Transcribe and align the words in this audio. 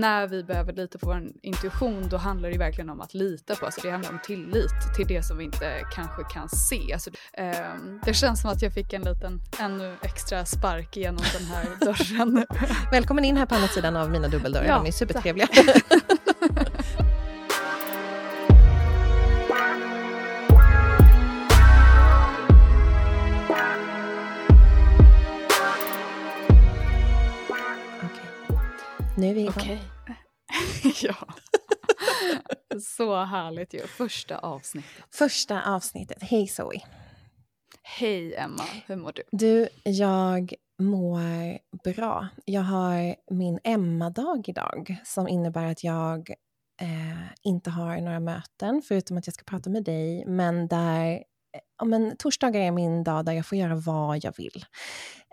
när 0.00 0.26
vi 0.26 0.44
behöver 0.44 0.72
lita 0.72 0.98
på 0.98 1.06
vår 1.06 1.22
intuition 1.42 2.08
då 2.08 2.16
handlar 2.16 2.50
det 2.50 2.58
verkligen 2.58 2.90
om 2.90 3.00
att 3.00 3.14
lita 3.14 3.54
på, 3.54 3.66
alltså 3.66 3.80
det 3.80 3.90
handlar 3.90 4.10
om 4.10 4.18
tillit 4.24 4.94
till 4.96 5.06
det 5.06 5.22
som 5.22 5.38
vi 5.38 5.44
inte 5.44 5.84
kanske 5.94 6.24
kan 6.24 6.48
se. 6.48 6.92
Alltså, 6.92 7.10
eh, 7.32 7.52
det 8.04 8.14
känns 8.14 8.40
som 8.40 8.50
att 8.50 8.62
jag 8.62 8.72
fick 8.74 8.92
en 8.92 9.02
liten 9.02 9.40
ännu 9.60 9.96
extra 10.02 10.44
spark 10.44 10.96
genom 10.96 11.24
den 11.32 11.46
här 11.46 11.66
dörren. 11.80 12.46
Välkommen 12.90 13.24
in 13.24 13.36
här 13.36 13.46
på 13.46 13.54
andra 13.54 13.68
sidan 13.68 13.96
av 13.96 14.10
mina 14.10 14.28
dubbeldörrar, 14.28 14.66
ja, 14.66 14.78
de 14.78 14.88
är 14.88 14.92
supertrevliga. 14.92 15.48
Nu 29.18 29.30
är 29.30 29.34
vi 29.34 29.40
igång. 29.40 29.52
Okay. 29.54 29.78
ja. 31.02 31.14
Så 32.80 33.24
härligt 33.24 33.74
ju. 33.74 33.86
Första 33.86 34.38
avsnittet. 34.38 35.04
Första 35.10 35.62
avsnittet. 35.62 36.18
Hej 36.20 36.46
Zoe. 36.46 36.80
Hej 37.82 38.34
Emma, 38.34 38.62
hur 38.86 38.96
mår 38.96 39.12
du? 39.12 39.22
Du, 39.32 39.68
jag 39.84 40.54
mår 40.82 41.58
bra. 41.94 42.28
Jag 42.44 42.62
har 42.62 43.16
min 43.30 43.58
Emma-dag 43.64 44.48
idag 44.48 44.96
som 45.04 45.28
innebär 45.28 45.64
att 45.64 45.84
jag 45.84 46.30
eh, 46.80 47.28
inte 47.42 47.70
har 47.70 48.00
några 48.00 48.20
möten 48.20 48.82
förutom 48.88 49.16
att 49.16 49.26
jag 49.26 49.34
ska 49.34 49.44
prata 49.44 49.70
med 49.70 49.84
dig. 49.84 50.24
Men 50.26 50.68
där 50.68 51.24
ja, 51.78 51.84
men, 51.84 52.16
torsdagar 52.16 52.60
är 52.60 52.70
min 52.70 53.04
dag 53.04 53.24
där 53.24 53.32
jag 53.32 53.46
får 53.46 53.58
göra 53.58 53.74
vad 53.74 54.24
jag 54.24 54.36
vill. 54.36 54.64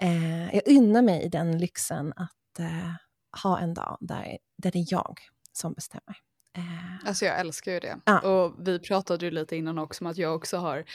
Eh, 0.02 0.56
jag 0.56 0.68
unnar 0.68 1.02
mig 1.02 1.30
den 1.30 1.58
lyxen 1.58 2.14
att 2.16 2.60
eh, 2.60 3.05
ha 3.44 3.60
en 3.60 3.74
dag 3.74 3.98
där, 4.02 4.38
där 4.58 4.72
det 4.72 4.80
är 4.80 4.86
jag 4.90 5.20
som 5.54 5.74
bestämmer. 5.74 6.16
Eh. 6.58 7.08
Alltså 7.08 7.26
jag 7.26 7.40
älskar 7.40 7.72
ju 7.72 7.80
det. 7.80 7.98
Ah. 8.04 8.20
Och 8.20 8.68
vi 8.68 8.80
pratade 8.80 9.26
ju 9.26 9.32
lite 9.32 9.56
innan 9.56 9.80
också 9.80 10.04
om 10.04 10.12
att 10.12 10.18
jag 10.18 10.36
också 10.36 10.58
har 10.58 10.86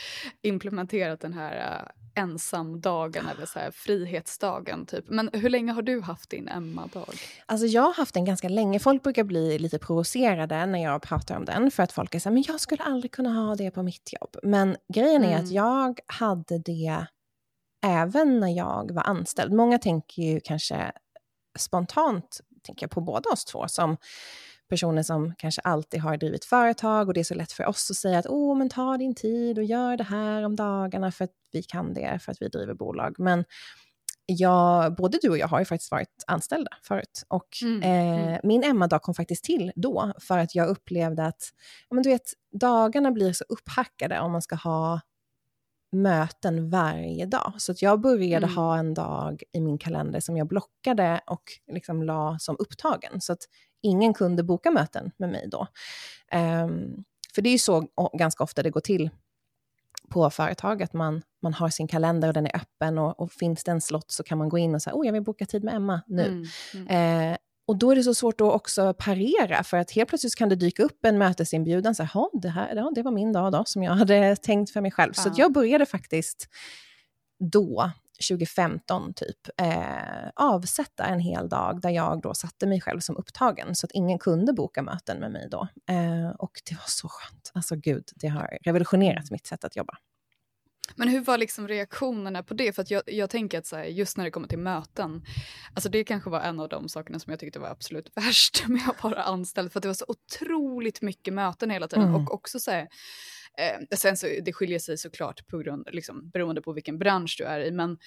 implementerat 0.42 1.20
den 1.20 1.32
här 1.32 1.82
uh, 1.82 2.22
ensamdagen 2.22 3.28
eller 3.28 3.46
så 3.46 3.58
här, 3.58 3.70
frihetsdagen. 3.70 4.86
Typ. 4.86 5.04
Men 5.08 5.30
hur 5.32 5.50
länge 5.50 5.72
har 5.72 5.82
du 5.82 6.00
haft 6.00 6.30
din 6.30 6.48
Emma-dag? 6.48 7.14
Alltså 7.46 7.66
jag 7.66 7.82
har 7.82 7.94
haft 7.94 8.14
den 8.14 8.24
ganska 8.24 8.48
länge. 8.48 8.78
Folk 8.78 9.02
brukar 9.02 9.24
bli 9.24 9.58
lite 9.58 9.78
provocerade 9.78 10.66
när 10.66 10.82
jag 10.82 11.02
pratar 11.02 11.36
om 11.36 11.44
den 11.44 11.70
för 11.70 11.82
att 11.82 11.92
folk 11.92 12.14
är 12.14 12.18
så 12.18 12.28
här, 12.28 12.34
men 12.34 12.44
jag 12.46 12.60
skulle 12.60 12.82
aldrig 12.82 13.12
kunna 13.12 13.32
ha 13.32 13.54
det 13.54 13.70
på 13.70 13.82
mitt 13.82 14.12
jobb. 14.20 14.36
Men 14.42 14.76
grejen 14.94 15.24
är 15.24 15.32
mm. 15.32 15.44
att 15.44 15.50
jag 15.50 16.00
hade 16.06 16.58
det 16.58 17.06
även 17.86 18.40
när 18.40 18.56
jag 18.56 18.90
var 18.94 19.02
anställd. 19.02 19.52
Många 19.52 19.78
tänker 19.78 20.22
ju 20.22 20.40
kanske 20.40 20.92
spontant 21.58 22.40
tänker 22.62 22.84
jag 22.84 22.90
på 22.90 23.00
båda 23.00 23.30
oss 23.30 23.44
två 23.44 23.68
som 23.68 23.96
personer 24.68 25.02
som 25.02 25.34
kanske 25.38 25.60
alltid 25.60 26.00
har 26.00 26.16
drivit 26.16 26.44
företag 26.44 27.08
och 27.08 27.14
det 27.14 27.20
är 27.20 27.24
så 27.24 27.34
lätt 27.34 27.52
för 27.52 27.66
oss 27.66 27.90
att 27.90 27.96
säga 27.96 28.18
att 28.18 28.26
åh, 28.28 28.58
men 28.58 28.68
ta 28.68 28.96
din 28.96 29.14
tid 29.14 29.58
och 29.58 29.64
gör 29.64 29.96
det 29.96 30.04
här 30.04 30.42
om 30.42 30.56
dagarna 30.56 31.12
för 31.12 31.24
att 31.24 31.34
vi 31.52 31.62
kan 31.62 31.94
det, 31.94 32.18
för 32.22 32.32
att 32.32 32.42
vi 32.42 32.48
driver 32.48 32.74
bolag. 32.74 33.14
Men 33.18 33.44
jag, 34.26 34.94
både 34.94 35.18
du 35.22 35.28
och 35.28 35.38
jag 35.38 35.48
har 35.48 35.58
ju 35.58 35.64
faktiskt 35.64 35.90
varit 35.90 36.24
anställda 36.26 36.70
förut. 36.82 37.24
Och 37.28 37.48
mm, 37.62 37.82
eh, 37.82 38.28
mm. 38.28 38.40
min 38.42 38.64
Emma-dag 38.64 39.02
kom 39.02 39.14
faktiskt 39.14 39.44
till 39.44 39.72
då, 39.76 40.12
för 40.20 40.38
att 40.38 40.54
jag 40.54 40.68
upplevde 40.68 41.26
att 41.26 41.42
men 41.90 42.02
du 42.02 42.10
vet, 42.10 42.32
dagarna 42.52 43.10
blir 43.10 43.32
så 43.32 43.44
upphackade 43.48 44.20
om 44.20 44.32
man 44.32 44.42
ska 44.42 44.54
ha 44.54 45.00
möten 45.92 46.70
varje 46.70 47.26
dag. 47.26 47.52
Så 47.58 47.72
att 47.72 47.82
jag 47.82 48.00
började 48.00 48.46
mm. 48.46 48.56
ha 48.56 48.78
en 48.78 48.94
dag 48.94 49.42
i 49.52 49.60
min 49.60 49.78
kalender 49.78 50.20
som 50.20 50.36
jag 50.36 50.46
blockade 50.46 51.20
och 51.26 51.42
liksom 51.72 52.02
la 52.02 52.38
som 52.38 52.56
upptagen. 52.58 53.20
Så 53.20 53.32
att 53.32 53.42
ingen 53.82 54.14
kunde 54.14 54.42
boka 54.42 54.70
möten 54.70 55.10
med 55.16 55.28
mig 55.28 55.48
då. 55.50 55.66
Um, 56.34 57.04
för 57.34 57.42
det 57.42 57.48
är 57.48 57.52
ju 57.52 57.58
så 57.58 57.86
ganska 58.12 58.44
ofta 58.44 58.62
det 58.62 58.70
går 58.70 58.80
till 58.80 59.10
på 60.08 60.30
företag, 60.30 60.82
att 60.82 60.92
man, 60.92 61.22
man 61.42 61.54
har 61.54 61.68
sin 61.68 61.88
kalender 61.88 62.28
och 62.28 62.34
den 62.34 62.46
är 62.46 62.56
öppen 62.56 62.98
och, 62.98 63.20
och 63.20 63.32
finns 63.32 63.64
det 63.64 63.70
en 63.70 63.80
slott 63.80 64.10
så 64.10 64.22
kan 64.22 64.38
man 64.38 64.48
gå 64.48 64.58
in 64.58 64.74
och 64.74 64.82
säga, 64.82 64.94
oh 64.94 65.06
jag 65.06 65.12
vill 65.12 65.22
boka 65.22 65.46
tid 65.46 65.64
med 65.64 65.74
Emma 65.74 66.02
nu. 66.06 66.26
Mm, 66.26 66.46
mm. 66.74 67.32
Eh, 67.32 67.38
och 67.70 67.76
då 67.76 67.90
är 67.90 67.96
det 67.96 68.02
så 68.02 68.14
svårt 68.14 68.40
att 68.40 68.52
också 68.52 68.94
parera, 68.94 69.64
för 69.64 69.76
att 69.76 69.90
helt 69.90 70.08
plötsligt 70.08 70.34
kan 70.34 70.48
det 70.48 70.56
dyka 70.56 70.82
upp 70.82 71.04
en 71.04 71.18
mötesinbjudan, 71.18 71.94
så 71.94 72.02
här, 72.02 72.40
det, 72.40 72.48
här, 72.48 72.76
ja, 72.76 72.92
det 72.94 73.02
var 73.02 73.12
min 73.12 73.32
dag 73.32 73.52
då, 73.52 73.64
som 73.66 73.82
jag 73.82 73.92
hade 73.92 74.36
tänkt 74.42 74.72
för 74.72 74.80
mig 74.80 74.90
själv. 74.90 75.12
Ja. 75.16 75.22
Så 75.22 75.30
jag 75.36 75.52
började 75.52 75.86
faktiskt 75.86 76.48
då, 77.52 77.90
2015 78.28 79.14
typ, 79.14 79.36
eh, 79.60 80.28
avsätta 80.34 81.04
en 81.04 81.20
hel 81.20 81.48
dag 81.48 81.80
där 81.80 81.90
jag 81.90 82.22
då 82.22 82.34
satte 82.34 82.66
mig 82.66 82.80
själv 82.80 83.00
som 83.00 83.16
upptagen, 83.16 83.74
så 83.74 83.86
att 83.86 83.92
ingen 83.92 84.18
kunde 84.18 84.52
boka 84.52 84.82
möten 84.82 85.20
med 85.20 85.32
mig 85.32 85.48
då. 85.50 85.68
Eh, 85.88 86.30
och 86.38 86.52
det 86.68 86.74
var 86.74 86.86
så 86.86 87.08
skönt. 87.08 87.50
Alltså 87.54 87.76
gud, 87.76 88.04
det 88.14 88.28
har 88.28 88.58
revolutionerat 88.62 89.30
mitt 89.30 89.46
sätt 89.46 89.64
att 89.64 89.76
jobba. 89.76 89.94
Men 90.96 91.08
hur 91.08 91.20
var 91.20 91.38
liksom 91.38 91.68
reaktionerna 91.68 92.42
på 92.42 92.54
det? 92.54 92.72
För 92.72 92.84
jag, 92.88 93.02
jag 93.06 93.30
tänker 93.30 93.58
att 93.58 93.66
så 93.66 93.76
här, 93.76 93.84
just 93.84 94.16
när 94.16 94.24
det 94.24 94.30
kommer 94.30 94.48
till 94.48 94.58
möten, 94.58 95.24
alltså 95.74 95.88
det 95.88 96.04
kanske 96.04 96.30
var 96.30 96.40
en 96.40 96.60
av 96.60 96.68
de 96.68 96.88
sakerna 96.88 97.18
som 97.18 97.30
jag 97.30 97.40
tyckte 97.40 97.58
var 97.58 97.68
absolut 97.68 98.10
värst 98.14 98.64
med 98.68 98.88
att 98.88 99.02
vara 99.02 99.22
anställd, 99.22 99.72
för 99.72 99.78
att 99.78 99.82
det 99.82 99.88
var 99.88 99.94
så 99.94 100.06
otroligt 100.08 101.02
mycket 101.02 101.34
möten 101.34 101.70
hela 101.70 101.88
tiden 101.88 102.08
mm. 102.08 102.14
och 102.14 102.34
också 102.34 102.60
så 102.60 102.70
här, 102.70 102.88
Eh, 103.60 103.96
sen 103.96 104.16
så 104.16 104.26
det 104.44 104.52
skiljer 104.52 104.78
sig 104.78 104.98
såklart 104.98 105.46
på 105.46 105.58
grund, 105.58 105.88
liksom, 105.92 106.30
beroende 106.30 106.62
på 106.62 106.72
vilken 106.72 106.98
bransch 106.98 107.34
du 107.38 107.44
är 107.44 107.60
i, 107.60 107.70
men 107.70 107.98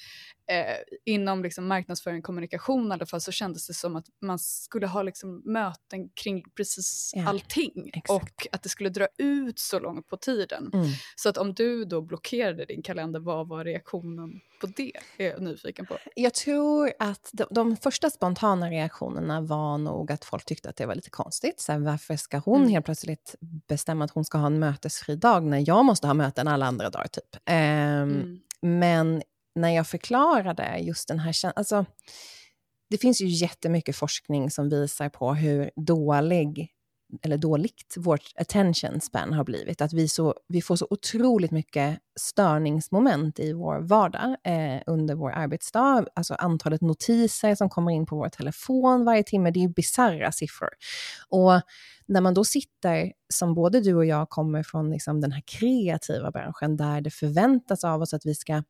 eh, 0.49 0.77
inom 1.05 1.43
liksom, 1.43 1.67
marknadsföring 1.67 2.17
och 2.17 2.23
kommunikation 2.23 2.87
i 2.87 2.93
alla 2.93 3.05
fall 3.05 3.21
så 3.21 3.31
kändes 3.31 3.67
det 3.67 3.73
som 3.73 3.95
att 3.95 4.05
man 4.21 4.39
skulle 4.39 4.87
ha 4.87 5.03
liksom, 5.03 5.41
möten 5.45 6.09
kring 6.09 6.43
precis 6.57 7.11
ja, 7.15 7.29
allting 7.29 7.91
exakt. 7.93 8.09
och 8.09 8.47
att 8.51 8.63
det 8.63 8.69
skulle 8.69 8.89
dra 8.89 9.07
ut 9.17 9.59
så 9.59 9.79
långt 9.79 10.07
på 10.07 10.17
tiden. 10.17 10.71
Mm. 10.73 10.87
Så 11.15 11.29
att 11.29 11.37
om 11.37 11.53
du 11.53 11.85
då 11.85 12.01
blockerade 12.01 12.65
din 12.65 12.81
kalender, 12.81 13.19
vad 13.19 13.47
var 13.47 13.65
reaktionen 13.65 14.41
på 14.67 14.73
det? 14.75 14.91
är 15.17 15.29
jag 15.29 15.41
nyfiken 15.41 15.85
på. 15.85 15.97
Jag 16.15 16.33
tror 16.33 16.93
att 16.99 17.29
de, 17.33 17.45
de 17.51 17.77
första 17.77 18.09
spontana 18.09 18.69
reaktionerna 18.69 19.41
var 19.41 19.77
nog 19.77 20.11
att 20.11 20.25
folk 20.25 20.45
tyckte 20.45 20.69
att 20.69 20.75
det 20.75 20.85
var 20.85 20.95
lite 20.95 21.09
konstigt. 21.09 21.59
Så 21.59 21.71
här, 21.71 21.79
varför 21.79 22.15
ska 22.15 22.37
hon 22.37 22.61
mm. 22.61 22.69
helt 22.69 22.85
plötsligt 22.85 23.35
bestämma 23.67 24.05
att 24.05 24.11
hon 24.11 24.25
ska 24.25 24.37
ha 24.37 24.47
en 24.47 24.59
mötesfri 24.59 25.15
dag 25.15 25.43
när 25.43 25.63
jag 25.67 25.85
måste 25.85 26.07
ha 26.07 26.13
möten 26.13 26.47
alla 26.47 26.65
andra 26.65 26.89
dagar? 26.89 27.07
Typ. 27.07 27.35
Um, 27.49 27.55
mm. 27.55 28.39
Men 28.61 29.23
när 29.55 29.69
jag 29.69 29.87
förklarade 29.87 30.77
just 30.79 31.07
den 31.07 31.19
här 31.19 31.31
känslan, 31.31 31.53
alltså, 31.55 31.85
det 32.89 32.97
finns 32.97 33.21
ju 33.21 33.27
jättemycket 33.27 33.95
forskning 33.95 34.51
som 34.51 34.69
visar 34.69 35.09
på 35.09 35.33
hur 35.33 35.71
dålig 35.75 36.69
eller 37.21 37.37
dåligt 37.37 37.93
vårt 37.97 38.31
attention 38.35 39.01
span 39.01 39.33
har 39.33 39.43
blivit. 39.43 39.81
Att 39.81 39.93
vi, 39.93 40.07
så, 40.07 40.35
vi 40.47 40.61
får 40.61 40.75
så 40.75 40.87
otroligt 40.89 41.51
mycket 41.51 41.99
störningsmoment 42.19 43.39
i 43.39 43.53
vår 43.53 43.79
vardag 43.79 44.35
eh, 44.43 44.81
under 44.85 45.15
vår 45.15 45.31
arbetsdag. 45.31 46.05
Alltså 46.15 46.33
antalet 46.33 46.81
notiser 46.81 47.55
som 47.55 47.69
kommer 47.69 47.91
in 47.91 48.05
på 48.05 48.15
vår 48.15 48.29
telefon 48.29 49.05
varje 49.05 49.23
timme, 49.23 49.51
det 49.51 49.59
är 49.59 49.61
ju 49.61 49.73
bisarra 49.73 50.31
siffror. 50.31 50.69
Och 51.29 51.61
när 52.05 52.21
man 52.21 52.33
då 52.33 52.43
sitter, 52.43 53.11
som 53.33 53.55
både 53.55 53.79
du 53.79 53.95
och 53.95 54.05
jag 54.05 54.29
kommer 54.29 54.63
från 54.63 54.89
liksom 54.89 55.21
den 55.21 55.31
här 55.31 55.43
kreativa 55.45 56.31
branschen, 56.31 56.77
där 56.77 57.01
det 57.01 57.11
förväntas 57.11 57.83
av 57.83 58.01
oss 58.01 58.13
att 58.13 58.25
vi 58.25 58.35
ska 58.35 58.63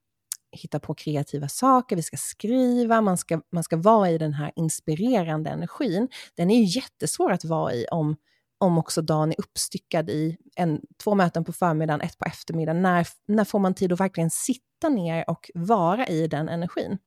hitta 0.54 0.80
på 0.80 0.94
kreativa 0.94 1.48
saker, 1.48 1.96
vi 1.96 2.02
ska 2.02 2.18
skriva, 2.18 3.02
man 3.02 3.18
ska, 3.18 3.42
man 3.52 3.64
ska 3.64 3.78
vara 3.78 4.10
i 4.10 4.18
den 4.18 4.34
här 4.34 4.52
inspirerande 4.56 5.50
energin. 5.50 6.08
Den 6.36 6.52
är 6.52 6.60
ju 6.60 6.80
jättesvår 6.80 7.32
att 7.32 7.46
vara 7.46 7.74
i 7.74 7.86
om, 7.92 8.16
om 8.64 8.78
också 8.78 9.02
dagen 9.02 9.32
är 9.32 9.40
uppstyckad 9.40 10.10
i 10.10 10.38
en, 10.56 10.82
två 11.04 11.16
möten 11.16 11.44
på 11.44 11.54
förmiddagen, 11.54 12.02
ett 12.02 12.18
på 12.18 12.26
eftermiddagen. 12.26 12.82
När, 12.82 13.08
när 13.28 13.44
får 13.44 13.60
man 13.60 13.74
tid 13.74 13.94
att 13.94 14.00
verkligen 14.00 14.30
sitta 14.30 14.90
ner 14.90 15.30
och 15.30 15.52
vara 15.54 16.08
i 16.08 16.28
den 16.28 16.50
energin? 16.50 16.98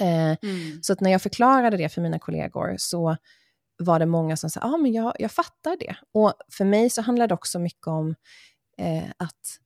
Eh, 0.00 0.36
mm. 0.42 0.82
Så 0.82 0.92
att 0.92 1.00
när 1.00 1.10
jag 1.10 1.22
förklarade 1.22 1.76
det 1.76 1.88
för 1.88 2.00
mina 2.00 2.18
kollegor 2.18 2.74
så 2.78 3.16
var 3.78 3.98
det 3.98 4.06
många 4.06 4.36
som 4.36 4.50
sa, 4.50 4.60
ja 4.62 4.74
ah, 4.74 4.76
men 4.76 4.92
jag, 4.92 5.14
jag 5.18 5.32
fattar 5.32 5.76
det. 5.80 5.96
Och 6.12 6.32
för 6.52 6.64
mig 6.64 6.90
så 6.90 7.02
handlar 7.02 7.26
det 7.28 7.34
också 7.34 7.58
mycket 7.58 7.86
om 7.86 8.14
eh, 8.78 9.10
att 9.16 9.58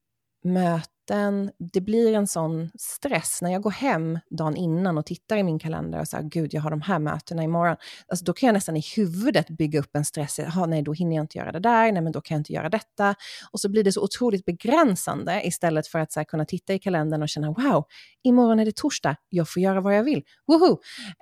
möta 0.45 0.94
möten, 1.11 1.51
det 1.59 1.81
blir 1.81 2.15
en 2.15 2.27
sån 2.27 2.71
stress 2.79 3.43
när 3.43 3.53
jag 3.53 3.63
går 3.63 3.71
hem 3.71 4.19
dagen 4.31 4.57
innan 4.57 4.99
och 4.99 5.07
tittar 5.07 5.37
i 5.37 5.43
min 5.43 5.59
kalender 5.59 6.01
och 6.01 6.09
säger 6.09 6.25
gud, 6.25 6.55
jag 6.55 6.63
har 6.63 6.71
de 6.71 6.81
här 6.81 6.99
mötena 6.99 7.43
imorgon. 7.43 7.77
Alltså, 8.09 8.25
då 8.25 8.33
kan 8.33 8.47
jag 8.47 8.55
nästan 8.55 8.77
i 8.77 8.83
huvudet 8.97 9.49
bygga 9.49 9.81
upp 9.81 9.97
en 9.97 10.05
stress. 10.05 10.39
Aha, 10.39 10.67
nej, 10.67 10.83
då 10.83 10.93
hinner 10.93 11.17
jag 11.17 11.25
inte 11.25 11.39
göra 11.39 11.53
det 11.53 11.61
där, 11.61 11.93
nej, 11.93 12.03
men 12.03 12.13
då 12.13 12.21
kan 12.21 12.35
jag 12.35 12.41
inte 12.41 12.53
göra 12.53 12.69
detta. 12.69 13.15
Och 13.53 13.61
så 13.61 13.69
blir 13.69 13.85
det 13.85 13.93
så 13.93 14.03
otroligt 14.03 14.45
begränsande 14.45 15.43
istället 15.45 15.87
för 15.87 15.99
att 15.99 16.13
så 16.13 16.21
här, 16.21 16.25
kunna 16.25 16.45
titta 16.45 16.75
i 16.75 16.79
kalendern 16.79 17.23
och 17.23 17.29
känna 17.29 17.53
wow, 17.53 17.85
imorgon 18.23 18.61
är 18.61 18.65
det 18.65 18.77
torsdag, 18.77 19.17
jag 19.29 19.49
får 19.49 19.63
göra 19.63 19.81
vad 19.81 19.97
jag 19.97 20.05
vill. 20.05 20.23
Woho! 20.47 20.79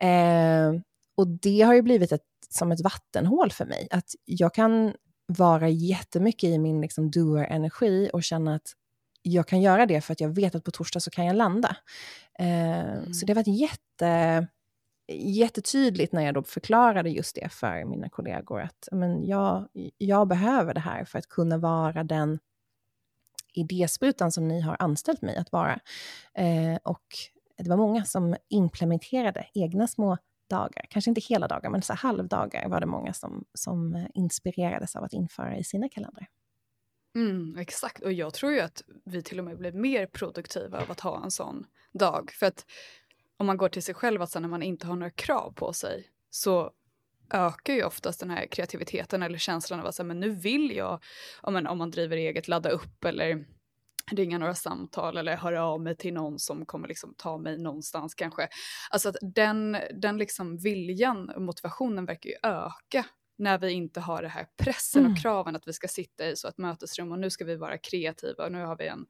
Eh, 0.07 0.73
och 1.17 1.29
det 1.29 1.61
har 1.63 1.75
ju 1.75 1.83
blivit 1.83 2.13
ett, 2.13 2.23
som 2.51 2.73
ett 2.73 2.81
vattenhål 2.81 3.51
för 3.51 3.65
mig. 3.65 3.89
Att 3.91 4.11
jag 4.25 4.55
kan 4.55 4.93
vara 5.27 5.69
jättemycket 5.69 6.51
i 6.51 6.59
min 6.59 6.81
liksom, 6.81 7.11
doer-energi 7.11 8.11
och 8.13 8.23
känna 8.23 8.55
att 8.55 8.73
jag 9.23 9.47
kan 9.47 9.61
göra 9.61 9.87
det 9.87 10.01
för 10.01 10.13
att 10.13 10.21
jag 10.21 10.29
vet 10.29 10.55
att 10.55 10.65
på 10.65 10.71
torsdag 10.71 11.01
så 11.01 11.11
kan 11.11 11.27
jag 11.27 11.37
landa. 11.37 11.77
Eh, 12.39 12.81
mm. 12.81 13.15
Så 13.15 13.27
det 13.27 13.35
var 13.35 13.49
jätte 13.49 14.47
jättetydligt 15.13 16.13
när 16.13 16.23
jag 16.23 16.35
då 16.35 16.43
förklarade 16.43 17.11
just 17.11 17.35
det 17.35 17.49
för 17.53 17.85
mina 17.85 18.09
kollegor, 18.09 18.61
att 18.61 18.89
men 18.93 19.27
jag, 19.27 19.69
jag 19.99 20.29
behöver 20.29 20.75
det 20.75 20.81
här 20.81 21.05
för 21.05 21.19
att 21.19 21.29
kunna 21.29 21.59
vara 21.59 22.05
den 22.05 22.39
idésprutan 23.55 24.33
som 24.33 24.49
ni 24.49 24.61
har 24.61 24.77
anställt 24.79 25.23
mig 25.23 25.37
att 25.37 25.53
vara. 25.53 25.81
Eh, 26.35 26.77
och 26.85 27.05
det 27.59 27.71
var 27.71 27.77
många 27.77 28.05
som 28.05 28.37
implementerade 28.49 29.47
egna 29.55 29.87
små 29.87 30.19
dagar, 30.51 30.87
kanske 30.91 31.11
inte 31.11 31.21
hela 31.21 31.49
dagar, 31.49 31.71
men 31.71 31.83
så 31.83 31.95
halvdagar 31.95 32.69
var 32.69 32.81
det 32.81 32.87
många 32.87 33.13
som, 33.13 33.45
som 33.55 34.07
inspirerades 34.15 34.97
av 34.97 35.05
att 35.05 35.13
införa 35.13 35.57
i 35.57 35.65
sina 35.65 35.89
kalendrar. 35.89 36.29
Mm, 37.15 37.57
exakt, 37.59 38.03
och 38.03 38.13
jag 38.13 38.35
tror 38.35 38.53
ju 38.53 38.61
att 38.61 38.83
vi 39.05 39.23
till 39.23 39.39
och 39.39 39.45
med 39.45 39.59
blir 39.59 39.73
mer 39.73 40.07
produktiva 40.07 40.83
av 40.83 40.91
att 40.91 41.01
ha 41.01 41.25
en 41.25 41.31
sån 41.31 41.67
dag. 41.93 42.31
För 42.31 42.47
att 42.47 42.67
om 43.37 43.47
man 43.47 43.57
går 43.57 43.69
till 43.69 43.83
sig 43.83 43.95
själv, 43.95 44.23
att 44.23 44.35
när 44.35 44.49
man 44.49 44.63
inte 44.63 44.87
har 44.87 44.97
några 44.97 45.11
krav 45.11 45.53
på 45.53 45.73
sig 45.73 46.09
så 46.31 46.73
ökar 47.31 47.75
ju 47.75 47.85
oftast 47.85 48.21
den 48.21 48.31
här 48.31 48.47
kreativiteten 48.47 49.23
eller 49.23 49.39
känslan 49.39 49.81
av 49.81 49.87
att 49.87 50.07
men 50.07 50.21
nu 50.21 50.31
vill 50.31 50.77
jag, 50.77 51.03
om 51.41 51.53
man, 51.53 51.67
om 51.67 51.79
man 51.79 51.91
driver 51.91 52.17
eget, 52.17 52.49
ladda 52.49 52.71
upp 52.71 53.05
eller 53.05 53.45
ringa 54.11 54.39
några 54.39 54.55
samtal 54.55 55.17
eller 55.17 55.37
höra 55.37 55.65
av 55.65 55.81
mig 55.81 55.97
till 55.97 56.15
någon 56.15 56.39
som 56.39 56.67
kommer 56.67 56.89
liksom 56.89 57.15
ta 57.17 57.39
mig 57.39 57.59
någonstans 57.59 58.15
kanske. 58.15 58.49
Alltså 58.91 59.09
att 59.09 59.17
den, 59.21 59.77
den 59.95 60.19
liksom 60.19 60.57
viljan 60.57 61.31
och 61.31 61.43
motivationen 61.43 62.07
verkar 62.07 62.31
ju 62.31 62.37
öka 62.43 63.07
när 63.43 63.59
vi 63.59 63.73
inte 63.73 64.01
har 64.01 64.23
det 64.23 64.29
här 64.29 64.47
pressen 64.57 65.01
mm. 65.01 65.13
och 65.13 65.19
kraven 65.19 65.57
att 65.57 65.69
vi 65.69 65.73
ska 65.73 65.89
sitta 65.89 66.29
i 66.29 66.37
så 66.37 66.49
ett 66.49 66.59
mötesrum 66.59 67.13
och 67.13 67.19
nu 67.19 67.31
ska 67.31 67.45
vi 67.45 67.57
vara 67.57 67.79
kreativa 67.79 68.45
och 68.45 68.53
nu 68.53 68.65
har 68.65 68.77
vi 68.77 68.87
en, 68.87 69.07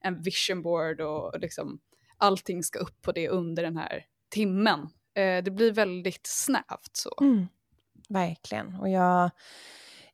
en 0.00 0.22
vision 0.22 0.62
board 0.62 1.00
och 1.00 1.40
liksom 1.40 1.80
allting 2.16 2.62
ska 2.62 2.78
upp 2.78 3.02
på 3.02 3.12
det 3.12 3.28
under 3.28 3.62
den 3.62 3.76
här 3.76 4.04
timmen. 4.30 4.80
Eh, 5.14 5.44
det 5.44 5.50
blir 5.50 5.72
väldigt 5.72 6.26
snävt 6.26 6.90
så. 6.92 7.14
Mm. 7.20 7.46
Verkligen. 8.08 8.74
Och 8.74 8.88
jag, 8.88 9.30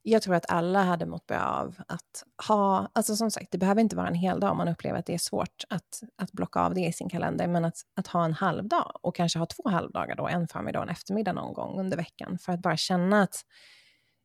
jag 0.03 0.23
tror 0.23 0.35
att 0.35 0.51
alla 0.51 0.83
hade 0.83 1.07
mått 1.07 1.27
bra 1.27 1.41
av 1.41 1.77
att 1.89 2.25
ha, 2.49 2.91
alltså 2.93 3.17
som 3.17 3.31
sagt, 3.31 3.51
det 3.51 3.59
behöver 3.59 3.81
inte 3.81 3.97
vara 3.97 4.09
en 4.09 4.15
hel 4.15 4.41
dag 4.41 4.51
om 4.51 4.57
man 4.57 4.69
upplever 4.69 4.99
att 4.99 5.07
det 5.07 5.15
är 5.15 5.19
svårt 5.19 5.65
att, 5.69 6.03
att 6.23 6.33
blocka 6.33 6.61
av 6.61 6.75
det 6.75 6.81
i 6.81 6.93
sin 6.93 7.09
kalender, 7.09 7.47
men 7.47 7.65
att, 7.65 7.77
att 7.97 8.07
ha 8.07 8.25
en 8.25 8.33
halvdag 8.33 8.93
och 9.03 9.17
kanske 9.17 9.39
ha 9.39 9.47
två 9.47 9.69
halvdagar 9.69 10.17
då, 10.17 10.29
en 10.29 10.49
förmiddag 10.49 10.79
och 10.79 10.85
en 10.85 10.91
eftermiddag 10.91 11.33
någon 11.33 11.55
gång 11.55 11.81
under 11.81 11.97
veckan, 11.97 12.39
för 12.39 12.53
att 12.53 12.61
bara 12.61 12.77
känna 12.77 13.23
att 13.23 13.45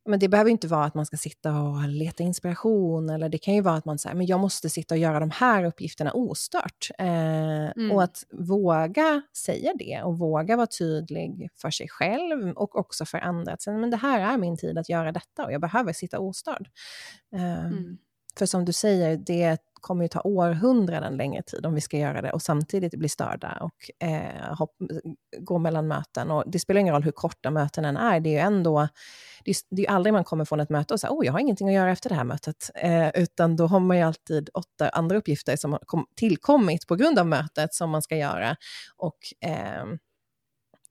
men 0.06 0.18
det 0.18 0.28
behöver 0.28 0.50
inte 0.50 0.68
vara 0.68 0.84
att 0.84 0.94
man 0.94 1.06
ska 1.06 1.16
sitta 1.16 1.60
och 1.60 1.88
leta 1.88 2.22
inspiration, 2.22 3.10
eller 3.10 3.28
det 3.28 3.38
kan 3.38 3.54
ju 3.54 3.60
vara 3.60 3.74
att 3.74 3.84
man 3.84 3.98
säger, 3.98 4.16
men 4.16 4.26
jag 4.26 4.40
måste 4.40 4.70
sitta 4.70 4.94
och 4.94 4.98
göra 4.98 5.20
de 5.20 5.30
här 5.30 5.64
uppgifterna 5.64 6.12
ostört. 6.12 6.90
Eh, 6.98 7.70
mm. 7.70 7.92
Och 7.92 8.02
att 8.02 8.24
våga 8.30 9.22
säga 9.36 9.72
det 9.78 10.02
och 10.02 10.18
våga 10.18 10.56
vara 10.56 10.66
tydlig 10.66 11.48
för 11.54 11.70
sig 11.70 11.88
själv 11.88 12.50
och 12.50 12.76
också 12.76 13.04
för 13.04 13.18
andra. 13.18 13.52
Att 13.52 13.62
säga, 13.62 13.78
men 13.78 13.90
det 13.90 13.96
här 13.96 14.34
är 14.34 14.38
min 14.38 14.56
tid 14.56 14.78
att 14.78 14.88
göra 14.88 15.12
detta 15.12 15.44
och 15.44 15.52
jag 15.52 15.60
behöver 15.60 15.92
sitta 15.92 16.18
ostörd. 16.18 16.68
Eh, 17.34 17.66
mm. 17.66 17.98
För 18.38 18.46
som 18.46 18.64
du 18.64 18.72
säger, 18.72 19.16
det 19.16 19.58
kommer 19.84 20.04
ju 20.04 20.08
ta 20.08 20.20
århundraden 20.20 21.16
längre 21.16 21.42
tid 21.42 21.66
om 21.66 21.74
vi 21.74 21.80
ska 21.80 21.98
göra 21.98 22.22
det 22.22 22.32
och 22.32 22.42
samtidigt 22.42 22.94
bli 22.94 23.08
störda 23.08 23.58
och 23.60 24.06
eh, 24.08 24.56
hopp, 24.58 24.76
gå 25.38 25.58
mellan 25.58 25.88
möten. 25.88 26.30
Och 26.30 26.44
det 26.46 26.58
spelar 26.58 26.80
ingen 26.80 26.94
roll 26.94 27.02
hur 27.02 27.12
korta 27.12 27.50
mötena 27.50 28.14
är, 28.14 28.20
det 28.20 28.28
är 28.28 28.32
ju 28.32 28.38
ändå, 28.38 28.88
det 29.44 29.50
är, 29.50 29.56
det 29.70 29.86
är 29.86 29.90
aldrig 29.90 30.12
man 30.12 30.24
kommer 30.24 30.44
från 30.44 30.60
ett 30.60 30.70
möte 30.70 30.94
och 30.94 31.00
säger 31.00 31.14
oh, 31.14 31.26
jag 31.26 31.32
har 31.32 31.40
ingenting 31.40 31.68
att 31.68 31.74
göra 31.74 31.90
efter 31.90 32.08
det 32.08 32.16
här 32.16 32.24
mötet, 32.24 32.70
eh, 32.74 33.08
utan 33.14 33.56
då 33.56 33.66
har 33.66 33.80
man 33.80 33.96
ju 33.96 34.02
alltid 34.02 34.50
åtta 34.54 34.88
andra 34.88 35.16
uppgifter 35.16 35.56
som 35.56 35.72
har 35.72 35.80
kom, 35.86 36.06
tillkommit 36.16 36.86
på 36.86 36.96
grund 36.96 37.18
av 37.18 37.26
mötet 37.26 37.74
som 37.74 37.90
man 37.90 38.02
ska 38.02 38.16
göra. 38.16 38.56
Och 38.96 39.18
eh, 39.40 39.84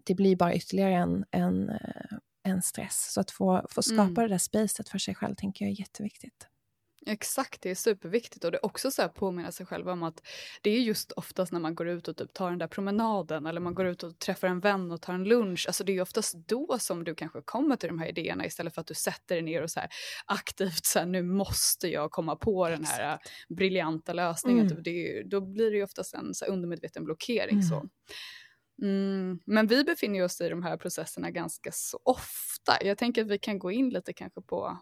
det 0.04 0.16
blir 0.16 0.36
bara 0.36 0.54
ytterligare 0.54 0.94
en, 0.94 1.25
en, 1.31 1.69
eh, 1.69 2.18
en 2.44 2.62
stress. 2.62 3.13
Så 3.13 3.22
att 3.22 3.31
få, 3.31 3.66
få 3.69 3.84
skapa 3.84 4.01
mm. 4.01 4.13
det 4.13 4.28
där 4.28 4.38
spacet 4.38 4.90
för 4.90 4.98
sig 4.98 5.16
själv 5.16 5.36
tänker 5.36 5.66
jag 5.66 5.72
är 5.72 5.80
jätteviktigt. 5.80 6.48
Exakt, 7.05 7.61
det 7.61 7.69
är 7.69 7.75
superviktigt 7.75 8.45
och 8.45 8.51
det 8.51 8.57
är 8.57 8.65
också 8.65 8.91
så 8.91 9.01
att 9.01 9.13
påminna 9.13 9.51
sig 9.51 9.65
själv 9.65 9.89
om 9.89 10.03
att 10.03 10.21
det 10.61 10.69
är 10.69 10.79
just 10.79 11.11
oftast 11.11 11.51
när 11.51 11.59
man 11.59 11.75
går 11.75 11.88
ut 11.88 12.07
och 12.07 12.17
typ 12.17 12.33
tar 12.33 12.50
den 12.50 12.59
där 12.59 12.67
promenaden 12.67 13.45
eller 13.45 13.61
man 13.61 13.75
går 13.75 13.85
ut 13.85 14.03
och 14.03 14.19
träffar 14.19 14.47
en 14.47 14.59
vän 14.59 14.91
och 14.91 15.01
tar 15.01 15.13
en 15.13 15.23
lunch, 15.23 15.65
alltså 15.67 15.83
det 15.83 15.97
är 15.97 16.01
oftast 16.01 16.35
då 16.35 16.77
som 16.79 17.03
du 17.03 17.15
kanske 17.15 17.41
kommer 17.41 17.75
till 17.75 17.89
de 17.89 18.00
här 18.00 18.07
idéerna 18.07 18.45
istället 18.45 18.73
för 18.73 18.81
att 18.81 18.88
du 18.88 18.94
sätter 18.94 19.35
dig 19.35 19.41
ner 19.41 19.61
och 19.61 19.71
så 19.71 19.79
här 19.79 19.89
aktivt 20.25 20.85
så 20.85 21.00
här, 21.00 21.05
nu 21.05 21.23
måste 21.23 21.88
jag 21.88 22.11
komma 22.11 22.35
på 22.35 22.69
den 22.69 22.85
här 22.85 23.15
Exakt. 23.15 23.31
briljanta 23.49 24.13
lösningen. 24.13 24.65
Mm. 24.65 24.83
Typ, 24.83 24.88
är, 24.88 25.23
då 25.23 25.41
blir 25.41 25.71
det 25.71 25.77
ju 25.77 25.83
oftast 25.83 26.13
en 26.13 26.33
så 26.33 26.45
undermedveten 26.45 27.03
blockering. 27.03 27.56
Mm. 27.56 27.63
Så. 27.63 27.89
Mm, 28.81 29.39
men 29.45 29.67
vi 29.67 29.83
befinner 29.83 30.23
oss 30.23 30.41
i 30.41 30.49
de 30.49 30.63
här 30.63 30.77
processerna 30.77 31.31
ganska 31.31 31.71
så 31.73 31.99
ofta. 32.03 32.85
Jag 32.85 32.97
tänker 32.97 33.21
att 33.21 33.27
vi 33.27 33.39
kan 33.39 33.59
gå 33.59 33.71
in 33.71 33.89
lite 33.89 34.13
kanske 34.13 34.41
på 34.41 34.77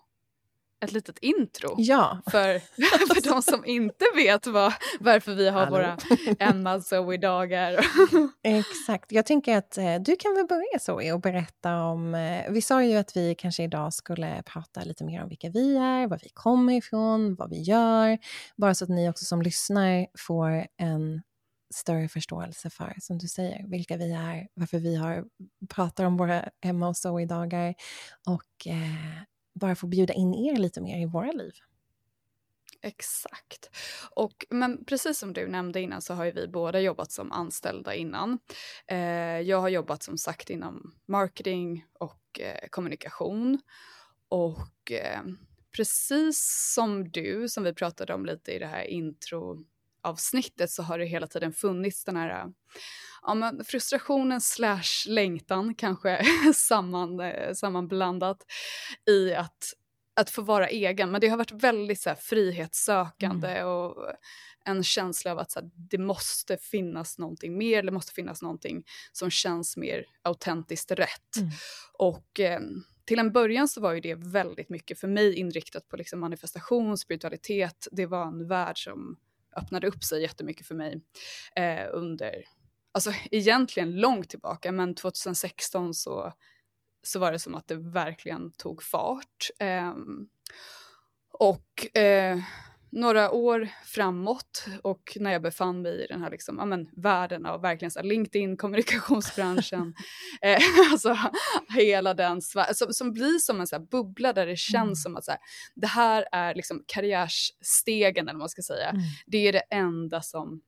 ett 0.82 0.92
litet 0.92 1.20
intro 1.20 1.76
ja. 1.78 2.22
för, 2.32 2.60
för 3.14 3.30
de 3.30 3.42
som 3.42 3.66
inte 3.66 4.06
vet 4.16 4.48
vad, 4.48 4.74
varför 5.00 5.34
vi 5.34 5.50
har 5.50 5.60
Hallå. 5.60 5.72
våra 5.72 5.98
Emma 6.40 6.82
Zoe-dagar. 6.82 7.86
Exakt. 8.44 9.12
Jag 9.12 9.26
tänker 9.26 9.58
att 9.58 9.78
eh, 9.78 9.96
du 9.96 10.16
kan 10.16 10.36
väl 10.36 10.46
börja 10.48 10.80
Zoe 10.80 11.12
och 11.14 11.22
berätta 11.22 11.84
om... 11.84 12.16
Eh, 12.16 12.52
vi 12.52 12.62
sa 12.62 12.84
ju 12.84 12.98
att 12.98 13.18
vi 13.18 13.36
kanske 13.36 13.64
idag 13.64 13.94
skulle 13.94 14.44
prata 14.46 14.84
lite 14.84 15.04
mer 15.04 15.24
om 15.24 15.30
vilka 15.30 15.50
vi 15.50 15.78
är, 15.78 16.08
var 16.08 16.20
vi 16.24 16.30
kommer 16.34 16.74
ifrån, 16.74 17.36
vad 17.36 17.50
vi 17.50 17.62
gör. 17.62 18.18
Bara 18.58 18.76
så 18.76 18.84
att 18.84 18.90
ni 18.90 19.10
också 19.10 19.26
som 19.26 19.42
lyssnar 19.42 20.08
får 20.18 20.68
en 20.78 21.22
större 21.74 22.10
förståelse 22.10 22.70
för, 22.70 22.96
som 23.00 23.18
du 23.18 23.28
säger, 23.28 23.68
vilka 23.68 23.98
vi 23.98 24.12
är, 24.12 24.48
varför 24.54 24.80
vi 24.80 24.96
har, 24.96 25.26
pratar 25.70 26.06
om 26.06 26.18
våra 26.18 26.50
Emma 26.66 26.88
och 26.88 26.98
Zoe-dagar 26.98 27.76
och 28.28 28.68
eh, 28.68 29.22
bara 29.54 29.76
få 29.76 29.88
bjuda 29.88 30.14
in 30.14 30.34
er 30.34 30.56
lite 30.56 30.82
mer 30.82 31.02
i 31.02 31.06
våra 31.06 31.32
liv. 31.32 31.54
Exakt. 32.84 33.70
Och, 34.12 34.46
men 34.50 34.86
precis 34.86 35.20
som 35.20 35.34
du 35.34 35.48
nämnde 35.48 35.82
innan 35.82 36.02
så 36.02 36.14
har 36.14 36.26
ju 36.26 36.32
vi 36.32 36.48
båda 36.48 36.80
jobbat 36.80 37.12
som 37.12 37.32
anställda 37.32 37.96
innan. 37.96 38.40
Eh, 38.88 39.40
jag 39.40 39.62
har 39.62 39.70
jobbat 39.70 40.04
som 40.04 40.18
sagt 40.18 40.50
inom 40.50 40.94
marketing 41.06 41.86
och 41.94 42.40
eh, 42.40 42.68
kommunikation. 42.70 43.60
Och 44.30 44.92
eh, 44.92 45.22
precis 45.76 46.72
som 46.76 47.12
du, 47.12 47.50
som 47.50 47.64
vi 47.64 47.74
pratade 47.74 48.14
om 48.14 48.26
lite 48.26 48.52
i 48.52 48.60
det 48.60 48.68
här 48.68 48.84
intro 48.84 49.66
introavsnittet, 50.02 50.72
så 50.72 50.84
har 50.84 51.00
det 51.00 51.06
hela 51.06 51.28
tiden 51.28 51.54
funnits 51.54 52.04
den 52.04 52.16
här 52.16 52.46
ja, 53.22 53.34
men 53.34 53.66
frustrationen 53.66 54.42
slash 54.42 55.08
längtan 55.08 55.76
kanske 55.76 56.26
samman, 56.56 57.20
eh, 57.20 57.54
sammanblandat 57.54 58.46
i 59.10 59.34
att, 59.34 59.74
att 60.16 60.30
få 60.30 60.42
vara 60.42 60.68
egen. 60.68 61.12
Men 61.12 61.22
det 61.22 61.28
har 61.28 61.38
varit 61.38 61.52
väldigt 61.52 62.02
så 62.02 62.10
här, 62.10 62.16
frihetssökande 62.16 63.50
mm. 63.50 63.68
och 63.68 63.96
en 64.66 64.84
känsla 64.84 65.32
av 65.32 65.40
att 65.40 65.52
så 65.52 65.60
här, 65.60 65.70
det 65.76 65.98
måste 65.98 66.58
finnas 66.58 67.18
någonting 67.18 67.58
mer, 67.58 67.84
det 67.84 67.92
måste 67.92 68.14
finnas 68.14 68.42
någonting 68.42 68.84
som 69.12 69.30
känns 69.30 69.78
mer 69.78 70.06
autentiskt 70.24 70.92
rätt. 70.92 71.38
Mm. 71.38 71.52
Och 71.94 72.40
eh, 72.40 72.60
till 73.06 73.20
en 73.20 73.32
början 73.32 73.68
så 73.68 73.82
var 73.82 73.94
ju 73.94 74.00
det 74.00 74.16
väldigt 74.16 74.70
mycket 74.70 75.00
för 75.00 75.08
mig 75.08 75.36
inriktat 75.36 75.88
på 75.88 75.98
liksom 75.98 76.20
manifestation, 76.20 76.98
spiritualitet. 76.98 77.88
Det 77.92 78.06
var 78.06 78.26
en 78.26 78.48
värld 78.48 78.84
som 78.84 79.18
öppnade 79.56 79.88
upp 79.88 80.04
sig 80.04 80.22
jättemycket 80.22 80.68
för 80.68 80.76
mig 80.76 81.02
eh, 81.56 81.88
under 81.92 82.46
alltså 82.92 83.12
egentligen 83.32 83.96
långt 83.96 84.30
tillbaka, 84.30 84.72
men 84.72 84.96
2016 84.96 85.94
så, 85.94 86.34
så 87.04 87.20
var 87.20 87.32
det 87.32 87.40
som 87.40 87.56
att 87.56 87.68
det 87.68 87.76
verkligen 87.76 88.52
tog 88.52 88.84
fart. 88.84 89.50
Eh, 89.60 89.94
och 91.32 91.98
eh, 91.98 92.40
några 92.92 93.32
år 93.32 93.70
framåt 93.86 94.66
och 94.84 95.18
när 95.20 95.32
jag 95.32 95.42
befann 95.42 95.82
mig 95.82 96.04
i 96.04 96.08
den 96.08 96.22
här 96.22 96.32
liksom, 96.32 96.58
ja, 96.60 96.66
men, 96.66 96.90
världen 96.98 97.46
av 97.46 97.62
verkligen 97.62 97.92
så 97.92 98.00
här, 98.00 98.06
LinkedIn, 98.06 98.58
kommunikationsbranschen, 98.58 99.94
eh, 100.42 100.60
alltså 100.92 101.18
hela 101.78 102.14
den 102.14 102.42
som, 102.42 102.66
som 102.90 103.14
blir 103.14 103.40
som 103.40 103.60
en 103.60 103.68
så 103.68 103.76
här, 103.76 103.86
bubbla 103.92 104.34
där 104.34 104.46
det 104.46 104.58
känns 104.58 104.84
mm. 104.84 104.96
som 104.96 105.16
att 105.18 105.26
så 105.26 105.32
här, 105.32 105.40
det 105.76 105.88
här 105.88 106.26
är 106.32 106.56
liksom 106.56 106.84
karriärstegen 106.88 108.28
eller 108.28 108.34
vad 108.34 108.40
man 108.40 108.50
ska 108.50 108.62
säga. 108.62 108.90
Mm. 108.90 109.02
Det 109.26 109.48
är 109.48 109.54
det 109.54 109.64
enda 109.70 110.22
som 110.22 110.62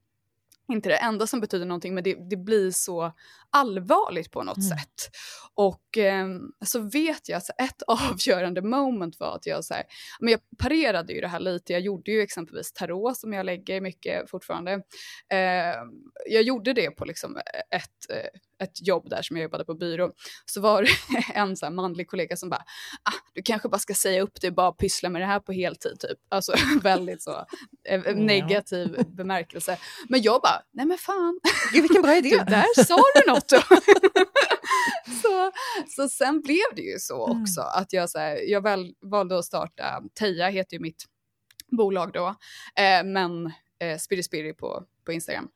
inte 0.74 0.90
det 0.90 0.96
enda 0.96 1.28
som 1.28 1.40
betyder 1.40 1.66
någonting, 1.66 1.94
men 1.94 2.04
det, 2.04 2.30
det 2.30 2.38
blir 2.38 2.72
så 2.72 3.14
allvarligt 3.50 4.32
på 4.32 4.44
något 4.44 4.58
mm. 4.58 4.70
sätt. 4.70 5.10
Och 5.56 5.98
eh, 5.98 6.28
så 6.66 6.80
vet 6.80 7.30
jag 7.30 7.38
att 7.38 7.50
ett 7.50 7.82
avgörande 7.88 8.62
moment 8.62 9.20
var 9.20 9.36
att 9.36 9.46
jag, 9.46 9.66
så 9.66 9.74
här, 9.74 9.84
men 10.20 10.32
jag 10.32 10.42
parerade 10.58 11.14
ju 11.14 11.22
det 11.22 11.28
här 11.28 11.40
lite, 11.40 11.74
jag 11.74 11.82
gjorde 11.82 12.12
ju 12.12 12.22
exempelvis 12.22 12.74
tarot 12.74 13.18
som 13.18 13.34
jag 13.34 13.46
lägger 13.46 13.82
mycket 13.82 14.30
fortfarande. 14.30 14.72
Eh, 15.32 15.76
jag 16.30 16.44
gjorde 16.44 16.74
det 16.74 16.92
på 16.92 17.06
liksom 17.06 17.38
ett, 17.72 18.32
ett 18.64 18.88
jobb 18.88 19.10
där 19.10 19.22
som 19.22 19.38
jag 19.38 19.44
jobbade 19.44 19.66
på 19.66 19.74
byrå. 19.74 20.12
Så 20.46 20.62
var 20.62 20.84
det 20.84 20.90
en 21.34 21.58
så 21.58 21.70
manlig 21.70 22.08
kollega 22.08 22.36
som 22.36 22.50
bara, 22.50 22.64
ah, 23.04 23.20
du 23.34 23.42
kanske 23.42 23.70
bara 23.70 23.80
ska 23.80 23.94
säga 23.94 24.22
upp 24.22 24.42
det 24.42 24.48
och 24.48 24.54
bara 24.54 24.72
pyssla 24.72 25.10
med 25.10 25.22
det 25.22 25.26
här 25.26 25.40
på 25.40 25.52
heltid 25.52 26.00
typ. 26.00 26.18
Alltså 26.30 26.54
väldigt 26.82 27.24
så 27.24 27.46
eh, 27.90 28.16
negativ 28.16 29.06
bemärkelse. 29.08 29.78
Men 30.10 30.22
jag 30.22 30.42
bara, 30.42 30.62
nej 30.72 30.86
men 30.86 30.98
fan. 30.98 31.40
Gud, 31.74 31.82
vilken 31.82 32.02
bra 32.02 32.16
idé. 32.16 32.30
Du, 32.44 32.52
där 32.52 32.84
sa 32.84 32.98
du 33.16 33.32
något. 33.32 33.52
så 35.96 36.10
sen 36.10 36.42
blev 36.42 36.76
det 36.76 36.82
ju 36.82 37.00
så 37.00 37.28
mm. 37.28 37.42
också 37.42 37.62
mm. 37.62 37.72
att 37.74 37.94
jag, 37.94 38.10
så 38.10 38.20
här, 38.20 38.40
jag 38.52 38.62
väl, 38.62 38.94
valde 39.02 39.40
att 39.40 39.46
starta, 39.46 40.02
Teija 40.20 40.50
heter 40.50 40.74
ju 40.74 40.80
mitt 40.80 41.06
bolag 41.78 42.12
då, 42.14 42.28
eh, 42.76 43.04
men 43.04 43.46
eh, 43.80 43.98
Spiri 43.98 44.24
Spiri 44.24 44.54
på, 44.54 44.84
på 45.06 45.12
Instagram. 45.12 45.50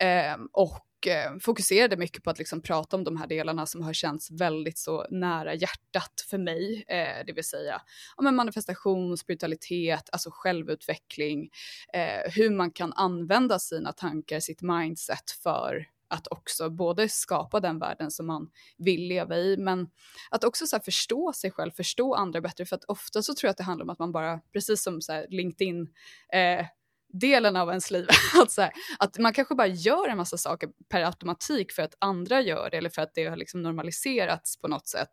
Eh, 0.00 0.36
och 0.52 0.87
eh, 1.06 1.38
fokuserade 1.40 1.96
mycket 1.96 2.22
på 2.22 2.30
att 2.30 2.38
liksom 2.38 2.62
prata 2.62 2.96
om 2.96 3.04
de 3.04 3.16
här 3.16 3.26
delarna 3.26 3.66
som 3.66 3.82
har 3.82 3.92
känts 3.92 4.30
väldigt 4.30 4.78
så 4.78 5.06
nära 5.10 5.54
hjärtat 5.54 6.24
för 6.30 6.38
mig, 6.38 6.84
eh, 6.88 7.24
det 7.26 7.32
vill 7.32 7.44
säga 7.44 7.82
ja, 8.16 8.30
manifestation, 8.30 9.16
spiritualitet, 9.16 10.08
alltså 10.12 10.30
självutveckling, 10.32 11.50
eh, 11.92 12.32
hur 12.32 12.50
man 12.50 12.70
kan 12.70 12.92
använda 12.92 13.58
sina 13.58 13.92
tankar, 13.92 14.40
sitt 14.40 14.62
mindset 14.62 15.30
för 15.42 15.86
att 16.08 16.26
också 16.30 16.70
både 16.70 17.08
skapa 17.08 17.60
den 17.60 17.78
världen 17.78 18.10
som 18.10 18.26
man 18.26 18.50
vill 18.78 19.08
leva 19.08 19.36
i, 19.36 19.56
men 19.56 19.88
att 20.30 20.44
också 20.44 20.66
så 20.66 20.80
förstå 20.80 21.32
sig 21.32 21.50
själv, 21.50 21.70
förstå 21.70 22.14
andra 22.14 22.40
bättre, 22.40 22.66
för 22.66 22.76
att 22.76 22.84
ofta 22.84 23.22
så 23.22 23.34
tror 23.34 23.48
jag 23.48 23.50
att 23.50 23.56
det 23.56 23.64
handlar 23.64 23.84
om 23.84 23.90
att 23.90 23.98
man 23.98 24.12
bara, 24.12 24.40
precis 24.52 24.82
som 24.82 25.00
så 25.00 25.26
LinkedIn, 25.28 25.88
eh, 26.32 26.66
delen 27.08 27.56
av 27.56 27.68
ens 27.68 27.90
liv. 27.90 28.06
att, 28.42 28.50
så 28.50 28.62
här, 28.62 28.72
att 28.98 29.18
man 29.18 29.32
kanske 29.32 29.54
bara 29.54 29.66
gör 29.66 30.08
en 30.08 30.16
massa 30.16 30.36
saker 30.36 30.68
per 30.88 31.02
automatik 31.02 31.72
för 31.72 31.82
att 31.82 31.94
andra 31.98 32.40
gör 32.40 32.70
det 32.70 32.76
eller 32.76 32.90
för 32.90 33.02
att 33.02 33.14
det 33.14 33.26
har 33.26 33.36
liksom 33.36 33.62
normaliserats 33.62 34.60
på 34.60 34.68
något 34.68 34.88
sätt. 34.88 35.12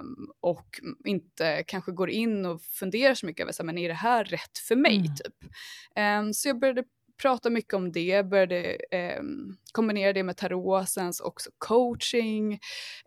Um, 0.00 0.32
och 0.40 0.66
inte 1.04 1.64
kanske 1.66 1.92
går 1.92 2.10
in 2.10 2.46
och 2.46 2.62
funderar 2.62 3.14
så 3.14 3.26
mycket 3.26 3.42
över 3.42 3.52
så 3.52 3.62
här, 3.62 3.66
men 3.66 3.78
är 3.78 3.88
det 3.88 3.94
här 3.94 4.24
rätt 4.24 4.58
för 4.68 4.76
mig? 4.76 4.96
Mm. 4.96 5.14
Typ. 5.16 5.34
Um, 5.98 6.34
så 6.34 6.48
jag 6.48 6.60
började 6.60 6.84
prata 7.22 7.50
mycket 7.50 7.74
om 7.74 7.92
det, 7.92 8.26
började 8.26 8.78
um, 9.20 9.56
kombinera 9.72 10.12
det 10.12 10.22
med 10.22 10.36
tarot, 10.36 10.88
sen 10.88 11.12
också 11.22 11.50
coaching 11.58 12.52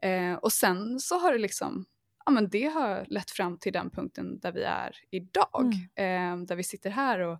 uh, 0.05 0.33
och 0.33 0.51
sen 0.51 0.99
så 0.99 1.19
har 1.19 1.33
det 1.33 1.39
liksom 1.39 1.85
ja, 2.25 2.31
men 2.31 2.49
det 2.49 2.65
har 2.65 3.05
lett 3.09 3.31
fram 3.31 3.57
till 3.57 3.73
den 3.73 3.89
punkten 3.89 4.39
där 4.39 4.51
vi 4.51 4.63
är 4.63 4.95
idag. 5.11 5.73
Mm. 5.95 6.41
Eh, 6.41 6.45
där 6.45 6.55
vi 6.55 6.63
sitter 6.63 6.89
här 6.89 7.19
och 7.19 7.39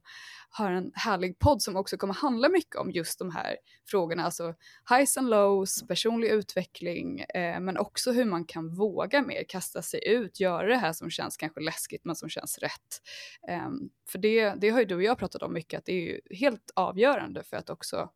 har 0.50 0.72
en 0.72 0.92
härlig 0.94 1.40
podd 1.40 1.62
som 1.62 1.76
också 1.76 1.98
kommer 1.98 2.14
handla 2.14 2.50
mycket 2.50 2.76
om 2.76 2.92
just 2.92 3.20
de 3.20 3.32
här 3.32 3.58
frågorna, 3.86 4.24
alltså 4.24 4.56
highs 4.90 5.18
and 5.18 5.30
lows, 5.30 5.88
personlig 5.88 6.30
utveckling, 6.30 7.20
eh, 7.20 7.60
men 7.60 7.78
också 7.78 8.12
hur 8.12 8.26
man 8.26 8.46
kan 8.46 8.76
våga 8.76 9.22
mer, 9.22 9.44
kasta 9.44 9.82
sig 9.82 10.08
ut, 10.08 10.40
göra 10.40 10.68
det 10.68 10.78
här 10.78 10.94
som 10.94 11.10
känns 11.10 11.38
kanske 11.38 11.60
läskigt 11.60 12.06
men 12.06 12.16
som 12.16 12.30
känns 12.30 12.58
rätt. 12.58 13.02
Eh, 13.48 13.70
för 14.10 14.20
det, 14.20 14.50
det 14.50 14.70
har 14.70 14.80
ju 14.80 14.86
du 14.86 14.96
och 14.96 15.04
jag 15.04 15.18
pratat 15.18 15.44
om 15.44 15.54
mycket, 15.54 15.78
att 15.78 15.86
det 15.86 15.94
är 15.94 16.02
ju 16.02 16.22
helt 16.30 16.72
avgörande 16.76 17.44
för 17.44 17.58
att 17.58 17.70
också 17.70 18.10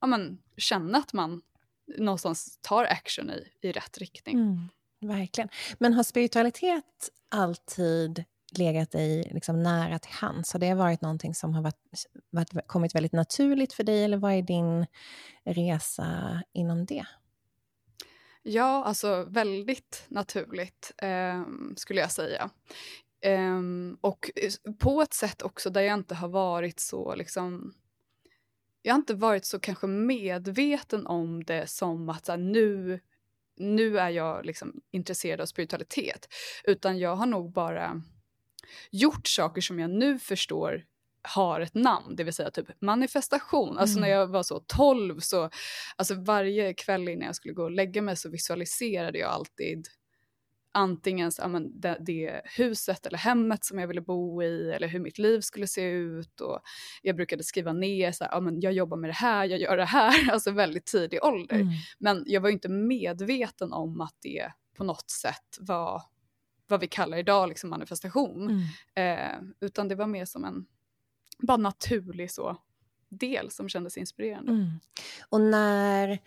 ja, 0.00 0.06
men, 0.06 0.38
känna 0.56 0.98
att 0.98 1.12
man 1.12 1.42
någonstans 1.98 2.58
tar 2.62 2.84
action 2.84 3.30
i, 3.30 3.48
i 3.62 3.72
rätt 3.72 3.98
riktning. 3.98 4.36
Mm. 4.36 4.68
Verkligen. 5.00 5.48
Men 5.78 5.92
har 5.92 6.02
spiritualitet 6.02 7.10
alltid 7.28 8.24
legat 8.58 8.90
dig 8.90 9.30
liksom 9.34 9.62
nära 9.62 9.98
till 9.98 10.12
hands? 10.12 10.52
Har 10.52 10.60
det 10.60 10.74
varit 10.74 11.00
någonting 11.00 11.34
som 11.34 11.54
har 11.54 11.62
varit, 11.62 12.06
varit, 12.30 12.66
kommit 12.66 12.94
väldigt 12.94 13.12
naturligt 13.12 13.72
för 13.72 13.84
dig 13.84 14.04
eller 14.04 14.16
vad 14.16 14.32
är 14.32 14.42
din 14.42 14.86
resa 15.44 16.42
inom 16.52 16.86
det? 16.86 17.06
Ja, 18.42 18.84
alltså 18.84 19.26
väldigt 19.28 20.04
naturligt 20.08 20.92
eh, 20.98 21.42
skulle 21.76 22.00
jag 22.00 22.12
säga. 22.12 22.50
Eh, 23.20 23.60
och 24.00 24.30
på 24.78 25.02
ett 25.02 25.14
sätt 25.14 25.42
också 25.42 25.70
där 25.70 25.80
jag 25.80 25.94
inte 25.94 26.14
har 26.14 26.28
varit 26.28 26.80
så 26.80 27.14
liksom 27.14 27.74
jag 28.82 28.94
har 28.94 28.98
inte 28.98 29.14
varit 29.14 29.44
så 29.44 29.60
kanske 29.60 29.86
medveten 29.86 31.06
om 31.06 31.44
det 31.44 31.66
som 31.66 32.08
att 32.08 32.26
så 32.26 32.32
här, 32.32 32.38
nu 32.38 33.00
nu 33.56 33.98
är 33.98 34.10
jag 34.10 34.46
liksom 34.46 34.80
intresserad 34.90 35.40
av 35.40 35.46
spiritualitet, 35.46 36.28
utan 36.64 36.98
jag 36.98 37.16
har 37.16 37.26
nog 37.26 37.52
bara 37.52 38.02
gjort 38.90 39.26
saker 39.26 39.60
som 39.60 39.78
jag 39.78 39.90
nu 39.90 40.18
förstår 40.18 40.84
har 41.22 41.60
ett 41.60 41.74
namn, 41.74 42.16
det 42.16 42.24
vill 42.24 42.34
säga 42.34 42.50
typ 42.50 42.80
manifestation. 42.80 43.68
Mm. 43.68 43.78
Alltså 43.78 44.00
när 44.00 44.08
mm. 44.08 44.18
jag 44.18 44.26
var 44.26 44.42
så 44.42 44.60
12 44.60 45.20
så, 45.20 45.50
alltså 45.96 46.14
varje 46.14 46.74
kväll 46.74 47.08
innan 47.08 47.26
jag 47.26 47.36
skulle 47.36 47.54
gå 47.54 47.62
och 47.62 47.70
lägga 47.70 48.02
mig 48.02 48.16
så 48.16 48.28
visualiserade 48.28 49.18
jag 49.18 49.30
alltid 49.30 49.88
antingen 50.76 51.32
så, 51.32 51.42
ja, 51.42 51.60
det, 51.60 51.96
det, 52.00 52.40
huset 52.44 53.06
eller 53.06 53.18
hemmet 53.18 53.64
som 53.64 53.78
jag 53.78 53.88
ville 53.88 54.00
bo 54.00 54.42
i 54.42 54.70
eller 54.72 54.88
hur 54.88 55.00
mitt 55.00 55.18
liv 55.18 55.40
skulle 55.40 55.66
se 55.66 55.82
ut. 55.82 56.40
Och 56.40 56.60
jag 57.02 57.16
brukade 57.16 57.44
skriva 57.44 57.72
ner 57.72 58.12
så 58.12 58.24
här, 58.24 58.32
ja, 58.32 58.40
men 58.40 58.60
jag 58.60 58.72
jobbar 58.72 58.96
med 58.96 59.10
det 59.10 59.14
här, 59.14 59.44
jag 59.44 59.60
gör 59.60 59.76
det 59.76 59.84
här, 59.84 60.30
alltså 60.32 60.50
väldigt 60.50 60.86
tidig 60.86 61.24
ålder. 61.24 61.56
Mm. 61.56 61.72
Men 61.98 62.24
jag 62.26 62.40
var 62.40 62.50
inte 62.50 62.68
medveten 62.68 63.72
om 63.72 64.00
att 64.00 64.14
det 64.22 64.52
på 64.76 64.84
något 64.84 65.10
sätt 65.10 65.58
var 65.60 66.02
vad 66.68 66.80
vi 66.80 66.86
kallar 66.86 67.18
idag 67.18 67.48
liksom 67.48 67.70
manifestation. 67.70 68.62
Mm. 68.94 69.42
Eh, 69.44 69.54
utan 69.60 69.88
det 69.88 69.94
var 69.94 70.06
mer 70.06 70.24
som 70.24 70.44
en 70.44 70.66
bara 71.38 71.56
naturlig 71.56 72.30
så 72.30 72.56
del 73.08 73.50
som 73.50 73.68
kändes 73.68 73.96
inspirerande. 73.96 74.52
Mm. 74.52 74.70
Och 75.28 75.40
när, 75.40 76.18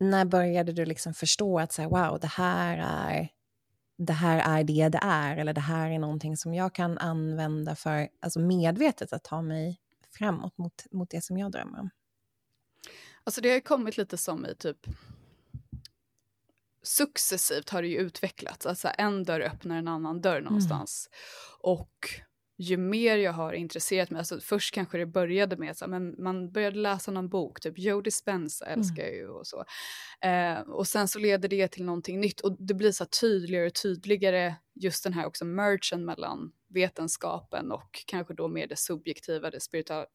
när 0.00 0.24
började 0.24 0.72
du 0.72 0.84
liksom 0.84 1.14
förstå 1.14 1.58
att 1.58 1.72
så 1.72 1.82
här, 1.82 1.88
wow, 1.88 2.20
det 2.20 2.26
här 2.26 2.78
är 2.78 3.28
det 3.96 4.12
här 4.12 4.58
är 4.58 4.64
det 4.64 4.88
det 4.88 5.00
är, 5.02 5.36
eller 5.36 5.52
det 5.52 5.60
här 5.60 5.90
är 5.90 5.98
någonting 5.98 6.36
som 6.36 6.54
jag 6.54 6.74
kan 6.74 6.98
använda 6.98 7.76
för, 7.76 8.08
alltså 8.20 8.40
medvetet 8.40 9.12
att 9.12 9.24
ta 9.24 9.42
mig 9.42 9.80
framåt 10.18 10.58
mot, 10.58 10.86
mot 10.90 11.10
det 11.10 11.24
som 11.24 11.38
jag 11.38 11.52
drömmer 11.52 11.80
om? 11.80 11.90
Alltså 13.24 13.40
det 13.40 13.50
har 13.50 13.60
kommit 13.60 13.96
lite 13.96 14.16
som 14.16 14.46
i 14.46 14.54
typ 14.54 14.86
successivt 16.82 17.70
har 17.70 17.82
det 17.82 17.88
ju 17.88 17.98
utvecklats, 17.98 18.66
alltså 18.66 18.88
en 18.98 19.24
dörr 19.24 19.40
öppnar 19.40 19.76
en 19.76 19.88
annan 19.88 20.20
dörr 20.20 20.36
mm. 20.36 20.44
någonstans. 20.44 21.08
Mm. 21.10 21.76
Och 21.76 22.10
ju 22.58 22.76
mer 22.76 23.16
jag 23.16 23.32
har 23.32 23.52
intresserat 23.52 24.10
mig, 24.10 24.18
alltså 24.18 24.40
först 24.40 24.74
kanske 24.74 24.98
det 24.98 25.06
började 25.06 25.56
med 25.56 25.70
att 25.70 25.90
man 26.18 26.52
började 26.52 26.78
läsa 26.78 27.10
någon 27.10 27.28
bok, 27.28 27.60
typ 27.60 27.78
Joe 27.78 28.00
Dispenza 28.00 28.66
mm. 28.66 28.78
älskar 28.78 29.02
jag 29.02 29.14
ju 29.14 29.28
och 29.28 29.46
så. 29.46 29.64
Eh, 30.20 30.60
och 30.60 30.86
sen 30.86 31.08
så 31.08 31.18
leder 31.18 31.48
det 31.48 31.68
till 31.68 31.84
någonting 31.84 32.20
nytt 32.20 32.40
och 32.40 32.56
det 32.58 32.74
blir 32.74 32.92
så 32.92 33.04
tydligare 33.20 33.66
och 33.66 33.74
tydligare 33.74 34.54
just 34.74 35.04
den 35.04 35.12
här 35.12 35.26
också 35.26 35.44
mergen 35.44 36.04
mellan 36.04 36.52
vetenskapen 36.68 37.72
och 37.72 38.04
kanske 38.06 38.34
då 38.34 38.48
mer 38.48 38.66
det 38.66 38.78
subjektiva, 38.78 39.50
det 39.50 39.60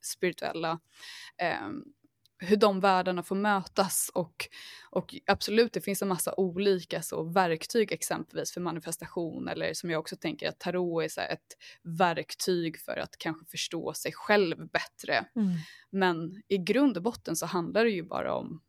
spirituella. 0.01 0.79
Eh, 1.37 1.69
hur 2.41 2.57
de 2.57 2.79
världarna 2.79 3.23
får 3.23 3.35
mötas 3.35 4.11
och, 4.13 4.47
och 4.89 5.15
absolut 5.25 5.73
det 5.73 5.81
finns 5.81 6.01
en 6.01 6.07
massa 6.07 6.33
olika 6.37 7.01
så 7.01 7.23
verktyg 7.23 7.91
exempelvis 7.91 8.53
för 8.53 8.61
manifestation 8.61 9.47
eller 9.47 9.73
som 9.73 9.89
jag 9.89 9.99
också 9.99 10.15
tänker 10.15 10.49
att 10.49 10.59
tarot 10.59 11.03
är 11.03 11.07
så 11.07 11.21
ett 11.21 11.57
verktyg 11.83 12.79
för 12.79 12.97
att 12.97 13.17
kanske 13.17 13.45
förstå 13.45 13.93
sig 13.93 14.11
själv 14.13 14.69
bättre. 14.69 15.25
Mm. 15.35 15.57
Men 15.89 16.41
i 16.47 16.57
grund 16.57 16.97
och 16.97 17.03
botten 17.03 17.35
så 17.35 17.45
handlar 17.45 17.83
det 17.83 17.91
ju 17.91 18.03
bara 18.03 18.35
om 18.35 18.61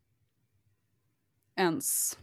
ens 1.55 2.17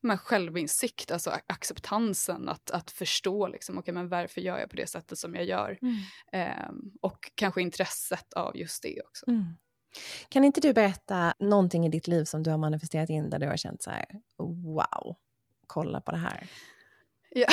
men 0.00 0.18
självinsikt, 0.18 1.10
alltså 1.10 1.30
acceptansen, 1.30 2.48
att, 2.48 2.70
att 2.70 2.90
förstå 2.90 3.48
liksom, 3.48 3.78
okay, 3.78 3.94
men 3.94 4.08
varför 4.08 4.40
gör 4.40 4.58
jag 4.58 4.70
på 4.70 4.76
det 4.76 4.86
sättet 4.86 5.18
som 5.18 5.34
jag 5.34 5.44
gör. 5.44 5.78
Mm. 5.82 6.68
Um, 6.70 6.92
och 7.00 7.32
kanske 7.34 7.62
intresset 7.62 8.32
av 8.32 8.56
just 8.56 8.82
det 8.82 9.00
också. 9.02 9.30
Mm. 9.30 9.56
Kan 10.28 10.44
inte 10.44 10.60
du 10.60 10.72
berätta 10.72 11.34
någonting 11.38 11.86
i 11.86 11.88
ditt 11.88 12.08
liv 12.08 12.24
som 12.24 12.42
du 12.42 12.50
har 12.50 12.58
manifesterat 12.58 13.10
in 13.10 13.30
där 13.30 13.38
du 13.38 13.46
har 13.46 13.56
känt 13.56 13.82
så 13.82 13.90
här, 13.90 14.06
wow, 14.74 15.16
kolla 15.66 16.00
på 16.00 16.10
det 16.10 16.18
här? 16.18 16.46
Ja. 17.30 17.46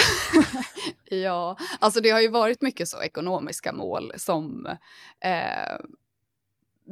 ja, 1.18 1.58
alltså 1.80 2.02
det 2.02 2.10
har 2.10 2.22
ju 2.22 2.28
varit 2.28 2.62
mycket 2.62 2.88
så 2.88 3.02
ekonomiska 3.02 3.74
mål 3.74 4.14
som 4.18 4.66
eh, 5.20 5.78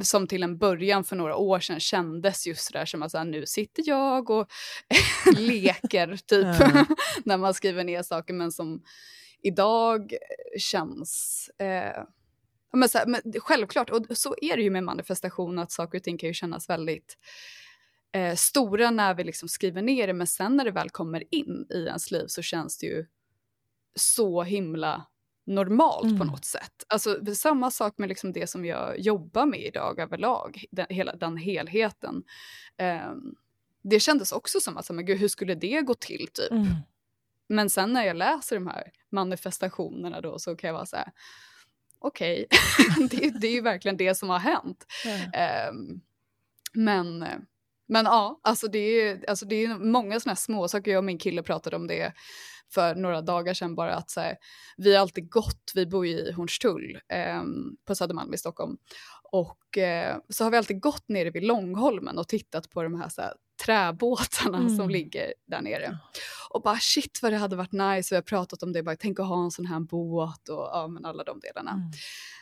som 0.02 0.28
till 0.28 0.44
en 0.44 0.58
början 0.58 1.04
för 1.04 1.16
några 1.16 1.36
år 1.36 1.60
sedan 1.60 1.80
kändes 1.80 2.48
just 2.48 2.74
där 2.74 2.86
som 2.86 3.04
att 3.04 3.12
så 3.12 3.24
nu 3.24 3.46
sitter 3.46 3.84
jag 3.86 4.30
och 4.30 4.52
leker 5.38 6.18
typ 6.26 6.46
när 7.26 7.38
man 7.38 7.54
skriver 7.54 7.84
ner 7.84 8.04
saker 8.04 8.34
men 8.34 8.52
som 8.52 8.84
idag 9.42 10.14
känns 10.58 11.50
eh, 11.58 12.04
men, 12.74 12.90
så 12.90 12.98
här, 12.98 13.06
men 13.06 13.22
självklart, 13.40 13.90
och 13.90 14.18
så 14.18 14.36
är 14.42 14.58
det 14.58 14.64
ju 14.64 14.70
med 14.70 14.84
manifestation, 14.84 15.60
att 15.60 15.72
saker 15.72 15.98
och 15.98 16.04
ting 16.04 16.18
kan 16.18 16.28
ju 16.28 16.34
kännas 16.34 16.70
väldigt 16.70 17.18
eh, 18.12 18.36
stora 18.36 18.92
när 18.92 19.14
vi 19.14 19.24
liksom 19.24 19.50
skriver 19.50 19.82
ner 19.82 20.08
det, 20.08 20.14
men 20.14 20.28
sen 20.28 20.58
när 20.58 20.66
det 20.66 20.72
väl 20.72 20.90
kommer 20.90 21.36
in 21.36 21.68
i 21.70 21.86
ens 21.86 22.12
liv 22.12 22.26
så 22.28 22.42
känns 22.42 22.78
det 22.78 22.86
ju 22.86 23.06
så 23.96 24.44
himla 24.44 25.06
normalt 25.46 26.06
mm. 26.06 26.20
på 26.20 26.24
något 26.24 26.46
sätt. 26.46 26.84
Alltså 26.88 27.36
samma 27.36 27.72
sak 27.72 27.98
med 27.98 28.10
liksom 28.10 28.34
det 28.34 28.48
som 28.48 28.66
jag 28.66 29.00
jobbar 29.00 29.46
med 29.46 29.60
idag 29.60 30.00
överlag, 30.00 30.66
den, 30.72 30.86
hela 30.90 31.16
den 31.16 31.38
helheten. 31.38 32.24
Eh, 32.78 33.12
det 33.84 34.00
kändes 34.00 34.32
också 34.32 34.60
som 34.60 34.78
att, 34.78 34.90
men 34.90 35.06
gud, 35.06 35.18
hur 35.18 35.28
skulle 35.28 35.56
det 35.56 35.82
gå 35.82 35.94
till 35.94 36.28
typ? 36.34 36.52
Mm. 36.52 36.68
Men 37.48 37.70
sen 37.70 37.94
när 37.94 38.06
jag 38.06 38.16
läser 38.16 38.56
de 38.56 38.68
här 38.68 38.92
manifestationerna 39.10 40.22
då 40.22 40.40
så 40.40 40.56
kan 40.56 40.68
jag 40.68 40.74
vara 40.74 40.86
så 40.86 40.96
här, 40.96 41.12
okej, 42.02 42.46
okay. 42.46 43.08
det, 43.12 43.40
det, 43.40 43.48
är 43.48 43.52
ju 43.52 43.62
verkligen 43.62 43.98
det 43.98 44.16
som 44.16 44.30
har 44.30 44.40
hänt. 44.40 44.86
Mm. 45.06 45.70
Um, 45.70 46.02
men, 46.74 47.26
Men 47.88 48.06
ja, 48.06 48.40
alltså 48.44 48.68
det 48.68 48.80
är, 48.80 49.30
alltså 49.30 49.46
det 49.46 49.56
är 49.56 49.78
många 49.78 50.20
sådana 50.20 50.32
här 50.32 50.36
små 50.36 50.68
saker. 50.68 50.92
Jag 50.92 50.98
och 50.98 51.04
min 51.04 51.18
kille 51.18 51.44
pratade 51.44 51.76
om 51.76 51.88
det 51.88 52.14
för 52.74 52.96
några 52.96 53.22
dagar 53.22 53.54
sedan 53.54 53.76
bara 53.76 53.96
att 53.96 54.10
så 54.10 54.22
här, 54.22 54.38
vi 54.78 54.94
har 54.96 55.02
alltid 55.02 55.32
gått, 55.32 55.72
vi 55.76 55.86
bor 55.86 56.08
ju 56.08 56.14
i 56.14 56.32
Hornstull 56.32 57.00
eh, 57.10 57.44
på 57.88 57.96
Södermalm 57.96 58.34
i 58.34 58.38
Stockholm 58.38 58.78
och 59.32 59.78
eh, 59.78 60.18
så 60.30 60.44
har 60.44 60.52
vi 60.52 60.58
alltid 60.58 60.82
gått 60.82 61.10
nere 61.10 61.30
vid 61.30 61.44
Långholmen 61.44 62.18
och 62.18 62.28
tittat 62.28 62.70
på 62.70 62.84
de 62.84 63.02
här, 63.02 63.10
så 63.10 63.22
här 63.22 63.34
träbåtarna 63.66 64.58
mm. 64.58 64.78
som 64.78 64.90
ligger 64.90 65.34
där 65.46 65.62
nere. 65.62 65.98
Och 66.50 66.62
bara 66.62 66.78
shit 66.78 67.20
vad 67.22 67.32
det 67.32 67.38
hade 67.38 67.56
varit 67.56 67.72
nice, 67.72 68.16
vi 68.16 68.16
har 68.16 68.22
pratat 68.22 68.64
om 68.64 68.74
det, 68.74 68.84
bara 68.84 68.96
tänk 68.96 69.20
att 69.20 69.28
ha 69.28 69.44
en 69.44 69.52
sån 69.52 69.66
här 69.66 69.80
båt 69.80 70.50
och 70.50 70.70
ja, 70.72 70.88
men 70.88 71.06
alla 71.06 71.24
de 71.24 71.40
delarna. 71.40 71.72
Mm. 71.72 71.92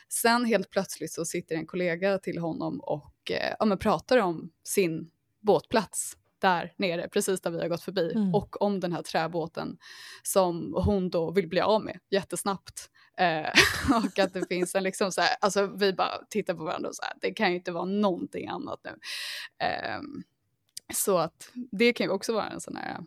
Sen 0.08 0.44
helt 0.44 0.70
plötsligt 0.70 1.12
så 1.12 1.24
sitter 1.24 1.54
en 1.54 1.66
kollega 1.66 2.18
till 2.18 2.38
honom 2.38 2.80
och 2.80 3.30
eh, 3.30 3.54
ja, 3.58 3.64
men 3.64 3.78
pratar 3.78 4.18
om 4.18 4.50
sin 4.64 5.10
båtplats 5.40 6.16
där 6.40 6.72
nere, 6.76 7.08
precis 7.08 7.40
där 7.40 7.50
vi 7.50 7.60
har 7.60 7.68
gått 7.68 7.82
förbi, 7.82 8.12
mm. 8.12 8.34
och 8.34 8.62
om 8.62 8.80
den 8.80 8.92
här 8.92 9.02
träbåten 9.02 9.78
som 10.22 10.74
hon 10.84 11.10
då 11.10 11.30
vill 11.30 11.48
bli 11.48 11.60
av 11.60 11.84
med 11.84 11.98
jättesnabbt. 12.10 12.90
Eh, 13.16 13.48
och 13.96 14.18
att 14.18 14.34
det 14.34 14.48
finns 14.48 14.74
en 14.74 14.82
liksom 14.82 15.12
så 15.12 15.20
här, 15.20 15.30
alltså 15.40 15.66
vi 15.66 15.92
bara 15.92 16.18
tittar 16.30 16.54
på 16.54 16.64
varandra 16.64 16.88
och 16.88 16.96
så 16.96 17.02
här, 17.02 17.12
det 17.20 17.30
kan 17.30 17.50
ju 17.50 17.56
inte 17.56 17.72
vara 17.72 17.84
någonting 17.84 18.48
annat 18.48 18.80
nu. 18.84 18.90
Eh, 19.66 20.00
så 20.94 21.18
att 21.18 21.50
det 21.72 21.92
kan 21.92 22.06
ju 22.06 22.10
också 22.10 22.32
vara 22.32 22.48
en 22.48 22.60
sån 22.60 22.76
här, 22.76 22.98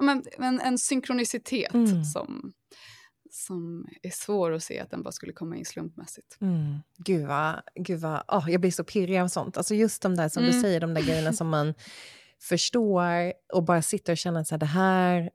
men, 0.00 0.24
en, 0.38 0.60
en 0.60 0.78
synkronicitet 0.78 1.74
mm. 1.74 2.04
som 2.04 2.52
som 3.32 3.86
är 4.02 4.10
svår 4.10 4.52
att 4.52 4.62
se 4.62 4.80
att 4.80 4.90
den 4.90 5.02
bara 5.02 5.12
skulle 5.12 5.32
komma 5.32 5.56
in 5.56 5.64
slumpmässigt. 5.64 6.36
Mm. 6.40 6.78
Gud 6.96 7.26
vad, 7.26 7.60
gud 7.74 8.00
vad 8.00 8.22
oh, 8.28 8.50
jag 8.50 8.60
blir 8.60 8.70
så 8.70 8.84
pirrig 8.84 9.18
av 9.18 9.28
sånt. 9.28 9.56
Alltså 9.56 9.74
just 9.74 10.02
de 10.02 10.16
där 10.16 10.28
som 10.28 10.42
mm. 10.42 10.54
du 10.54 10.60
säger, 10.60 10.80
de 10.80 10.94
där 10.94 11.02
grejerna 11.02 11.32
som 11.32 11.48
man 11.48 11.74
förstår 12.42 13.32
och 13.52 13.64
bara 13.64 13.82
sitter 13.82 14.12
och 14.12 14.18
känner 14.18 14.40
att 14.40 14.60
det 14.60 14.66
här 14.66 15.30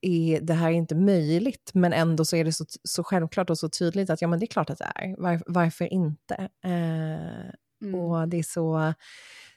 är, 0.00 0.40
det 0.40 0.54
här 0.54 0.68
är 0.68 0.74
inte 0.74 0.94
möjligt, 0.94 1.70
men 1.74 1.92
ändå 1.92 2.24
så 2.24 2.36
är 2.36 2.44
det 2.44 2.52
så, 2.52 2.64
så 2.84 3.04
självklart 3.04 3.50
och 3.50 3.58
så 3.58 3.68
tydligt 3.68 4.10
att 4.10 4.22
ja, 4.22 4.28
men 4.28 4.38
det 4.38 4.44
är 4.44 4.48
klart 4.48 4.70
att 4.70 4.78
det 4.78 4.92
är. 4.94 5.16
Var, 5.18 5.42
varför 5.46 5.92
inte? 5.92 6.34
Eh, 6.64 7.50
mm. 7.82 7.94
Och 7.94 8.28
det 8.28 8.36
är 8.36 8.42
så, 8.42 8.94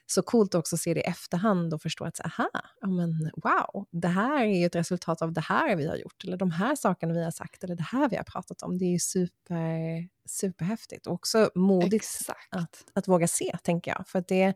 så 0.06 0.22
coolt 0.22 0.54
också 0.54 0.76
att 0.76 0.80
se 0.80 0.94
det 0.94 1.00
i 1.00 1.02
efterhand 1.02 1.74
och 1.74 1.82
förstå 1.82 2.04
att 2.04 2.16
så, 2.16 2.22
aha, 2.22 2.50
ja, 2.80 2.88
men, 2.88 3.30
wow, 3.36 3.86
det 3.90 4.08
här 4.08 4.44
är 4.44 4.60
ju 4.60 4.66
ett 4.66 4.76
resultat 4.76 5.22
av 5.22 5.32
det 5.32 5.40
här 5.40 5.76
vi 5.76 5.86
har 5.86 5.96
gjort, 5.96 6.24
eller 6.24 6.36
de 6.36 6.50
här 6.50 6.74
sakerna 6.74 7.14
vi 7.14 7.24
har 7.24 7.30
sagt, 7.30 7.64
eller 7.64 7.76
det 7.76 7.86
här 7.92 8.08
vi 8.08 8.16
har 8.16 8.24
pratat 8.24 8.62
om. 8.62 8.78
Det 8.78 8.84
är 8.84 8.92
ju 8.92 8.98
super, 8.98 10.08
superhäftigt 10.28 11.06
och 11.06 11.12
också 11.14 11.50
modigt 11.54 12.06
att, 12.50 12.84
att 12.94 13.08
våga 13.08 13.28
se, 13.28 13.56
tänker 13.62 13.90
jag. 13.90 14.08
För 14.08 14.24
det 14.28 14.54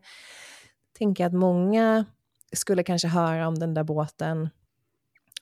tänker 0.97 1.25
att 1.25 1.33
många 1.33 2.05
skulle 2.53 2.83
kanske 2.83 3.07
höra 3.07 3.47
om 3.47 3.59
den 3.59 3.73
där 3.73 3.83
båten 3.83 4.49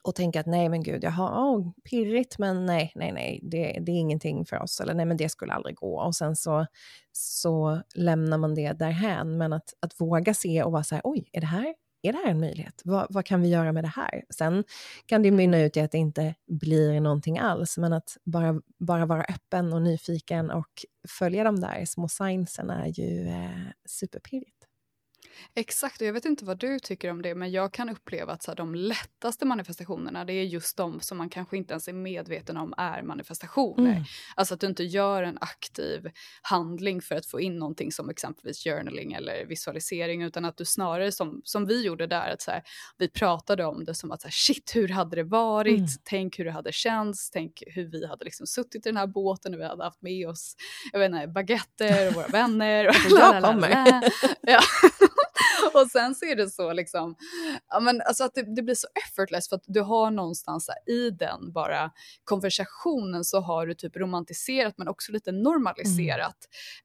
och 0.04 0.14
tänka 0.14 0.40
att 0.40 0.46
nej 0.46 0.68
men 0.68 0.82
gud, 0.82 1.04
jaha, 1.04 1.50
oh, 1.50 1.72
pirrigt 1.90 2.38
men 2.38 2.66
nej, 2.66 2.92
nej, 2.94 3.12
nej, 3.12 3.40
det, 3.42 3.78
det 3.80 3.92
är 3.92 3.96
ingenting 3.96 4.46
för 4.46 4.62
oss, 4.62 4.80
eller 4.80 4.94
nej 4.94 5.06
men 5.06 5.16
det 5.16 5.28
skulle 5.28 5.52
aldrig 5.52 5.76
gå. 5.76 6.00
Och 6.00 6.14
sen 6.14 6.36
så, 6.36 6.66
så 7.12 7.82
lämnar 7.94 8.38
man 8.38 8.54
det 8.54 8.72
därhän, 8.72 9.38
men 9.38 9.52
att, 9.52 9.74
att 9.80 10.00
våga 10.00 10.34
se 10.34 10.62
och 10.62 10.72
vara 10.72 10.84
så 10.84 10.94
här, 10.94 11.02
oj, 11.04 11.28
är 11.32 11.40
det 11.40 11.46
här, 11.46 11.74
är 12.02 12.12
det 12.12 12.18
här 12.18 12.30
en 12.30 12.40
möjlighet? 12.40 12.82
Vad, 12.84 13.06
vad 13.10 13.24
kan 13.24 13.40
vi 13.40 13.48
göra 13.48 13.72
med 13.72 13.84
det 13.84 13.92
här? 13.96 14.24
Sen 14.30 14.64
kan 15.06 15.22
det 15.22 15.30
mynna 15.30 15.60
ut 15.60 15.76
i 15.76 15.80
att 15.80 15.90
det 15.90 15.98
inte 15.98 16.34
blir 16.46 17.00
någonting 17.00 17.38
alls, 17.38 17.78
men 17.78 17.92
att 17.92 18.16
bara, 18.24 18.60
bara 18.78 19.06
vara 19.06 19.24
öppen 19.24 19.72
och 19.72 19.82
nyfiken 19.82 20.50
och 20.50 20.84
följa 21.08 21.44
de 21.44 21.60
där 21.60 21.84
små 21.84 22.08
signsen 22.08 22.70
är 22.70 23.00
ju 23.00 23.28
eh, 23.28 23.50
superpirrigt. 23.88 24.53
Exakt, 25.54 26.00
och 26.00 26.06
jag 26.06 26.12
vet 26.12 26.24
inte 26.24 26.44
vad 26.44 26.58
du 26.58 26.78
tycker 26.78 27.10
om 27.10 27.22
det, 27.22 27.34
men 27.34 27.50
jag 27.50 27.72
kan 27.72 27.88
uppleva 27.88 28.32
att 28.32 28.42
så 28.42 28.50
här, 28.50 28.56
de 28.56 28.74
lättaste 28.74 29.44
manifestationerna, 29.44 30.24
det 30.24 30.32
är 30.32 30.44
just 30.44 30.76
de 30.76 31.00
som 31.00 31.18
man 31.18 31.30
kanske 31.30 31.56
inte 31.56 31.72
ens 31.72 31.88
är 31.88 31.92
medveten 31.92 32.56
om 32.56 32.74
är 32.76 33.02
manifestationer. 33.02 33.90
Mm. 33.90 34.04
Alltså 34.36 34.54
att 34.54 34.60
du 34.60 34.66
inte 34.66 34.84
gör 34.84 35.22
en 35.22 35.38
aktiv 35.40 36.10
handling 36.42 37.02
för 37.02 37.14
att 37.14 37.26
få 37.26 37.40
in 37.40 37.58
någonting 37.58 37.92
som 37.92 38.10
exempelvis 38.10 38.64
journaling 38.64 39.12
eller 39.12 39.46
visualisering, 39.46 40.22
utan 40.22 40.44
att 40.44 40.56
du 40.56 40.64
snarare 40.64 41.12
som, 41.12 41.40
som 41.44 41.66
vi 41.66 41.84
gjorde 41.84 42.06
där, 42.06 42.30
att 42.30 42.42
så 42.42 42.50
här, 42.50 42.62
vi 42.98 43.08
pratade 43.08 43.64
om 43.64 43.84
det 43.84 43.94
som 43.94 44.12
att 44.12 44.20
så 44.20 44.26
här, 44.26 44.32
shit, 44.32 44.76
hur 44.76 44.88
hade 44.88 45.16
det 45.16 45.24
varit? 45.24 45.78
Mm. 45.78 45.88
Tänk 46.04 46.38
hur 46.38 46.44
det 46.44 46.52
hade 46.52 46.72
känts, 46.72 47.30
tänk 47.30 47.62
hur 47.66 47.90
vi 47.90 48.06
hade 48.06 48.24
liksom 48.24 48.46
suttit 48.46 48.86
i 48.86 48.88
den 48.88 48.96
här 48.96 49.06
båten 49.06 49.54
och 49.54 49.60
vi 49.60 49.64
hade 49.64 49.84
haft 49.84 50.02
med 50.02 50.28
oss, 50.28 50.56
jag 50.92 50.98
vet 50.98 51.12
inte, 51.12 51.26
baguetter 51.26 52.08
och 52.08 52.14
våra 52.14 52.28
vänner. 52.28 52.88
Och 52.88 52.94
jag 53.10 53.44
kommer. 53.44 54.02
ja. 54.42 54.60
och 55.74 55.90
sen 55.90 56.14
så 56.14 56.24
är 56.24 56.36
det 56.36 56.50
så 56.50 56.72
liksom, 56.72 57.16
ja 57.68 57.80
men 57.80 58.00
alltså 58.00 58.24
att 58.24 58.34
det, 58.34 58.54
det 58.56 58.62
blir 58.62 58.74
så 58.74 58.88
effortless 59.08 59.48
för 59.48 59.56
att 59.56 59.64
du 59.66 59.80
har 59.80 60.10
någonstans 60.10 60.70
i 60.86 61.10
den 61.10 61.52
bara 61.52 61.90
konversationen 62.24 63.24
så 63.24 63.40
har 63.40 63.66
du 63.66 63.74
typ 63.74 63.96
romantiserat 63.96 64.74
men 64.76 64.88
också 64.88 65.12
lite 65.12 65.32
normaliserat 65.32 66.36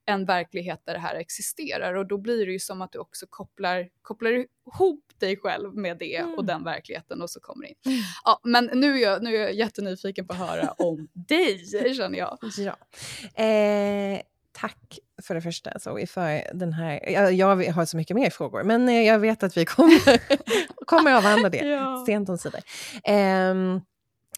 mm. 0.08 0.22
en 0.22 0.26
verklighet 0.26 0.82
där 0.86 0.94
det 0.94 1.00
här 1.00 1.16
existerar 1.16 1.94
och 1.94 2.08
då 2.08 2.18
blir 2.18 2.46
det 2.46 2.52
ju 2.52 2.60
som 2.60 2.82
att 2.82 2.92
du 2.92 3.00
också 3.00 3.26
kopplar, 3.30 3.90
kopplar 4.02 4.32
ihop 4.32 5.06
dig 5.20 5.38
själv 5.38 5.76
med 5.76 5.98
det 5.98 6.16
mm. 6.16 6.34
och 6.36 6.46
den 6.46 6.64
verkligheten 6.64 7.22
och 7.22 7.30
så 7.30 7.40
kommer 7.40 7.64
det 7.64 7.70
in. 7.70 7.76
Mm. 7.86 8.00
Ja, 8.26 8.40
men 8.44 8.70
nu 8.74 8.94
är, 8.94 9.04
jag, 9.04 9.24
nu 9.24 9.36
är 9.36 9.40
jag 9.40 9.54
jättenyfiken 9.54 10.28
på 10.28 10.34
att 10.34 10.40
höra 10.40 10.72
om 10.72 11.08
dig 11.14 11.66
känner 11.96 12.18
jag. 12.18 12.38
Ja. 12.58 12.76
Eh, 13.44 14.22
tack 14.62 15.00
för 15.22 15.36
det 15.36 15.42
första 15.42 15.80
så 15.80 16.06
för 16.08 16.58
den 16.58 16.74
här... 16.74 17.10
Jag, 17.10 17.34
jag, 17.34 17.66
har 17.74 17.86
så 17.86 17.98
mycket 17.98 18.16
mer 18.16 18.30
frågor, 18.30 18.64
men 18.64 18.90
eh, 18.90 19.02
jag 19.02 19.20
vet 19.20 19.44
att 19.44 19.58
vi 19.58 19.66
kommer, 19.66 20.22
kommer 20.86 21.14
avhandla 21.14 21.50
det 21.50 21.58
ja. 21.68 22.04
sent 22.06 22.30
omsider. 22.30 22.64
Um, 23.52 23.82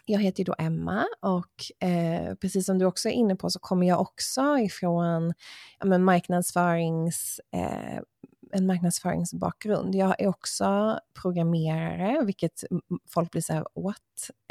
jag 0.05 0.19
heter 0.19 0.39
ju 0.39 0.43
då 0.43 0.55
Emma 0.57 1.05
och 1.21 1.87
eh, 1.87 2.35
precis 2.35 2.65
som 2.65 2.79
du 2.79 2.85
också 2.85 3.09
är 3.09 3.13
inne 3.13 3.35
på 3.35 3.49
så 3.49 3.59
kommer 3.59 3.87
jag 3.87 4.01
också 4.01 4.57
ifrån 4.57 5.33
ja, 5.79 5.97
marknadsförings 5.97 7.39
eh, 7.55 8.01
en 8.53 8.65
marknadsföringsbakgrund. 8.65 9.95
Jag 9.95 10.21
är 10.21 10.27
också 10.27 10.99
programmerare, 11.21 12.25
vilket 12.25 12.63
folk 13.09 13.31
blir 13.31 13.41
så 13.41 13.53
här, 13.53 13.65
what? 13.75 13.97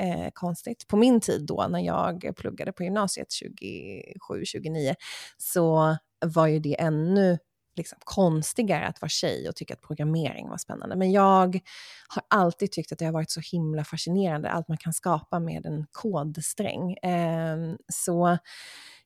Eh, 0.03 0.31
konstigt. 0.33 0.89
På 0.89 0.97
min 0.97 1.21
tid 1.21 1.47
då, 1.47 1.67
när 1.71 1.81
jag 1.81 2.33
pluggade 2.37 2.73
på 2.73 2.83
gymnasiet 2.83 3.29
27-29, 3.29 4.95
så 5.39 5.97
var 6.27 6.47
ju 6.47 6.59
det 6.59 6.81
ännu 6.81 7.39
liksom, 7.77 7.99
konstigare 8.05 8.87
att 8.87 9.01
vara 9.01 9.09
tjej 9.09 9.49
och 9.49 9.57
tycka 9.57 9.75
att 9.75 9.81
programmering 9.81 10.49
var 10.49 10.57
spännande. 10.57 10.97
Men 10.97 11.13
jag 11.13 11.61
har 12.09 12.23
alltid 12.29 12.73
tyckt 12.73 12.93
att 12.93 12.99
det 12.99 13.05
har 13.05 13.13
varit 13.13 13.31
så 13.31 13.41
himla 13.53 13.85
fascinerande, 13.85 14.51
allt 14.51 14.69
man 14.69 14.79
kan 14.79 14.93
skapa 14.93 15.41
med 15.41 15.67
en 15.67 15.87
kodsträng. 15.93 16.93
Eh, 16.93 17.75
så 17.93 18.39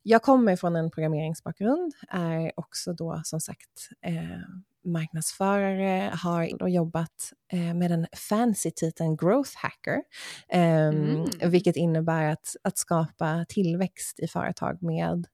jag 0.03 0.23
kommer 0.23 0.57
från 0.57 0.77
en 0.77 0.91
programmeringsbakgrund, 0.91 1.95
är 2.09 2.53
också 2.57 2.93
då 2.93 3.21
som 3.25 3.41
sagt 3.41 3.89
eh, 4.03 4.39
marknadsförare, 4.85 6.13
har 6.15 6.69
jobbat 6.69 7.33
eh, 7.53 7.75
med 7.75 7.91
den 7.91 8.07
fancy 8.17 8.71
titeln 8.71 9.17
growth 9.17 9.51
hacker, 9.55 10.03
eh, 10.49 10.89
mm. 10.89 11.27
vilket 11.51 11.77
innebär 11.77 12.25
att, 12.25 12.57
att 12.63 12.79
skapa 12.79 13.45
tillväxt 13.49 14.21
i 14.21 14.29
företag 14.29 14.83
med 14.83 15.27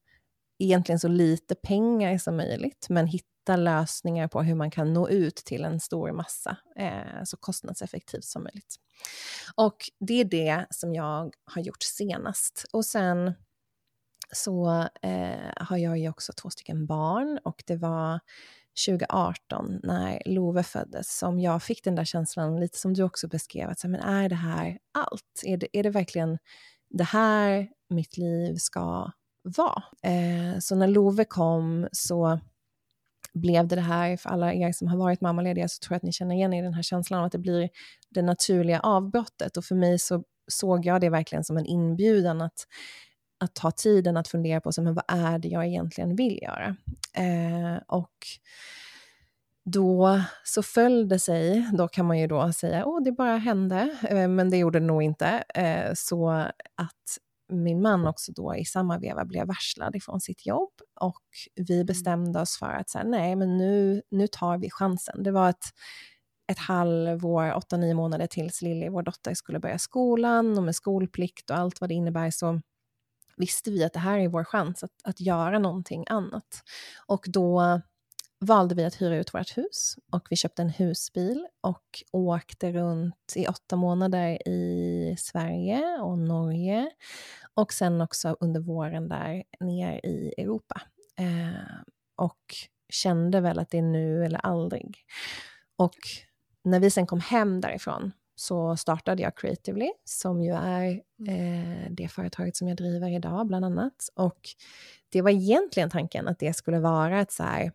egentligen 0.59 0.99
så 0.99 1.07
lite 1.07 1.55
pengar 1.55 2.17
som 2.17 2.37
möjligt, 2.37 2.85
men 2.89 3.07
hitta 3.07 3.55
lösningar 3.55 4.27
på 4.27 4.41
hur 4.41 4.55
man 4.55 4.71
kan 4.71 4.93
nå 4.93 5.09
ut 5.09 5.35
till 5.35 5.65
en 5.65 5.79
stor 5.79 6.11
massa 6.11 6.57
eh, 6.77 7.23
så 7.25 7.37
kostnadseffektivt 7.37 8.25
som 8.25 8.43
möjligt. 8.43 8.75
Och 9.55 9.77
det 9.99 10.13
är 10.13 10.25
det 10.25 10.65
som 10.69 10.93
jag 10.93 11.33
har 11.45 11.61
gjort 11.61 11.83
senast. 11.83 12.65
Och 12.73 12.85
sen 12.85 13.33
så 14.31 14.87
eh, 15.01 15.51
har 15.55 15.77
jag 15.77 15.97
ju 15.97 16.09
också 16.09 16.33
två 16.33 16.49
stycken 16.49 16.85
barn 16.85 17.39
och 17.43 17.63
det 17.67 17.75
var 17.75 18.19
2018 18.87 19.79
när 19.83 20.21
Love 20.25 20.63
föddes 20.63 21.17
som 21.17 21.39
jag 21.39 21.63
fick 21.63 21.83
den 21.83 21.95
där 21.95 22.05
känslan, 22.05 22.59
lite 22.59 22.77
som 22.77 22.93
du 22.93 23.03
också 23.03 23.27
beskrev, 23.27 23.69
att 23.69 23.83
men 23.83 24.01
är 24.01 24.29
det 24.29 24.35
här 24.35 24.77
allt? 24.93 25.41
Är 25.43 25.57
det, 25.57 25.77
är 25.77 25.83
det 25.83 25.89
verkligen 25.89 26.37
det 26.89 27.03
här 27.03 27.69
mitt 27.89 28.17
liv 28.17 28.55
ska 28.55 29.11
vara? 29.43 29.83
Eh, 30.03 30.59
så 30.59 30.75
när 30.75 30.87
Love 30.87 31.25
kom 31.25 31.87
så 31.91 32.39
blev 33.33 33.67
det 33.67 33.75
det 33.75 33.81
här, 33.81 34.17
för 34.17 34.29
alla 34.29 34.53
er 34.53 34.71
som 34.71 34.87
har 34.87 34.97
varit 34.97 35.21
mammalediga 35.21 35.67
så 35.67 35.79
tror 35.79 35.93
jag 35.93 35.97
att 35.97 36.03
ni 36.03 36.11
känner 36.11 36.35
igen 36.35 36.53
er 36.53 36.59
i 36.59 36.65
den 36.65 36.73
här 36.73 36.83
känslan 36.83 37.19
av 37.19 37.25
att 37.25 37.31
det 37.31 37.37
blir 37.37 37.69
det 38.09 38.21
naturliga 38.21 38.79
avbrottet. 38.79 39.57
Och 39.57 39.65
för 39.65 39.75
mig 39.75 39.99
så 39.99 40.23
såg 40.51 40.85
jag 40.85 41.01
det 41.01 41.09
verkligen 41.09 41.43
som 41.43 41.57
en 41.57 41.65
inbjudan 41.65 42.41
att 42.41 42.65
att 43.41 43.55
ta 43.55 43.71
tiden 43.71 44.17
att 44.17 44.27
fundera 44.27 44.61
på 44.61 44.71
så, 44.71 44.81
men 44.81 44.93
vad 44.93 45.05
är 45.07 45.39
det 45.39 45.47
jag 45.47 45.67
egentligen 45.67 46.15
vill 46.15 46.39
göra. 46.41 46.75
Eh, 47.13 47.81
och 47.87 48.15
då 49.65 50.21
så 50.43 50.63
föll 50.63 51.07
det 51.09 51.19
sig, 51.19 51.69
då 51.73 51.87
kan 51.87 52.05
man 52.05 52.19
ju 52.19 52.27
då 52.27 52.53
säga, 52.53 52.85
åh 52.85 53.01
det 53.03 53.11
bara 53.11 53.37
hände, 53.37 53.95
eh, 54.09 54.27
men 54.27 54.49
det 54.49 54.57
gjorde 54.57 54.79
det 54.79 54.85
nog 54.85 55.03
inte, 55.03 55.43
eh, 55.55 55.91
så 55.95 56.29
att 56.75 57.17
min 57.53 57.81
man 57.81 58.07
också 58.07 58.31
då 58.31 58.55
i 58.55 58.65
samma 58.65 58.97
veva 58.99 59.25
blev 59.25 59.47
varslad 59.47 59.95
ifrån 59.95 60.21
sitt 60.21 60.45
jobb 60.45 60.71
och 60.99 61.21
vi 61.55 61.73
Mm. 61.75 61.85
bestämde 61.85 62.41
oss 62.41 62.57
för 62.57 62.73
att 62.73 62.89
säga 62.89 63.03
nej, 63.03 63.35
men 63.35 63.57
nu, 63.57 64.01
nu 64.11 64.27
tar 64.27 64.57
vi 64.57 64.69
chansen. 64.69 65.23
Det 65.23 65.31
var 65.31 65.49
ett, 65.49 65.65
ett 66.51 66.59
halvår, 66.59 67.53
åtta, 67.53 67.77
nio 67.77 67.93
månader 67.93 68.27
tills 68.27 68.61
Lilly, 68.61 68.89
vår 68.89 69.03
dotter, 69.03 69.33
skulle 69.33 69.59
börja 69.59 69.77
skolan 69.77 70.57
och 70.57 70.63
med 70.63 70.75
skolplikt 70.75 71.49
och 71.49 71.57
allt 71.57 71.81
vad 71.81 71.89
det 71.89 71.93
innebär 71.93 72.31
så 72.31 72.61
visste 73.37 73.71
vi 73.71 73.83
att 73.83 73.93
det 73.93 73.99
här 73.99 74.19
är 74.19 74.27
vår 74.27 74.43
chans 74.43 74.83
att, 74.83 74.91
att 75.03 75.19
göra 75.21 75.59
någonting 75.59 76.05
annat. 76.07 76.63
Och 77.05 77.25
då 77.27 77.81
valde 78.39 78.75
vi 78.75 78.85
att 78.85 79.01
hyra 79.01 79.17
ut 79.17 79.33
vårt 79.33 79.57
hus 79.57 79.95
och 80.11 80.27
vi 80.29 80.35
köpte 80.35 80.61
en 80.61 80.69
husbil 80.69 81.47
och 81.61 82.03
åkte 82.11 82.71
runt 82.71 83.33
i 83.35 83.47
åtta 83.47 83.75
månader 83.75 84.47
i 84.47 85.15
Sverige 85.19 85.97
och 86.01 86.17
Norge 86.17 86.91
och 87.53 87.73
sen 87.73 88.01
också 88.01 88.37
under 88.39 88.59
våren 88.59 89.07
där 89.07 89.43
ner 89.59 90.05
i 90.05 90.33
Europa. 90.37 90.81
Eh, 91.19 91.83
och 92.15 92.55
kände 92.89 93.41
väl 93.41 93.59
att 93.59 93.69
det 93.69 93.77
är 93.77 93.81
nu 93.81 94.25
eller 94.25 94.45
aldrig. 94.45 94.97
Och 95.75 95.97
när 96.63 96.79
vi 96.79 96.91
sen 96.91 97.07
kom 97.07 97.19
hem 97.19 97.61
därifrån 97.61 98.11
så 98.41 98.77
startade 98.77 99.21
jag 99.21 99.37
Creatively, 99.37 99.91
som 100.05 100.43
ju 100.43 100.53
är 100.53 100.89
eh, 101.27 101.91
det 101.91 102.07
företaget 102.07 102.55
som 102.55 102.67
jag 102.67 102.77
driver 102.77 103.09
idag, 103.09 103.47
bland 103.47 103.65
annat. 103.65 104.09
Och 104.15 104.49
det 105.09 105.21
var 105.21 105.29
egentligen 105.29 105.89
tanken 105.89 106.27
att 106.27 106.39
det 106.39 106.53
skulle 106.53 106.79
vara 106.79 107.21
ett 107.21 107.31
så 107.31 107.43
här 107.43 107.71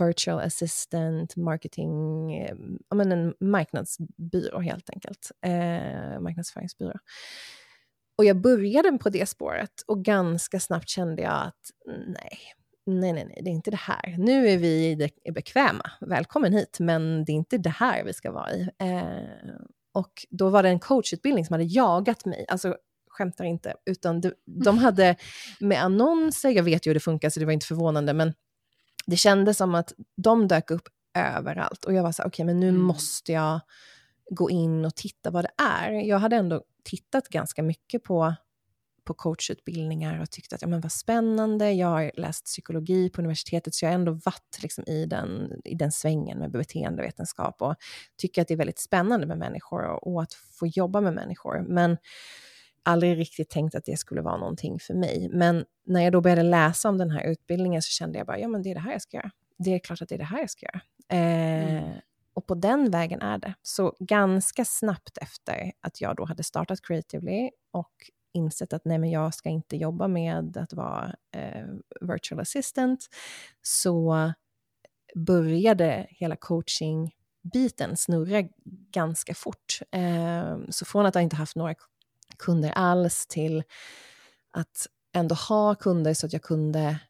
virtual 0.00 0.40
assistant, 0.40 1.36
marketing, 1.36 2.34
eh, 2.34 2.56
men 2.94 3.12
en 3.12 3.34
marknadsbyrå 3.40 4.60
helt 4.60 4.90
enkelt. 4.90 5.30
Eh, 5.40 6.20
marknadsföringsbyrå. 6.20 6.98
Och 8.18 8.24
jag 8.24 8.40
började 8.40 8.98
på 8.98 9.08
det 9.08 9.28
spåret 9.28 9.82
och 9.86 10.04
ganska 10.04 10.60
snabbt 10.60 10.88
kände 10.88 11.22
jag 11.22 11.42
att 11.46 11.70
nej, 12.06 12.38
nej, 12.86 13.12
nej, 13.12 13.24
nej, 13.24 13.40
det 13.42 13.50
är 13.50 13.54
inte 13.54 13.70
det 13.70 13.76
här. 13.76 14.16
Nu 14.18 14.48
är 14.48 14.58
vi 14.58 15.08
bekväma, 15.34 15.90
välkommen 16.00 16.52
hit, 16.52 16.76
men 16.80 17.24
det 17.24 17.32
är 17.32 17.36
inte 17.36 17.58
det 17.58 17.70
här 17.70 18.04
vi 18.04 18.12
ska 18.12 18.32
vara 18.32 18.52
i. 18.52 18.68
Eh, 18.78 19.52
och 19.92 20.26
då 20.30 20.50
var 20.50 20.62
det 20.62 20.68
en 20.68 20.80
coachutbildning 20.80 21.44
som 21.44 21.54
hade 21.54 21.64
jagat 21.64 22.24
mig, 22.24 22.46
alltså 22.48 22.76
skämtar 23.08 23.44
inte, 23.44 23.74
utan 23.86 24.20
de, 24.20 24.32
de 24.46 24.78
hade 24.78 25.16
med 25.60 25.82
annonser, 25.82 26.50
jag 26.50 26.62
vet 26.62 26.86
ju 26.86 26.90
hur 26.90 26.94
det 26.94 27.00
funkar 27.00 27.30
så 27.30 27.40
det 27.40 27.46
var 27.46 27.52
inte 27.52 27.66
förvånande, 27.66 28.12
men 28.12 28.34
det 29.06 29.16
kändes 29.16 29.56
som 29.56 29.74
att 29.74 29.92
de 30.16 30.48
dök 30.48 30.70
upp 30.70 30.88
överallt. 31.18 31.84
Och 31.84 31.94
jag 31.94 32.02
var 32.02 32.12
så 32.12 32.22
okej 32.22 32.28
okay, 32.28 32.46
men 32.46 32.60
nu 32.60 32.68
mm. 32.68 32.82
måste 32.82 33.32
jag 33.32 33.60
gå 34.30 34.50
in 34.50 34.84
och 34.84 34.94
titta 34.94 35.30
vad 35.30 35.44
det 35.44 35.62
är. 35.62 35.92
Jag 35.92 36.18
hade 36.18 36.36
ändå 36.36 36.62
tittat 36.84 37.28
ganska 37.28 37.62
mycket 37.62 38.04
på, 38.04 38.34
på 39.04 39.14
coachutbildningar 39.14 40.20
och 40.20 40.30
tyckt 40.30 40.52
att 40.52 40.62
ja, 40.62 40.68
men 40.68 40.80
vad 40.80 40.92
spännande, 40.92 41.72
jag 41.72 41.88
har 41.88 42.10
läst 42.14 42.44
psykologi 42.44 43.10
på 43.10 43.20
universitetet 43.20 43.74
så 43.74 43.84
jag 43.84 43.90
har 43.90 43.94
ändå 43.94 44.12
varit 44.12 44.58
liksom 44.62 44.84
i, 44.86 45.06
den, 45.06 45.60
i 45.64 45.74
den 45.74 45.92
svängen 45.92 46.38
med 46.38 46.50
beteendevetenskap 46.50 47.62
och 47.62 47.74
tycker 48.16 48.42
att 48.42 48.48
det 48.48 48.54
är 48.54 48.58
väldigt 48.58 48.78
spännande 48.78 49.26
med 49.26 49.38
människor 49.38 49.82
och, 49.82 50.12
och 50.12 50.22
att 50.22 50.34
få 50.34 50.66
jobba 50.66 51.00
med 51.00 51.14
människor. 51.14 51.64
Men 51.68 51.96
aldrig 52.82 53.18
riktigt 53.18 53.50
tänkt 53.50 53.74
att 53.74 53.84
det 53.84 53.96
skulle 53.96 54.22
vara 54.22 54.36
någonting 54.36 54.78
för 54.78 54.94
mig. 54.94 55.28
Men 55.32 55.64
när 55.86 56.02
jag 56.02 56.12
då 56.12 56.20
började 56.20 56.42
läsa 56.42 56.88
om 56.88 56.98
den 56.98 57.10
här 57.10 57.26
utbildningen 57.26 57.82
så 57.82 57.90
kände 57.90 58.18
jag 58.18 58.26
bara, 58.26 58.38
ja 58.38 58.48
men 58.48 58.62
det 58.62 58.70
är 58.70 58.74
det 58.74 58.80
här 58.80 58.92
jag 58.92 59.02
ska 59.02 59.16
göra. 59.16 59.30
Det 59.58 59.74
är 59.74 59.78
klart 59.78 60.02
att 60.02 60.08
det 60.08 60.14
är 60.14 60.18
det 60.18 60.24
här 60.24 60.40
jag 60.40 60.50
ska 60.50 60.66
göra. 60.66 60.80
Eh, 61.08 61.76
mm. 61.76 61.98
Och 62.34 62.46
på 62.46 62.54
den 62.54 62.90
vägen 62.90 63.22
är 63.22 63.38
det. 63.38 63.54
Så 63.62 63.96
ganska 64.00 64.64
snabbt 64.64 65.18
efter 65.18 65.72
att 65.80 66.00
jag 66.00 66.16
då 66.16 66.24
hade 66.24 66.42
startat 66.42 66.82
Creatively 66.82 67.50
och 67.70 68.10
insett 68.32 68.72
att 68.72 68.84
nej 68.84 68.98
men 68.98 69.10
jag 69.10 69.34
ska 69.34 69.48
inte 69.48 69.76
jobba 69.76 70.08
med 70.08 70.56
att 70.56 70.72
vara 70.72 71.14
eh, 71.34 71.66
virtual 72.00 72.40
assistant, 72.40 73.06
så 73.62 74.32
började 75.14 76.06
hela 76.10 76.36
coachingbiten 76.36 77.96
snurra 77.96 78.42
ganska 78.92 79.34
fort. 79.34 79.78
Eh, 79.90 80.58
så 80.68 80.84
från 80.84 81.06
att 81.06 81.14
jag 81.14 81.24
inte 81.24 81.36
haft 81.36 81.56
några 81.56 81.74
kunder 82.38 82.70
alls 82.70 83.26
till 83.26 83.62
att 84.50 84.86
ändå 85.14 85.34
ha 85.34 85.74
kunder 85.74 86.14
så 86.14 86.26
att 86.26 86.32
jag 86.32 86.42
kunde 86.42 87.00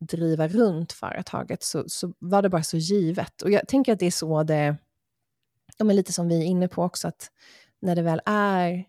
driva 0.00 0.48
runt 0.48 0.92
företaget 0.92 1.62
så, 1.62 1.84
så 1.86 2.12
var 2.18 2.42
det 2.42 2.48
bara 2.48 2.62
så 2.62 2.76
givet. 2.76 3.42
Och 3.42 3.50
jag 3.50 3.68
tänker 3.68 3.92
att 3.92 3.98
det 3.98 4.06
är 4.06 4.10
så 4.10 4.42
det, 4.42 4.76
ja, 5.76 5.84
men 5.84 5.96
lite 5.96 6.12
som 6.12 6.28
vi 6.28 6.42
är 6.42 6.46
inne 6.46 6.68
på 6.68 6.82
också, 6.82 7.08
att 7.08 7.30
när 7.80 7.96
det 7.96 8.02
väl 8.02 8.20
är 8.26 8.84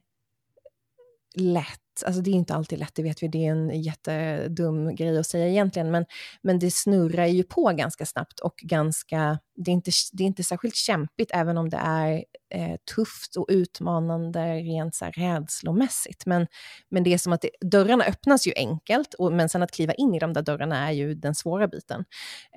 lätt 1.36 1.80
Alltså 2.06 2.22
det 2.22 2.30
är 2.30 2.34
inte 2.34 2.54
alltid 2.54 2.80
lätt, 2.80 2.96
det 2.96 3.04
vet 3.04 3.24
vi, 3.24 3.28
det 3.28 3.46
är 3.46 3.52
en 3.52 3.82
jättedum 3.82 4.96
grej 4.96 5.18
att 5.18 5.28
säga 5.28 5.48
egentligen, 5.48 5.92
men, 5.92 6.06
men 6.42 6.60
det 6.60 6.72
snurrar 6.72 7.26
ju 7.26 7.44
på 7.44 7.74
ganska 7.78 8.06
snabbt 8.06 8.40
och 8.40 8.56
ganska, 8.58 9.40
det 9.56 9.72
är 9.72 9.74
inte, 9.74 9.92
det 10.14 10.24
är 10.24 10.28
inte 10.28 10.44
särskilt 10.44 10.76
kämpigt 10.76 11.32
även 11.34 11.58
om 11.58 11.70
det 11.70 11.78
är 11.78 12.24
eh, 12.54 12.76
tufft 12.96 13.36
och 13.36 13.46
utmanande 13.50 14.56
rent 14.56 14.96
så 14.96 15.06
här 15.06 15.12
rädslomässigt. 15.12 16.26
Men, 16.26 16.48
men 16.90 17.04
det 17.04 17.14
är 17.14 17.18
som 17.18 17.34
att 17.34 17.42
det, 17.42 17.50
dörrarna 17.62 18.04
öppnas 18.04 18.48
ju 18.48 18.54
enkelt, 18.56 19.14
och, 19.14 19.34
men 19.34 19.50
sen 19.50 19.64
att 19.64 19.72
kliva 19.72 19.94
in 19.94 20.16
i 20.16 20.20
de 20.20 20.34
där 20.34 20.42
dörrarna 20.42 20.88
är 20.88 20.92
ju 20.92 21.16
den 21.16 21.36
svåra 21.36 21.68
biten. 21.68 22.06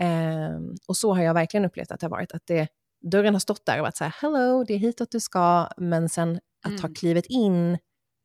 Eh, 0.00 0.58
och 0.88 0.96
så 0.96 1.14
har 1.14 1.22
jag 1.22 1.34
verkligen 1.34 1.64
upplevt 1.64 1.90
att 1.90 2.00
det 2.00 2.06
har 2.06 2.10
varit, 2.10 2.32
att 2.32 2.46
det, 2.46 2.68
dörren 3.10 3.34
har 3.34 3.40
stått 3.40 3.66
där 3.66 3.78
och 3.78 3.82
varit 3.82 3.96
så 3.96 4.04
här, 4.04 4.14
hello, 4.22 4.64
det 4.64 4.74
är 4.74 4.78
hitåt 4.78 5.10
du 5.10 5.20
ska, 5.20 5.68
men 5.76 6.08
sen 6.08 6.40
att 6.64 6.70
mm. 6.70 6.82
ha 6.82 6.88
klivit 6.94 7.26
in 7.26 7.78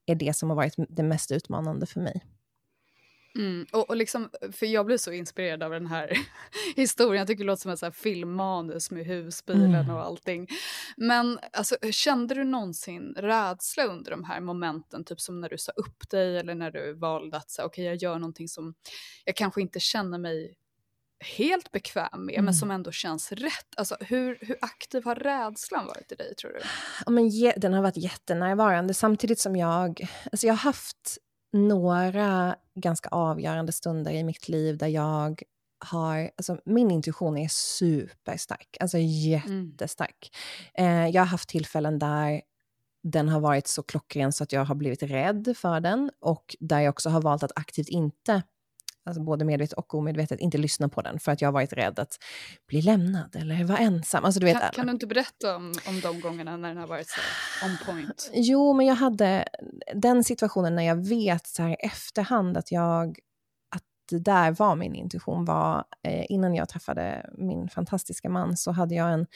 är 0.05 0.15
det 0.15 0.35
som 0.35 0.49
har 0.49 0.55
varit 0.55 0.75
det 0.89 1.03
mest 1.03 1.31
utmanande 1.31 1.85
för 1.85 1.99
mig. 1.99 2.23
Mm, 3.35 3.65
och, 3.71 3.89
och 3.89 3.95
liksom, 3.95 4.29
för 4.51 4.65
jag 4.65 4.85
blir 4.85 4.97
så 4.97 5.11
inspirerad 5.11 5.63
av 5.63 5.71
den 5.71 5.87
här 5.87 6.17
historien. 6.75 7.19
Jag 7.19 7.27
tycker 7.27 7.43
det 7.43 7.47
låter 7.47 7.61
som 7.61 7.71
ett 7.71 7.79
så 7.79 7.91
filmmanus 7.91 8.91
med 8.91 9.05
husbilen 9.05 9.75
mm. 9.75 9.95
och 9.95 10.05
allting. 10.05 10.47
Men 10.97 11.39
alltså, 11.53 11.75
kände 11.91 12.35
du 12.35 12.43
någonsin 12.43 13.13
rädsla 13.17 13.83
under 13.83 14.11
de 14.11 14.23
här 14.23 14.39
momenten? 14.39 15.03
Typ 15.03 15.21
som 15.21 15.41
när 15.41 15.49
du 15.49 15.57
sa 15.57 15.71
upp 15.71 16.09
dig 16.09 16.37
eller 16.37 16.55
när 16.55 16.71
du 16.71 16.93
valde 16.93 17.37
att 17.37 17.51
säga 17.51 17.65
okej 17.65 17.83
okay, 17.83 17.85
jag 17.85 17.95
gör 17.95 18.19
någonting 18.19 18.47
som 18.47 18.73
jag 19.25 19.35
kanske 19.35 19.61
inte 19.61 19.79
känner 19.79 20.17
mig 20.17 20.55
helt 21.21 21.71
bekväm 21.71 22.25
med, 22.25 22.33
mm. 22.33 22.45
men 22.45 22.53
som 22.53 22.71
ändå 22.71 22.91
känns 22.91 23.31
rätt. 23.31 23.67
Alltså, 23.77 23.97
hur, 23.99 24.37
hur 24.41 24.57
aktiv 24.61 25.05
har 25.05 25.15
rädslan 25.15 25.85
varit 25.85 26.11
i 26.11 26.15
dig, 26.15 26.35
tror 26.35 26.51
du? 26.51 26.59
Ja, 27.05 27.11
men, 27.11 27.31
den 27.57 27.73
har 27.73 27.81
varit 27.81 27.97
jättenärvarande, 27.97 28.93
samtidigt 28.93 29.39
som 29.39 29.55
jag... 29.55 30.07
Alltså, 30.31 30.47
jag 30.47 30.53
har 30.53 30.59
haft 30.59 31.17
några 31.53 32.55
ganska 32.75 33.09
avgörande 33.09 33.71
stunder 33.71 34.11
i 34.11 34.23
mitt 34.23 34.49
liv 34.49 34.77
där 34.77 34.87
jag 34.87 35.41
har, 35.85 36.31
alltså 36.37 36.57
min 36.65 36.91
intuition 36.91 37.37
är 37.37 37.47
superstark, 37.47 38.77
alltså 38.79 38.97
jättestark. 38.97 40.35
Mm. 40.73 41.05
Eh, 41.05 41.15
jag 41.15 41.21
har 41.21 41.27
haft 41.27 41.49
tillfällen 41.49 41.99
där 41.99 42.41
den 43.03 43.29
har 43.29 43.39
varit 43.39 43.67
så 43.67 43.83
klockren 43.83 44.33
så 44.33 44.43
att 44.43 44.51
jag 44.51 44.65
har 44.65 44.75
blivit 44.75 45.03
rädd 45.03 45.53
för 45.57 45.79
den 45.79 46.11
och 46.19 46.55
där 46.59 46.79
jag 46.79 46.89
också 46.89 47.09
har 47.09 47.21
valt 47.21 47.43
att 47.43 47.51
aktivt 47.55 47.89
inte 47.89 48.43
alltså 49.05 49.23
både 49.23 49.45
medvetet 49.45 49.77
och 49.77 49.93
omedvetet, 49.93 50.39
inte 50.39 50.57
lyssna 50.57 50.89
på 50.89 51.01
den 51.01 51.19
för 51.19 51.31
att 51.31 51.41
jag 51.41 51.47
har 51.47 51.53
varit 51.53 51.73
rädd 51.73 51.99
att 51.99 52.17
bli 52.67 52.81
lämnad 52.81 53.35
eller 53.35 53.63
vara 53.63 53.77
ensam. 53.77 54.25
Alltså, 54.25 54.39
du 54.39 54.45
vet, 54.45 54.59
kan, 54.59 54.71
kan, 54.71 54.85
du 54.85 54.91
inte 54.91 55.07
berätta 55.07 55.55
om, 55.55 55.73
om 55.87 55.99
de 55.99 56.21
gångerna 56.21 56.57
när 56.57 56.67
den 56.67 56.77
har 56.77 56.87
varit 56.87 57.07
så 57.09 57.19
on 57.65 57.77
point? 57.85 58.31
Jo, 58.33 58.73
men 58.73 58.85
jag 58.85 58.95
hade 58.95 59.47
den 59.93 60.23
situationen 60.23 60.75
när 60.75 60.83
jag 60.83 61.07
vet 61.07 61.47
så 61.47 61.63
här 61.63 61.77
efterhand 61.79 62.57
att 62.57 62.71
jag 62.71 63.19
att 63.75 63.83
det 64.09 64.19
där 64.19 64.51
var 64.51 64.75
min 64.75 64.95
intuition 64.95 65.45
var 65.45 65.85
eh, 66.03 66.25
innan 66.29 66.55
jag 66.55 66.69
träffade 66.69 67.29
min 67.37 67.69
fantastiska 67.69 68.29
man 68.29 68.57
så 68.57 68.71
hade 68.71 68.95
jag 68.95 69.13
en, 69.13 69.27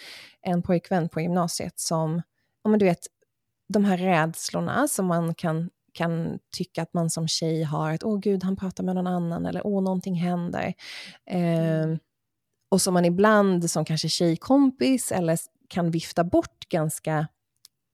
en 0.42 0.62
pojkvän 0.62 1.10
på 1.10 1.22
gymnasiet 1.22 1.80
som, 1.80 2.22
ja, 2.64 2.70
men 2.70 2.80
du 2.80 2.86
vet, 2.86 3.08
de 3.74 3.86
här 3.86 3.98
rädslorna 3.98 4.88
som 4.88 5.06
man 5.06 5.36
kan 5.36 5.70
kan 5.96 6.40
tycka 6.58 6.82
att 6.82 6.94
man 6.94 7.10
som 7.10 7.28
tjej 7.28 7.64
har 7.64 7.94
att 7.94 8.04
åh 8.04 8.20
gud, 8.20 8.44
han 8.44 8.56
pratar 8.56 8.84
med 8.84 8.96
någon 8.96 9.08
annan 9.08 9.46
eller 9.46 9.68
åh, 9.68 9.84
någonting 9.84 10.16
händer. 10.16 10.74
Eh, 11.30 11.98
och 12.72 12.82
som 12.82 12.94
man 12.94 13.06
ibland 13.06 13.72
som 13.72 13.86
kanske 13.86 14.10
tjejkompis 14.10 15.12
eller 15.12 15.38
kan 15.70 15.92
vifta 15.92 16.24
bort 16.24 16.70
ganska 16.70 17.28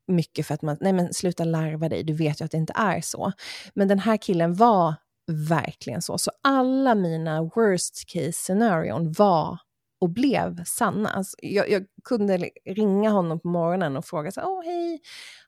mycket 0.08 0.48
för 0.48 0.54
att 0.54 0.62
man, 0.62 0.78
nej 0.82 0.94
men 0.94 1.14
sluta 1.14 1.44
larva 1.44 1.90
dig, 1.90 2.04
du 2.04 2.14
vet 2.14 2.42
ju 2.42 2.46
att 2.46 2.52
det 2.52 2.58
inte 2.58 2.74
är 2.76 3.02
så. 3.02 3.32
Men 3.74 3.88
den 3.88 4.00
här 4.00 4.18
killen 4.18 4.54
var 4.54 4.96
verkligen 5.32 6.02
så. 6.02 6.18
Så 6.18 6.32
alla 6.44 6.96
mina 6.96 7.44
worst 7.44 8.06
case 8.08 8.32
scenarion 8.32 9.12
var 9.12 9.60
och 10.02 10.10
blev 10.10 10.64
sanna. 10.64 11.10
Alltså, 11.10 11.38
jag, 11.42 11.70
jag, 11.70 11.86
kunde 12.04 12.38
ringa 12.66 13.10
honom 13.10 13.40
på 13.40 13.48
morgonen 13.48 13.98
och 13.98 14.06
fråga 14.06 14.32
så 14.32 14.42
åh 14.42 14.64
hej, 14.66 15.00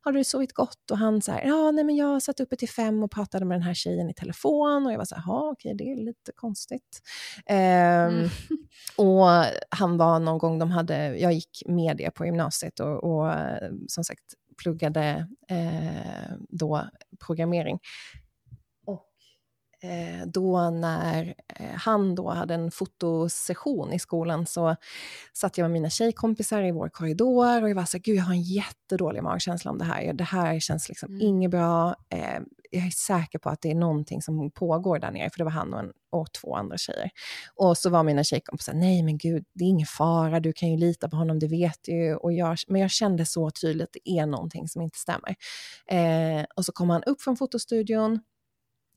har 0.01 0.11
du 0.11 0.23
sovit 0.23 0.53
gott? 0.53 0.91
Och 0.91 0.97
han 0.97 1.21
sa, 1.21 1.39
ja 1.39 1.71
nej 1.71 1.83
men 1.83 1.95
jag 1.95 2.21
satt 2.21 2.39
uppe 2.39 2.55
till 2.55 2.69
fem 2.69 3.03
och 3.03 3.11
pratade 3.11 3.45
med 3.45 3.55
den 3.55 3.63
här 3.63 3.73
tjejen 3.73 4.09
i 4.09 4.13
telefon 4.13 4.85
och 4.85 4.93
jag 4.93 4.97
var 4.97 5.05
så 5.05 5.15
här, 5.15 5.23
ja 5.27 5.49
okej 5.53 5.75
det 5.75 5.91
är 5.91 5.95
lite 5.95 6.31
konstigt. 6.35 7.01
Um, 7.49 7.55
mm. 7.55 8.29
och 8.97 9.25
han 9.69 9.97
var 9.97 10.19
någon 10.19 10.37
gång, 10.37 10.59
de 10.59 10.71
hade, 10.71 11.17
jag 11.17 11.33
gick 11.33 11.63
media 11.65 12.11
på 12.11 12.25
gymnasiet 12.25 12.79
och, 12.79 13.03
och 13.03 13.33
som 13.87 14.03
sagt 14.03 14.23
pluggade 14.63 15.27
eh, 15.49 16.33
då 16.49 16.87
programmering. 17.25 17.79
Eh, 19.83 20.27
då 20.27 20.69
när 20.69 21.33
eh, 21.47 21.75
han 21.75 22.15
då 22.15 22.29
hade 22.29 22.53
en 22.53 22.71
fotosession 22.71 23.93
i 23.93 23.99
skolan 23.99 24.45
så 24.45 24.75
satt 25.33 25.57
jag 25.57 25.65
med 25.65 25.71
mina 25.71 25.89
tjejkompisar 25.89 26.63
i 26.63 26.71
vår 26.71 26.89
korridor 26.89 27.63
och 27.63 27.69
jag 27.69 27.75
var 27.75 27.85
så 27.85 27.97
här, 27.97 28.03
gud 28.03 28.15
jag 28.15 28.23
har 28.23 28.33
en 28.33 28.41
jättedålig 28.41 29.23
magkänsla 29.23 29.71
om 29.71 29.77
det 29.77 29.85
här. 29.85 30.13
Det 30.13 30.23
här 30.23 30.59
känns 30.59 30.89
liksom 30.89 31.09
mm. 31.09 31.21
inget 31.21 31.51
bra. 31.51 31.95
Eh, 32.09 32.39
jag 32.71 32.87
är 32.87 32.91
säker 32.91 33.39
på 33.39 33.49
att 33.49 33.61
det 33.61 33.71
är 33.71 33.75
någonting 33.75 34.21
som 34.21 34.51
pågår 34.51 34.99
där 34.99 35.11
nere, 35.11 35.29
för 35.29 35.37
det 35.37 35.43
var 35.43 35.51
han 35.51 35.73
och, 35.73 35.79
en, 35.79 35.91
och 36.11 36.31
två 36.31 36.55
andra 36.55 36.77
tjejer. 36.77 37.09
Och 37.55 37.77
så 37.77 37.89
var 37.89 38.03
mina 38.03 38.23
tjejkompisar, 38.23 38.73
nej 38.73 39.03
men 39.03 39.17
gud, 39.17 39.45
det 39.53 39.63
är 39.63 39.69
ingen 39.69 39.87
fara, 39.87 40.39
du 40.39 40.53
kan 40.53 40.69
ju 40.69 40.77
lita 40.77 41.09
på 41.09 41.15
honom, 41.15 41.39
det 41.39 41.47
vet 41.47 41.79
du 41.81 41.91
ju. 41.91 42.15
Och 42.15 42.33
jag, 42.33 42.57
men 42.67 42.81
jag 42.81 42.91
kände 42.91 43.25
så 43.25 43.51
tydligt 43.51 43.83
att 43.83 43.93
det 44.03 44.09
är 44.09 44.25
någonting 44.25 44.67
som 44.67 44.81
inte 44.81 44.97
stämmer. 44.97 45.35
Och 46.55 46.65
så 46.65 46.71
kom 46.71 46.89
han 46.89 47.03
upp 47.03 47.21
från 47.21 47.37
fotostudion, 47.37 48.19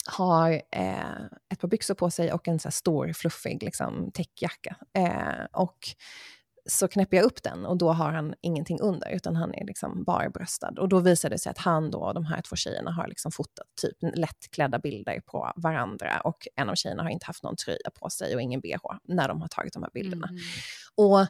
har 0.07 0.51
eh, 0.73 1.25
ett 1.53 1.61
par 1.61 1.69
byxor 1.69 1.95
på 1.95 2.11
sig 2.11 2.33
och 2.33 2.49
en 2.49 2.59
så 2.59 2.71
stor 2.71 3.13
fluffig 3.13 3.63
liksom, 3.63 4.11
täckjacka. 4.15 4.77
Eh, 4.99 5.45
och 5.53 5.79
så 6.69 6.89
knäpper 6.89 7.17
jag 7.17 7.27
upp 7.27 7.43
den 7.43 7.67
och 7.67 7.77
då 7.77 7.93
har 7.93 8.13
han 8.13 8.35
ingenting 8.41 8.81
under, 8.81 9.11
utan 9.11 9.37
han 9.37 9.55
är 9.55 9.65
liksom 9.65 10.05
barbröstad. 10.05 10.73
Och 10.79 10.89
då 10.89 11.01
visar 11.01 11.31
det 11.31 11.39
sig 11.39 11.51
att 11.51 11.59
han 11.59 11.91
då, 11.91 11.99
och 11.99 12.15
de 12.15 12.25
här 12.25 12.43
två 12.43 12.57
tjejerna 12.57 12.91
har 12.91 13.09
liksom 13.09 13.33
fotat 13.33 13.67
typ 13.83 13.97
lättklädda 14.17 14.79
bilder 14.79 15.21
på 15.27 15.53
varandra 15.57 16.21
och 16.21 16.49
en 16.57 16.71
av 16.71 16.75
tjejerna 16.75 17.03
har 17.03 17.11
inte 17.11 17.27
haft 17.27 17.43
någon 17.43 17.57
tröja 17.57 17.91
på 17.95 18.11
sig 18.11 18.35
och 18.35 18.43
ingen 18.43 18.61
bh 18.61 18.79
när 19.05 19.29
de 19.29 19.41
har 19.41 19.49
tagit 19.49 19.73
de 19.73 19.83
här 19.83 19.91
bilderna. 19.95 20.29
Mm. 20.29 20.41
Och 20.95 21.27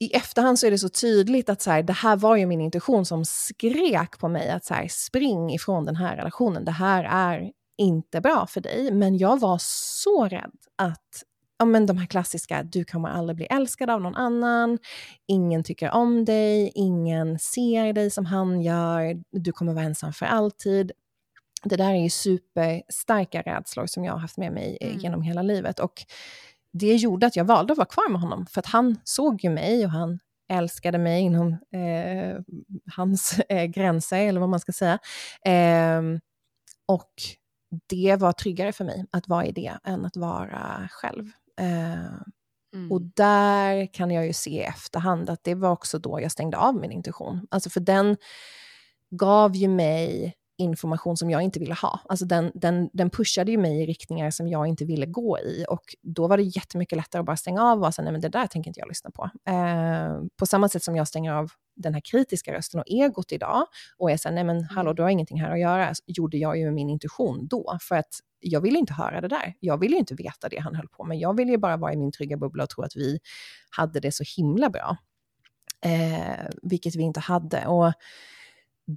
i 0.00 0.16
efterhand 0.16 0.58
så 0.58 0.66
är 0.66 0.70
det 0.70 0.78
så 0.78 0.88
tydligt 0.88 1.48
att 1.48 1.62
så 1.62 1.70
här, 1.70 1.82
det 1.82 1.92
här 1.92 2.16
var 2.16 2.36
ju 2.36 2.46
min 2.46 2.60
intuition 2.60 3.06
som 3.06 3.24
skrek 3.24 4.18
på 4.18 4.28
mig 4.28 4.50
att 4.50 4.64
så 4.64 4.74
här, 4.74 4.88
spring 4.88 5.50
ifrån 5.52 5.84
den 5.84 5.96
här 5.96 6.16
relationen, 6.16 6.64
det 6.64 6.70
här 6.70 7.04
är 7.04 7.50
inte 7.78 8.20
bra 8.20 8.46
för 8.46 8.60
dig. 8.60 8.92
Men 8.92 9.18
jag 9.18 9.40
var 9.40 9.58
så 9.60 10.28
rädd 10.28 10.52
att 10.76 11.22
ja, 11.58 11.64
men 11.64 11.86
de 11.86 11.98
här 11.98 12.06
klassiska, 12.06 12.62
du 12.62 12.84
kommer 12.84 13.08
aldrig 13.08 13.36
bli 13.36 13.46
älskad 13.46 13.90
av 13.90 14.00
någon 14.00 14.14
annan, 14.14 14.78
ingen 15.26 15.64
tycker 15.64 15.90
om 15.90 16.24
dig, 16.24 16.72
ingen 16.74 17.38
ser 17.38 17.92
dig 17.92 18.10
som 18.10 18.26
han 18.26 18.62
gör, 18.62 19.22
du 19.30 19.52
kommer 19.52 19.72
vara 19.72 19.84
ensam 19.84 20.12
för 20.12 20.26
alltid. 20.26 20.92
Det 21.64 21.76
där 21.76 21.90
är 21.90 22.02
ju 22.02 22.10
superstarka 22.10 23.42
rädslor 23.42 23.86
som 23.86 24.04
jag 24.04 24.12
har 24.12 24.18
haft 24.20 24.38
med 24.38 24.52
mig 24.52 24.78
mm. 24.80 24.98
genom 24.98 25.22
hela 25.22 25.42
livet. 25.42 25.80
Och 25.80 26.04
det 26.72 26.94
gjorde 26.94 27.26
att 27.26 27.36
jag 27.36 27.44
valde 27.44 27.72
att 27.72 27.78
vara 27.78 27.88
kvar 27.88 28.10
med 28.10 28.20
honom, 28.20 28.46
för 28.46 28.60
att 28.60 28.66
han 28.66 28.96
såg 29.04 29.44
ju 29.44 29.50
mig 29.50 29.84
och 29.84 29.90
han 29.90 30.18
älskade 30.48 30.98
mig 30.98 31.22
inom 31.22 31.52
eh, 31.52 32.42
hans 32.94 33.38
eh, 33.48 33.64
gränser, 33.64 34.26
eller 34.26 34.40
vad 34.40 34.48
man 34.48 34.60
ska 34.60 34.72
säga. 34.72 34.98
Eh, 35.44 36.02
och 36.86 37.12
det 37.86 38.16
var 38.16 38.32
tryggare 38.32 38.72
för 38.72 38.84
mig 38.84 39.04
att 39.10 39.28
vara 39.28 39.46
i 39.46 39.52
det 39.52 39.78
än 39.84 40.04
att 40.04 40.16
vara 40.16 40.88
själv. 40.90 41.30
Eh, 41.60 41.92
mm. 42.74 42.92
Och 42.92 43.02
där 43.02 43.94
kan 43.94 44.10
jag 44.10 44.26
ju 44.26 44.32
se 44.32 44.50
i 44.50 44.60
efterhand 44.60 45.30
att 45.30 45.44
det 45.44 45.54
var 45.54 45.70
också 45.70 45.98
då 45.98 46.20
jag 46.20 46.32
stängde 46.32 46.56
av 46.56 46.74
min 46.74 46.92
intuition. 46.92 47.46
Alltså 47.50 47.70
för 47.70 47.80
den 47.80 48.16
gav 49.10 49.56
ju 49.56 49.68
mig 49.68 50.34
information 50.60 51.16
som 51.16 51.30
jag 51.30 51.42
inte 51.42 51.60
ville 51.60 51.74
ha. 51.74 52.00
Alltså 52.08 52.24
den, 52.24 52.52
den, 52.54 52.90
den 52.92 53.10
pushade 53.10 53.50
ju 53.50 53.58
mig 53.58 53.82
i 53.82 53.86
riktningar 53.86 54.30
som 54.30 54.48
jag 54.48 54.66
inte 54.66 54.84
ville 54.84 55.06
gå 55.06 55.38
i. 55.38 55.64
Och 55.68 55.82
då 56.02 56.28
var 56.28 56.36
det 56.36 56.42
jättemycket 56.42 56.96
lättare 56.96 57.20
att 57.20 57.26
bara 57.26 57.36
stänga 57.36 57.62
av 57.62 57.72
och 57.72 57.80
vara 57.80 57.92
så 57.92 58.02
nej 58.02 58.12
men 58.12 58.20
det 58.20 58.28
där 58.28 58.46
tänker 58.46 58.70
inte 58.70 58.80
jag 58.80 58.88
lyssna 58.88 59.10
på. 59.10 59.30
Eh, 59.50 60.22
på 60.36 60.46
samma 60.46 60.68
sätt 60.68 60.82
som 60.82 60.96
jag 60.96 61.08
stänger 61.08 61.32
av 61.32 61.50
den 61.76 61.94
här 61.94 62.00
kritiska 62.00 62.52
rösten 62.52 62.80
och 62.80 62.86
egot 62.88 63.32
idag 63.32 63.66
och 63.98 64.10
är 64.10 64.16
så 64.16 64.30
nej 64.30 64.44
men 64.44 64.64
hallå, 64.64 64.90
mm. 64.90 64.96
du 64.96 65.02
har 65.02 65.10
ingenting 65.10 65.40
här 65.40 65.50
att 65.50 65.60
göra, 65.60 65.92
gjorde 66.06 66.36
jag 66.36 66.58
ju 66.58 66.64
med 66.64 66.74
min 66.74 66.90
intuition 66.90 67.46
då. 67.46 67.78
För 67.80 67.96
att 67.96 68.20
jag 68.40 68.60
ville 68.60 68.78
inte 68.78 68.92
höra 68.92 69.20
det 69.20 69.28
där. 69.28 69.54
Jag 69.60 69.78
ville 69.78 69.96
inte 69.96 70.14
veta 70.14 70.48
det 70.48 70.58
han 70.58 70.74
höll 70.74 70.88
på 70.88 71.04
med. 71.04 71.18
Jag 71.18 71.36
ville 71.36 71.50
ju 71.50 71.58
bara 71.58 71.76
vara 71.76 71.92
i 71.92 71.96
min 71.96 72.12
trygga 72.12 72.36
bubbla 72.36 72.62
och 72.62 72.70
tro 72.70 72.84
att 72.84 72.96
vi 72.96 73.18
hade 73.70 74.00
det 74.00 74.12
så 74.12 74.24
himla 74.36 74.70
bra. 74.70 74.96
Eh, 75.84 76.46
vilket 76.62 76.96
vi 76.96 77.02
inte 77.02 77.20
hade. 77.20 77.66
Och 77.66 77.92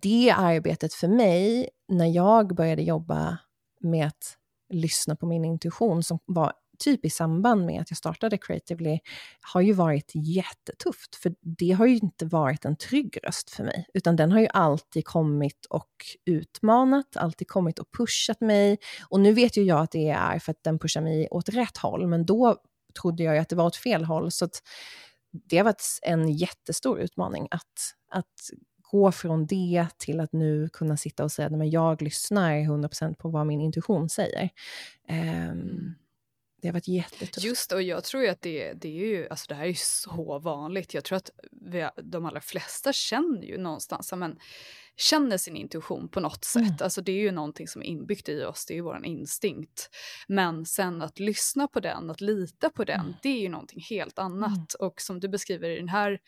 det 0.02 0.34
arbetet 0.38 0.94
för 0.94 1.08
mig, 1.08 1.70
när 1.88 2.06
jag 2.06 2.56
började 2.56 2.82
jobba 2.82 3.38
med 3.82 4.08
att 4.08 4.38
lyssna 4.70 5.16
på 5.16 5.26
min 5.26 5.46
intuition, 5.46 6.04
som 6.04 6.20
var 6.26 6.54
typ 6.80 7.06
i 7.06 7.10
samband 7.10 7.66
med 7.66 7.82
att 7.82 7.92
jag 7.92 7.98
startade 7.98 8.38
Creatively, 8.38 9.00
har 9.42 9.62
ju 9.62 9.74
varit 9.74 10.12
jättetufft. 10.16 11.16
För 11.16 11.36
det 11.42 11.72
har 11.72 11.86
ju 11.86 11.96
inte 11.98 12.26
varit 12.26 12.66
en 12.66 12.78
trygg 12.78 13.18
röst 13.24 13.50
för 13.50 13.64
mig, 13.64 13.88
utan 13.94 14.16
den 14.16 14.32
har 14.32 14.40
ju 14.40 14.48
alltid 14.48 15.06
kommit 15.06 15.66
och 15.70 15.92
utmanat, 16.26 17.18
alltid 17.18 17.48
kommit 17.48 17.80
och 17.80 17.92
pushat 17.98 18.42
mig. 18.42 18.78
Och 19.10 19.20
nu 19.20 19.34
vet 19.34 19.58
ju 19.58 19.64
jag 19.64 19.80
att 19.80 19.92
det 19.92 20.10
är 20.10 20.40
för 20.40 20.52
att 20.52 20.64
den 20.64 20.80
pushar 20.80 21.02
mig 21.02 21.28
åt 21.32 21.50
rätt 21.50 21.78
håll, 21.78 22.08
men 22.08 22.26
då 22.26 22.58
trodde 23.02 23.24
jag 23.24 23.36
ju 23.36 23.42
att 23.42 23.50
det 23.50 23.56
var 23.56 23.66
åt 23.66 23.76
fel 23.76 24.04
håll. 24.04 24.32
Så 24.32 24.48
det 25.32 25.58
har 25.58 25.64
varit 25.64 26.00
en 26.02 26.30
jättestor 26.30 27.00
utmaning 27.00 27.48
att, 27.52 27.96
att 28.12 28.34
gå 28.94 29.12
från 29.12 29.46
det 29.46 29.88
till 29.98 30.20
att 30.20 30.34
nu 30.34 30.70
kunna 30.74 30.98
sitta 30.98 31.24
och 31.24 31.32
säga 31.32 31.48
att 31.48 31.72
jag 31.72 32.02
lyssnar 32.02 32.54
100% 32.54 33.16
på 33.16 33.30
vad 33.30 33.48
min 33.48 33.62
intuition 33.62 34.10
säger. 34.10 34.50
Um, 35.10 35.96
det 36.62 36.68
har 36.68 36.74
varit 36.74 36.88
jättetufft. 36.88 37.44
Just 37.44 37.72
och 37.72 37.82
jag 37.82 38.04
tror 38.04 38.24
ju 38.24 38.30
att 38.30 38.42
det, 38.42 38.74
det 38.74 38.88
är 38.88 39.08
ju, 39.08 39.28
alltså 39.30 39.46
det 39.50 39.56
här 39.56 39.64
är 39.64 39.68
ju 39.68 39.76
så 39.76 40.40
vanligt. 40.40 40.94
Jag 40.94 41.04
tror 41.04 41.18
att 41.18 41.30
vi, 41.52 41.90
de 42.04 42.26
allra 42.26 42.42
flesta 42.42 42.94
känner 42.94 43.44
ju 43.44 43.58
någonstans, 43.58 44.14
men 44.16 44.40
känner 44.98 45.38
sin 45.38 45.56
intuition 45.56 46.10
på 46.10 46.20
något 46.20 46.44
sätt. 46.46 46.62
Mm. 46.62 46.78
Alltså 46.82 47.02
det 47.02 47.12
är 47.12 47.22
ju 47.22 47.32
någonting 47.32 47.68
som 47.68 47.82
är 47.82 47.86
inbyggt 47.86 48.30
i 48.30 48.44
oss, 48.44 48.66
det 48.66 48.74
är 48.74 48.76
ju 48.76 48.82
vår 48.82 49.06
instinkt. 49.06 49.90
Men 50.28 50.66
sen 50.66 51.02
att 51.02 51.20
lyssna 51.20 51.68
på 51.68 51.80
den, 51.80 52.10
att 52.10 52.22
lita 52.22 52.70
på 52.70 52.84
den, 52.84 53.00
mm. 53.00 53.14
det 53.24 53.30
är 53.30 53.40
ju 53.40 53.50
någonting 53.50 53.82
helt 53.90 54.20
annat. 54.20 54.76
Mm. 54.80 54.88
Och 54.88 55.02
som 55.02 55.20
du 55.20 55.28
beskriver 55.28 55.70
i 55.70 55.76
den 55.76 55.90
här 55.90 56.20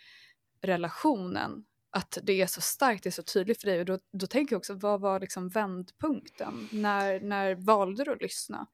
relationen, 0.62 1.66
att 1.96 2.18
det 2.24 2.42
är 2.42 2.48
så 2.48 2.62
starkt, 2.62 3.04
det 3.04 3.10
är 3.10 3.12
så 3.12 3.24
tydligt 3.24 3.62
för 3.62 3.68
dig. 3.68 3.80
Och 3.80 3.86
då, 3.86 4.00
då 4.14 4.28
tänker 4.28 4.54
jag 4.54 4.58
också, 4.58 4.74
vad 4.74 5.02
var 5.02 5.20
liksom 5.20 5.50
vändpunkten? 5.50 6.70
När, 6.72 7.20
när 7.20 7.56
valde 7.56 8.04
du 8.04 8.12
att 8.12 8.22
lyssna? 8.22 8.68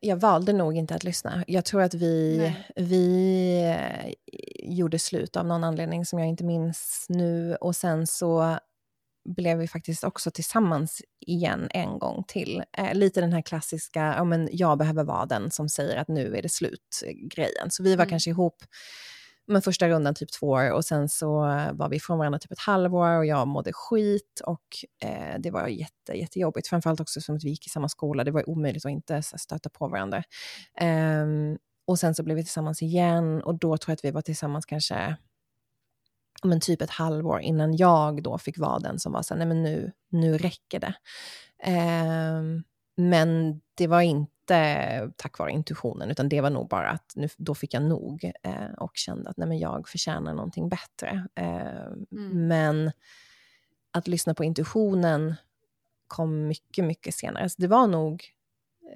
Jag 0.00 0.16
valde 0.16 0.52
nog 0.52 0.76
inte 0.76 0.94
att 0.94 1.04
lyssna. 1.04 1.44
Jag 1.46 1.64
tror 1.64 1.82
att 1.82 1.94
vi, 1.94 2.52
vi 2.76 3.62
eh, 3.64 4.14
gjorde 4.74 4.98
slut 4.98 5.36
av 5.36 5.46
någon 5.46 5.64
anledning 5.64 6.04
som 6.04 6.18
jag 6.18 6.28
inte 6.28 6.44
minns 6.44 7.06
nu. 7.08 7.56
Och 7.60 7.76
sen 7.76 8.06
så 8.06 8.58
blev 9.28 9.58
vi 9.58 9.68
faktiskt 9.68 10.04
också 10.04 10.30
tillsammans 10.30 11.02
igen 11.26 11.68
en 11.70 11.98
gång 11.98 12.24
till. 12.28 12.62
Eh, 12.78 12.94
lite 12.94 13.20
den 13.20 13.32
här 13.32 13.42
klassiska, 13.42 14.14
ja 14.16 14.24
men 14.24 14.48
jag 14.52 14.78
behöver 14.78 15.04
vara 15.04 15.26
den 15.26 15.50
som 15.50 15.68
säger 15.68 15.96
att 15.96 16.08
nu 16.08 16.36
är 16.36 16.42
det 16.42 16.48
slut-grejen. 16.48 17.70
Så 17.70 17.82
vi 17.82 17.96
var 17.96 18.04
mm. 18.04 18.10
kanske 18.10 18.30
ihop 18.30 18.62
men 19.50 19.62
första 19.62 19.88
rundan 19.88 20.14
typ 20.14 20.32
två 20.32 20.46
år 20.46 20.72
och 20.72 20.84
sen 20.84 21.08
så 21.08 21.30
var 21.72 21.88
vi 21.88 21.96
ifrån 21.96 22.18
varandra 22.18 22.38
typ 22.38 22.52
ett 22.52 22.58
halvår 22.58 23.18
och 23.18 23.26
jag 23.26 23.48
mådde 23.48 23.72
skit 23.72 24.40
och 24.44 24.64
eh, 25.02 25.38
det 25.38 25.50
var 25.50 25.68
jätte, 25.68 26.12
jättejobbigt. 26.12 26.68
Framförallt 26.68 27.00
också 27.00 27.20
som 27.20 27.36
att 27.36 27.44
vi 27.44 27.48
gick 27.48 27.66
i 27.66 27.70
samma 27.70 27.88
skola, 27.88 28.24
det 28.24 28.30
var 28.30 28.48
omöjligt 28.48 28.84
att 28.84 28.90
inte 28.90 29.22
så, 29.22 29.38
stöta 29.38 29.68
på 29.68 29.88
varandra. 29.88 30.22
Um, 30.80 31.58
och 31.86 31.98
sen 31.98 32.14
så 32.14 32.22
blev 32.22 32.36
vi 32.36 32.42
tillsammans 32.42 32.82
igen 32.82 33.42
och 33.42 33.58
då 33.58 33.76
tror 33.76 33.90
jag 33.90 33.94
att 33.94 34.04
vi 34.04 34.10
var 34.10 34.22
tillsammans 34.22 34.66
kanske 34.66 35.16
men 36.42 36.60
typ 36.60 36.82
ett 36.82 36.90
halvår 36.90 37.40
innan 37.40 37.76
jag 37.76 38.22
då 38.22 38.38
fick 38.38 38.58
vara 38.58 38.78
den 38.78 38.98
som 38.98 39.12
var 39.12 39.22
så 39.22 39.34
nej 39.34 39.46
men 39.46 39.62
nu, 39.62 39.92
nu 40.10 40.38
räcker 40.38 40.80
det. 40.80 40.94
Um, 41.66 42.64
men 42.96 43.60
det 43.74 43.86
var 43.86 44.00
inte 44.00 44.30
tack 45.16 45.38
vare 45.38 45.50
intuitionen, 45.50 46.10
utan 46.10 46.28
det 46.28 46.40
var 46.40 46.50
nog 46.50 46.68
bara 46.68 46.90
att 46.90 47.12
nu, 47.16 47.28
då 47.36 47.54
fick 47.54 47.74
jag 47.74 47.82
nog 47.82 48.32
eh, 48.42 48.72
och 48.78 48.92
kände 48.94 49.30
att 49.30 49.36
nej, 49.36 49.48
men 49.48 49.58
jag 49.58 49.88
förtjänar 49.88 50.34
någonting 50.34 50.68
bättre. 50.68 51.28
Eh, 51.34 51.86
mm. 52.12 52.48
Men 52.48 52.92
att 53.92 54.08
lyssna 54.08 54.34
på 54.34 54.44
intuitionen 54.44 55.34
kom 56.06 56.46
mycket, 56.46 56.84
mycket 56.84 57.14
senare. 57.14 57.48
Så 57.48 57.62
det 57.62 57.68
var 57.68 57.86
nog 57.86 58.24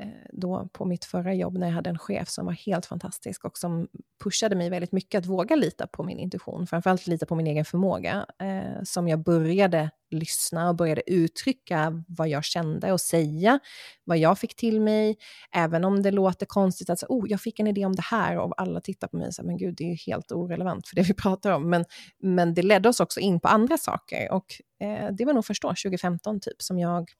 Eh, 0.00 0.06
då 0.32 0.68
på 0.72 0.84
mitt 0.84 1.04
förra 1.04 1.34
jobb 1.34 1.58
när 1.58 1.66
jag 1.66 1.74
hade 1.74 1.90
en 1.90 1.98
chef 1.98 2.28
som 2.28 2.46
var 2.46 2.52
helt 2.52 2.86
fantastisk 2.86 3.44
och 3.44 3.58
som 3.58 3.88
pushade 4.24 4.56
mig 4.56 4.70
väldigt 4.70 4.92
mycket 4.92 5.18
att 5.18 5.26
våga 5.26 5.56
lita 5.56 5.86
på 5.86 6.02
min 6.02 6.18
intuition, 6.18 6.66
framförallt 6.66 7.06
lita 7.06 7.26
på 7.26 7.34
min 7.34 7.46
egen 7.46 7.64
förmåga, 7.64 8.26
eh, 8.40 8.82
som 8.84 9.08
jag 9.08 9.22
började 9.22 9.90
lyssna 10.10 10.68
och 10.68 10.76
började 10.76 11.12
uttrycka 11.12 12.04
vad 12.08 12.28
jag 12.28 12.44
kände 12.44 12.92
och 12.92 13.00
säga 13.00 13.58
vad 14.04 14.18
jag 14.18 14.38
fick 14.38 14.56
till 14.56 14.80
mig, 14.80 15.16
även 15.52 15.84
om 15.84 16.02
det 16.02 16.10
låter 16.10 16.46
konstigt 16.46 16.90
att 16.90 16.98
säga, 16.98 17.08
oh, 17.10 17.30
jag 17.30 17.40
fick 17.40 17.60
en 17.60 17.66
idé 17.66 17.86
om 17.86 17.96
det 17.96 18.04
här 18.04 18.38
och 18.38 18.60
alla 18.60 18.80
tittar 18.80 19.08
på 19.08 19.16
mig 19.16 19.26
och 19.26 19.34
säger, 19.34 19.46
men 19.46 19.56
gud, 19.56 19.74
det 19.76 19.84
är 19.84 19.88
ju 19.88 19.98
helt 20.06 20.32
orelevant 20.32 20.88
för 20.88 20.96
det 20.96 21.02
vi 21.02 21.14
pratar 21.22 21.50
om, 21.50 21.70
men, 21.70 21.84
men 22.22 22.54
det 22.54 22.62
ledde 22.62 22.88
oss 22.88 23.00
också 23.00 23.20
in 23.20 23.40
på 23.40 23.48
andra 23.48 23.78
saker 23.78 24.32
och 24.32 24.46
eh, 24.80 25.12
det 25.12 25.24
var 25.24 25.32
nog 25.32 25.44
först 25.44 25.62
då, 25.62 25.68
2015 25.68 26.40
typ, 26.40 26.62
som 26.62 26.78
jag 26.78 27.10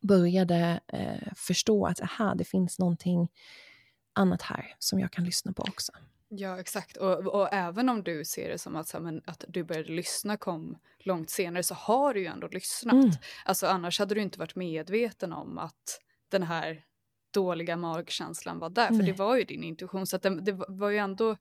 började 0.00 0.80
eh, 0.86 1.32
förstå 1.36 1.86
att 1.86 2.00
aha, 2.02 2.34
det 2.34 2.44
finns 2.44 2.78
någonting 2.78 3.28
annat 4.12 4.42
här 4.42 4.74
som 4.78 5.00
jag 5.00 5.12
kan 5.12 5.24
lyssna 5.24 5.52
på 5.52 5.62
också. 5.62 5.92
Ja, 6.28 6.60
exakt. 6.60 6.96
Och, 6.96 7.26
och 7.26 7.48
även 7.52 7.88
om 7.88 8.02
du 8.02 8.24
ser 8.24 8.48
det 8.48 8.58
som 8.58 8.76
att, 8.76 8.88
så, 8.88 9.00
men, 9.00 9.22
att 9.26 9.44
du 9.48 9.64
började 9.64 9.92
lyssna 9.92 10.36
kom 10.36 10.78
långt 10.98 11.30
senare 11.30 11.62
så 11.62 11.74
har 11.74 12.14
du 12.14 12.20
ju 12.20 12.26
ändå 12.26 12.48
lyssnat. 12.48 12.94
Mm. 12.94 13.10
Alltså, 13.44 13.66
annars 13.66 13.98
hade 13.98 14.14
du 14.14 14.20
inte 14.20 14.38
varit 14.38 14.56
medveten 14.56 15.32
om 15.32 15.58
att 15.58 16.00
den 16.28 16.42
här 16.42 16.84
dåliga 17.30 17.76
magkänslan 17.76 18.58
var 18.58 18.70
där, 18.70 18.86
för 18.86 18.94
Nej. 18.94 19.06
det 19.06 19.12
var 19.12 19.36
ju 19.36 19.44
din 19.44 19.64
intuition. 19.64 20.06
Så 20.06 20.16
att 20.16 20.22
det, 20.22 20.40
det 20.40 20.52
var 20.68 20.90
ju 20.90 20.98
ändå, 20.98 21.36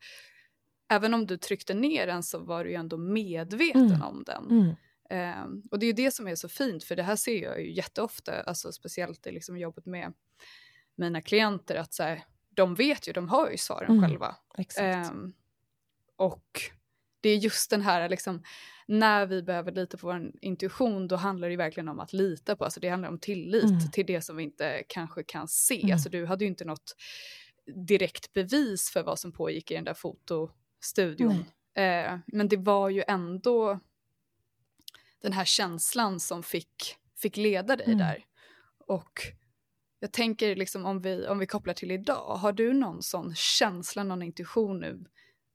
även 0.90 1.14
om 1.14 1.26
du 1.26 1.38
tryckte 1.38 1.74
ner 1.74 2.08
den 2.08 2.24
så 2.24 2.40
var 2.40 2.64
du 2.64 2.70
ju 2.70 2.76
ändå 2.76 2.98
medveten 2.98 3.88
Mm. 3.88 4.02
om 4.02 4.24
den. 4.26 4.46
Mm. 4.50 4.76
Ehm, 5.10 5.64
och 5.72 5.80
det 5.80 5.86
är 5.86 5.88
ju 5.88 5.94
det 5.94 6.12
som 6.12 6.28
är 6.28 6.36
så 6.36 6.50
fint, 6.50 6.84
för 6.84 6.96
det 6.96 7.04
här 7.04 7.16
ser 7.16 7.44
jag 7.44 7.62
ju 7.62 7.72
jätteofta, 7.74 8.42
alltså 8.42 8.72
speciellt 8.72 9.28
i 9.28 9.32
liksom 9.32 9.58
jobbet 9.58 9.86
med 9.86 10.14
mina 10.96 11.22
klienter, 11.22 11.76
att 11.76 11.94
så 11.94 12.04
här, 12.04 12.24
de 12.50 12.76
vet 12.76 13.08
ju, 13.08 13.14
de 13.14 13.30
har 13.30 13.50
ju 13.52 13.58
svaren 13.58 13.92
Mm. 13.92 14.02
själva. 14.10 14.36
Exakt. 14.58 15.12
Ehm, 15.12 15.34
och 16.16 16.62
det 17.22 17.30
är 17.30 17.38
just 17.38 17.70
den 17.70 17.82
här, 17.82 18.10
liksom, 18.10 18.44
när 18.88 19.26
vi 19.26 19.44
behöver 19.44 19.72
lita 19.72 19.98
på 19.98 20.08
vår 20.08 20.32
intuition, 20.42 21.08
då 21.08 21.16
handlar 21.16 21.48
det 21.48 21.52
ju 21.52 21.58
verkligen 21.58 21.90
om 21.90 22.00
att 22.00 22.14
lita 22.14 22.56
på, 22.56 22.64
alltså 22.64 22.80
det 22.80 22.90
handlar 22.90 23.10
om 23.10 23.20
tillit 23.20 23.64
Mm. 23.64 23.92
till 23.92 24.06
det 24.06 24.22
som 24.22 24.38
vi 24.38 24.44
inte 24.44 24.84
kanske 24.88 25.24
kan 25.24 25.48
se. 25.48 25.82
Mm. 25.82 25.94
Alltså 25.94 26.10
du 26.10 26.26
hade 26.26 26.44
ju 26.46 26.50
inte 26.50 26.66
något 26.66 26.96
direkt 27.88 28.34
bevis 28.34 28.90
för 28.92 29.04
vad 29.04 29.20
som 29.20 29.32
pågick 29.32 29.72
i 29.72 29.76
den 29.76 29.84
där 29.84 29.94
fotostudion. 29.94 31.46
Eh, 31.76 32.20
men 32.28 32.48
det 32.48 32.58
var 32.58 32.90
ju 32.90 33.04
ändå 33.08 33.80
den 35.22 35.34
här 35.34 35.46
känslan 35.46 36.20
som 36.20 36.44
fick, 36.44 36.96
fick 37.18 37.38
leda 37.38 37.76
dig 37.76 37.86
Mm. 37.86 37.98
där. 37.98 38.26
Och 38.88 39.12
jag 40.00 40.12
tänker 40.12 40.56
liksom 40.56 40.86
om 40.86 41.02
vi, 41.02 41.28
om 41.28 41.40
vi 41.40 41.46
kopplar 41.48 41.74
till 41.74 41.92
idag, 41.92 42.36
har 42.36 42.52
du 42.52 42.74
någon 42.74 43.04
sån 43.04 43.36
känsla, 43.36 44.04
någon 44.04 44.22
intuition 44.22 44.80
nu 44.80 45.06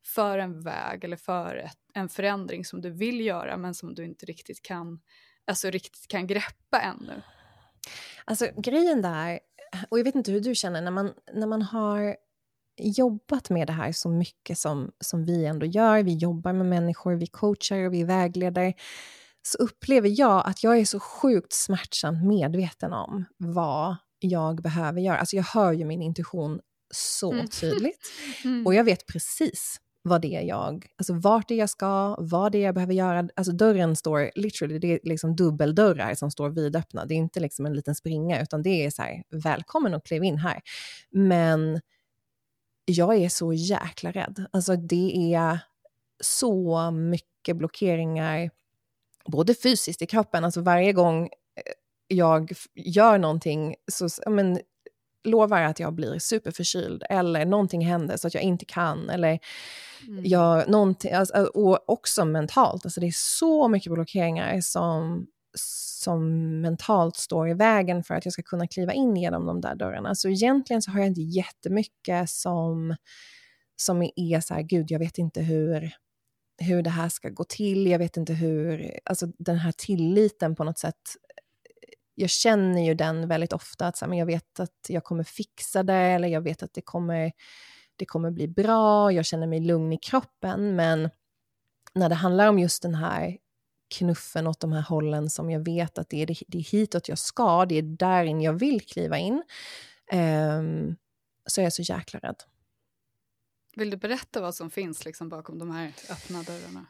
för 0.05 0.38
en 0.38 0.62
väg 0.62 1.05
eller 1.05 1.16
för 1.16 1.57
ett, 1.57 1.79
en 1.94 2.09
förändring 2.09 2.64
som 2.64 2.81
du 2.81 2.90
vill 2.90 3.20
göra 3.20 3.57
men 3.57 3.75
som 3.75 3.94
du 3.94 4.05
inte 4.05 4.27
riktigt 4.27 4.62
kan, 4.62 5.01
alltså 5.44 5.70
riktigt 5.70 6.09
kan 6.09 6.27
greppa 6.27 6.81
ännu? 6.81 7.22
Alltså 8.25 8.48
grejen 8.57 9.03
där, 9.03 9.40
och 9.88 9.98
jag 9.98 10.05
vet 10.05 10.14
inte 10.14 10.33
hur 10.33 10.40
du 10.40 10.55
känner, 10.55 10.83
när 10.83 10.90
man, 10.90 11.12
när 11.33 11.46
man 11.46 11.62
har 11.62 12.16
jobbat 12.79 13.51
med 13.51 13.66
det 13.66 13.72
här 13.72 13.92
så 13.92 14.09
mycket 14.09 14.59
som, 14.59 14.92
som 15.01 15.25
vi 15.25 15.46
ändå 15.46 15.66
gör, 15.66 16.03
vi 16.03 16.14
jobbar 16.14 16.53
med 16.53 16.66
människor, 16.66 17.14
vi 17.14 17.27
coachar 17.27 17.87
och 17.87 17.94
vi 17.94 18.05
vägleder, 18.05 18.75
så 19.43 19.59
upplever 19.59 20.09
jag 20.21 20.47
att 20.47 20.63
jag 20.63 20.79
är 20.79 20.85
så 20.85 21.01
sjukt 21.01 21.53
smärtsamt 21.53 22.25
medveten 22.27 22.93
om 22.93 23.25
vad 23.39 23.97
jag 24.19 24.63
behöver 24.63 25.01
göra. 25.01 25.19
Alltså 25.19 25.37
jag 25.37 25.43
hör 25.45 25.73
ju 25.73 25.85
min 25.85 26.03
intuition 26.03 26.61
så 26.95 27.33
Mm. 27.33 27.49
tydligt. 27.49 27.99
Mm. 28.45 28.67
Och 28.67 28.75
jag 28.75 28.85
vet 28.85 29.07
precis 29.07 29.81
vad 30.05 30.23
det 30.23 30.35
är 30.37 30.43
jag, 30.43 30.87
alltså 30.97 31.15
vart 31.15 31.49
det 31.49 31.55
är 31.55 31.59
jag 31.59 31.71
ska, 31.71 32.17
vad 32.21 32.53
det 32.53 32.59
är 32.59 32.63
jag 32.63 32.75
behöver 32.75 32.95
göra. 32.95 33.29
Alltså 33.37 33.53
dörren 33.53 33.97
står, 33.97 34.31
literally, 34.35 34.79
det 34.79 34.93
är 34.93 35.01
liksom 35.03 35.37
dubbeldörrar 35.37 36.15
som 36.15 36.31
står 36.31 36.51
vidöppna. 36.51 37.07
Det 37.07 37.15
är 37.15 37.17
inte 37.17 37.41
liksom 37.41 37.67
en 37.67 37.75
liten 37.75 37.95
springa, 37.95 38.43
utan 38.43 38.63
det 38.63 38.85
är 38.87 38.91
så 38.91 39.03
här, 39.03 39.23
välkommen 39.31 39.95
och 39.95 40.05
kliv 40.05 40.25
in 40.25 40.39
här. 40.39 40.61
Men 41.11 41.81
jag 42.85 43.17
är 43.17 43.29
så 43.29 43.53
jäkla 43.53 44.11
rädd. 44.11 44.47
Alltså 44.53 44.77
det 44.77 45.35
är 45.35 45.59
så 46.25 46.91
mycket 46.91 47.57
blockeringar, 47.57 48.51
både 49.25 49.55
fysiskt 49.55 50.03
i 50.03 50.07
kroppen, 50.07 50.45
alltså 50.45 50.61
varje 50.61 50.93
gång 50.93 51.25
eh, 51.25 51.73
jag 52.09 52.53
gör 52.75 53.19
någonting 53.19 53.75
så 53.93 54.09
men, 54.31 54.61
lovar 55.25 55.63
att 55.63 55.81
jag 55.81 55.93
blir 55.93 56.19
superförkyld 56.19 57.03
eller 57.11 57.45
någonting 57.45 57.87
händer 57.87 58.17
så 58.17 58.27
att 58.27 58.35
jag 58.35 58.43
inte 58.43 58.65
kan 58.65 59.11
eller 59.11 59.39
Mm. 60.09 60.25
jag, 60.25 60.69
någonting, 60.69 61.13
alltså, 61.13 61.45
och 61.45 61.89
också 61.91 62.25
mentalt. 62.25 62.87
Alltså 62.87 63.01
det 63.01 63.07
är 63.07 63.15
så 63.15 63.69
mycket 63.69 63.93
blockeringar 63.93 64.61
som, 64.61 65.27
som 65.55 66.61
mentalt 66.61 67.17
står 67.17 67.49
i 67.49 67.55
vägen 67.55 68.05
för 68.05 68.15
att 68.15 68.25
jag 68.25 68.33
ska 68.33 68.43
kunna 68.43 68.67
kliva 68.67 68.93
in 68.93 69.17
genom 69.17 69.47
de 69.47 69.61
där 69.61 69.75
dörrarna. 69.75 70.15
Så 70.15 70.29
egentligen 70.29 70.83
så 70.83 70.91
har 70.91 70.99
jag 70.99 71.09
inte 71.09 71.21
jättemycket 71.21 72.31
som, 72.31 72.97
som 73.77 74.03
är 74.17 74.41
så 74.41 74.55
här, 74.55 74.63
gud 74.63 74.91
jag 74.91 74.99
vet 74.99 75.19
inte 75.19 75.41
hur, 75.41 75.93
hur 76.59 76.83
det 76.83 76.91
här 76.91 77.09
ska 77.09 77.29
gå 77.29 77.45
till, 77.45 77.87
jag 77.87 77.99
vet 77.99 78.17
inte 78.17 78.33
hur, 78.33 78.99
alltså 79.05 79.27
den 79.38 79.57
här 79.57 79.73
tilliten 79.73 80.55
på 80.55 80.65
något 80.65 80.79
sätt 80.79 81.17
jag 82.15 82.31
känner 82.31 82.85
ju 82.85 82.95
den 82.95 83.29
väldigt 83.29 83.53
ofta, 83.53 83.87
att 83.87 83.97
så 83.97 84.05
här, 84.05 84.09
men 84.09 84.19
jag 84.19 84.27
vet 84.27 84.61
att 84.61 84.87
jag 84.88 85.05
kommer 85.05 85.25
fixa 85.25 85.83
det, 85.83 85.95
eller 85.95 86.29
jag 86.29 86.41
vet 86.41 86.62
att 86.62 86.75
det 86.75 86.81
kommer, 86.81 87.33
det 87.97 88.05
kommer 88.05 88.31
bli 88.31 88.49
bra, 88.49 89.12
jag 89.12 89.25
känner 89.27 89.47
mig 89.47 89.61
lugn 89.61 89.93
i 89.93 89.99
kroppen, 89.99 90.77
men 90.77 91.11
när 91.95 92.09
det 92.09 92.15
handlar 92.15 92.49
om 92.49 92.59
just 92.59 92.83
den 92.83 92.95
här 92.95 93.38
knuffen 93.99 94.47
åt 94.47 94.61
de 94.61 94.73
här 94.73 94.83
hållen 94.83 95.31
som 95.31 95.51
jag 95.51 95.65
vet 95.65 95.99
att 95.99 96.09
det 96.09 96.23
är, 96.23 96.27
det 96.49 96.59
är 96.59 96.73
hitåt 96.73 97.09
jag 97.09 97.19
ska, 97.19 97.65
det 97.67 97.75
är 97.75 97.83
där 97.83 98.43
jag 98.43 98.53
vill 98.53 98.81
kliva 98.81 99.19
in, 99.19 99.43
um, 100.12 100.97
så 101.47 101.61
är 101.61 101.65
jag 101.65 101.73
så 101.73 101.83
jäkla 101.83 102.21
rädd. 102.21 102.43
Vill 103.77 103.91
du 103.91 103.97
berätta 103.97 104.41
vad 104.41 104.55
som 104.55 104.71
finns 104.71 105.05
liksom 105.05 105.29
bakom 105.29 105.59
de 105.59 105.71
här 105.71 105.93
öppna 106.11 106.43
dörrarna? 106.43 106.87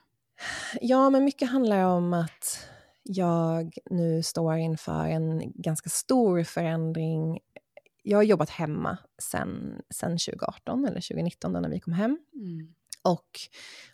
Ja, 0.81 1.11
men 1.11 1.25
mycket 1.25 1.51
handlar 1.51 1.85
om 1.85 2.13
att 2.13 2.69
jag 3.03 3.75
nu 3.91 4.23
står 4.23 4.57
inför 4.57 5.07
en 5.07 5.53
ganska 5.55 5.91
stor 5.91 6.43
förändring. 6.45 7.39
Jag 8.03 8.19
har 8.19 8.23
jobbat 8.23 8.51
hemma 8.51 8.99
sen, 9.23 9.81
sen 9.95 10.11
2018 10.11 10.85
eller 10.85 11.01
2019 11.01 11.53
då 11.53 11.61
när 11.61 11.69
vi 11.69 11.81
kom 11.81 11.93
hem 11.93 12.19
Mm. 12.35 12.75
och 13.03 13.29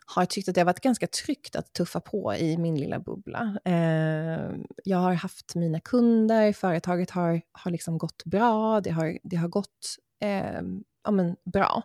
har 0.06 0.24
tyckt 0.26 0.48
att 0.48 0.54
det 0.54 0.60
har 0.60 0.66
varit 0.66 0.80
ganska 0.80 1.06
tryggt 1.06 1.56
att 1.56 1.72
tuffa 1.72 2.00
på 2.00 2.34
i 2.34 2.56
min 2.56 2.76
lilla 2.76 2.98
bubbla. 3.00 3.58
Eh, 3.64 4.50
jag 4.84 4.98
har 4.98 5.12
haft 5.12 5.54
mina 5.54 5.80
kunder, 5.80 6.52
företaget 6.52 7.10
har, 7.10 7.40
har 7.52 7.70
liksom 7.70 7.98
gått 7.98 8.24
bra, 8.24 8.80
det 8.80 8.90
har, 8.90 9.18
det 9.22 9.36
har 9.36 9.48
gått 9.48 9.96
eh, 10.20 10.60
ja, 11.04 11.10
men 11.10 11.36
bra. 11.52 11.82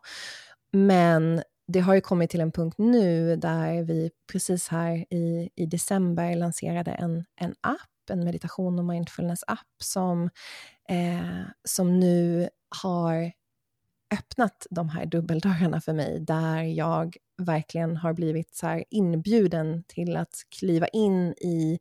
Men 0.73 1.43
det 1.67 1.79
har 1.79 1.95
ju 1.95 2.01
kommit 2.01 2.29
till 2.29 2.41
en 2.41 2.51
punkt 2.51 2.75
nu 2.77 3.35
där 3.35 3.83
vi 3.83 4.11
precis 4.31 4.67
här 4.67 5.13
i, 5.13 5.49
i 5.55 5.65
december 5.65 6.35
lanserade 6.35 6.91
en, 6.91 7.25
en 7.35 7.55
app, 7.61 8.09
en 8.09 8.23
meditation 8.23 8.79
och 8.79 8.85
mindfulness-app 8.85 9.83
som, 9.83 10.29
eh, 10.89 11.41
som 11.63 11.99
nu 11.99 12.49
har 12.81 13.31
öppnat 14.13 14.67
de 14.69 14.89
här 14.89 15.05
dubbeldörrarna 15.05 15.81
för 15.81 15.93
mig, 15.93 16.19
där 16.19 16.61
jag 16.61 17.17
verkligen 17.37 17.97
har 17.97 18.13
blivit 18.13 18.55
så 18.55 18.67
här 18.67 18.83
inbjuden 18.89 19.83
till 19.87 20.17
att 20.17 20.35
kliva 20.59 20.87
in 20.87 21.33
i 21.33 21.79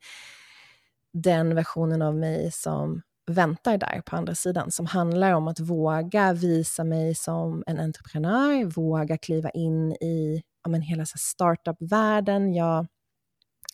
den 1.12 1.54
versionen 1.54 2.02
av 2.02 2.16
mig 2.16 2.52
som 2.52 3.02
väntar 3.30 3.78
där 3.78 4.02
på 4.06 4.16
andra 4.16 4.34
sidan, 4.34 4.70
som 4.70 4.86
handlar 4.86 5.32
om 5.32 5.48
att 5.48 5.60
våga 5.60 6.32
visa 6.32 6.84
mig 6.84 7.14
som 7.14 7.64
en 7.66 7.78
entreprenör, 7.78 8.64
våga 8.64 9.18
kliva 9.18 9.50
in 9.50 9.92
i 9.92 10.42
ja, 10.64 10.70
men 10.70 10.82
hela 10.82 11.06
startup-världen. 11.06 12.54
Jag 12.54 12.86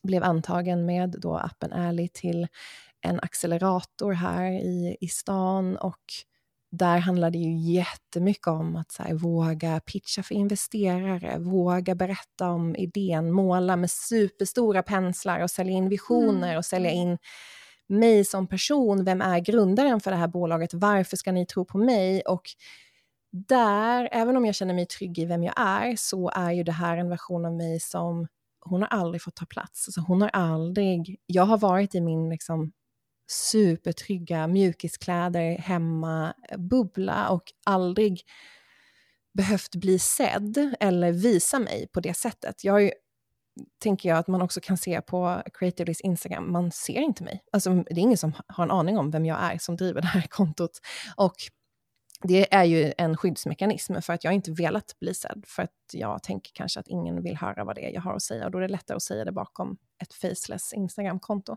blev 0.03 0.25
antagen 0.25 0.87
med 0.87 1.17
då 1.19 1.37
appen 1.37 1.73
Ärlig 1.73 2.13
till 2.13 2.47
en 3.01 3.21
accelerator 3.21 4.13
här 4.13 4.53
i, 4.53 4.97
i 5.01 5.09
stan 5.09 5.77
och 5.77 6.03
där 6.71 6.99
handlar 6.99 7.31
det 7.31 7.39
ju 7.39 7.73
jättemycket 7.73 8.47
om 8.47 8.77
att 8.77 8.93
så 8.93 9.03
här, 9.03 9.15
våga 9.15 9.81
pitcha 9.81 10.23
för 10.23 10.35
investerare, 10.35 11.39
våga 11.39 11.95
berätta 11.95 12.51
om 12.51 12.77
idén, 12.77 13.33
måla 13.33 13.77
med 13.77 13.91
superstora 13.91 14.83
penslar 14.83 15.41
och 15.41 15.51
sälja 15.51 15.73
in 15.73 15.89
visioner 15.89 16.57
och 16.57 16.65
sälja 16.65 16.91
in 16.91 17.19
mig 17.89 18.25
som 18.25 18.47
person. 18.47 19.05
Vem 19.05 19.23
är 19.23 19.39
grundaren 19.39 20.01
för 20.01 20.11
det 20.11 20.17
här 20.17 20.29
bolaget? 20.29 20.75
Varför 20.75 21.17
ska 21.17 21.33
ni 21.33 21.47
tro 21.47 21.65
på 21.65 21.79
mig? 21.79 22.21
Och 22.21 22.43
där, 23.31 24.09
även 24.13 24.37
om 24.37 24.45
jag 24.47 24.55
känner 24.55 24.75
mig 24.75 24.87
trygg 24.87 25.19
i 25.19 25.25
vem 25.25 25.43
jag 25.43 25.55
är, 25.57 25.97
så 25.97 26.31
är 26.35 26.53
ju 26.53 26.63
det 26.63 26.73
här 26.73 26.97
en 26.97 27.09
version 27.09 27.45
av 27.45 27.53
mig 27.53 27.81
som 27.81 28.27
hon 28.61 28.83
har 28.83 28.89
aldrig 28.89 29.23
fått 29.23 29.37
ta 29.37 29.47
plats. 29.47 29.89
Alltså 29.89 30.01
hon 30.01 30.23
har 30.23 30.29
aldrig, 30.29 31.21
jag 31.27 31.43
har 31.43 31.59
varit 31.59 31.95
i 31.95 32.01
min 32.01 32.31
liksom 32.31 32.73
supertrygga 33.31 34.47
mjukiskläder 34.47 35.59
hemma, 35.59 36.35
eh, 36.51 36.59
bubbla 36.59 37.29
och 37.29 37.43
aldrig 37.67 38.23
behövt 39.35 39.75
bli 39.75 39.99
sedd 39.99 40.75
eller 40.81 41.13
visa 41.13 41.59
mig 41.59 41.89
på 41.93 42.01
det 42.01 42.15
sättet. 42.15 42.65
Jag 42.65 42.73
har 42.73 42.81
ju, 42.81 42.91
tänker 43.79 44.09
jag 44.09 44.19
att 44.19 44.29
man 44.29 44.43
också 44.43 44.61
kan 44.61 44.77
se 44.77 45.01
på 45.01 45.43
Creatively's 45.61 46.01
Instagram, 46.03 46.53
man 46.53 46.71
ser 46.71 47.01
inte 47.01 47.25
mig. 47.25 47.45
Alltså, 47.53 47.75
det 47.75 47.93
är 47.93 47.99
ingen 47.99 48.19
som 48.19 48.33
har 48.47 48.65
en 48.65 48.71
aning 48.71 48.99
om 48.99 49.11
vem 49.11 49.27
jag 49.27 49.39
är 49.43 49.59
som 49.59 49.77
driver 49.77 50.01
det 50.01 50.07
här 50.07 50.27
kontot. 50.29 50.81
Och 51.17 51.35
det 52.23 52.55
är 52.55 52.65
ju 52.65 52.93
en 52.99 53.17
skyddsmekanism 53.17 53.95
för 54.01 54.13
att 54.13 54.25
jag 54.25 54.33
inte 54.33 54.53
velat 54.53 54.99
bli 55.01 55.15
sedd, 55.15 55.45
för 55.47 55.63
att 55.63 55.71
jag 55.93 56.23
tänker 56.23 56.51
kanske 56.55 56.81
att 56.81 56.89
ingen 56.89 57.23
vill 57.23 57.37
höra 57.37 57.65
vad 57.65 57.77
det 57.77 57.87
är 57.87 57.95
jag 57.95 58.01
har 58.01 58.15
att 58.15 58.23
säga, 58.23 58.45
och 58.45 58.51
då 58.51 58.59
är 58.59 58.63
det 58.63 58.69
lättare 58.69 58.97
att 58.97 59.03
säga 59.03 59.25
det 59.25 59.33
bakom 59.33 59.77
ett 60.03 60.15
faceless 60.15 60.73
Instagram-konto. 60.73 61.57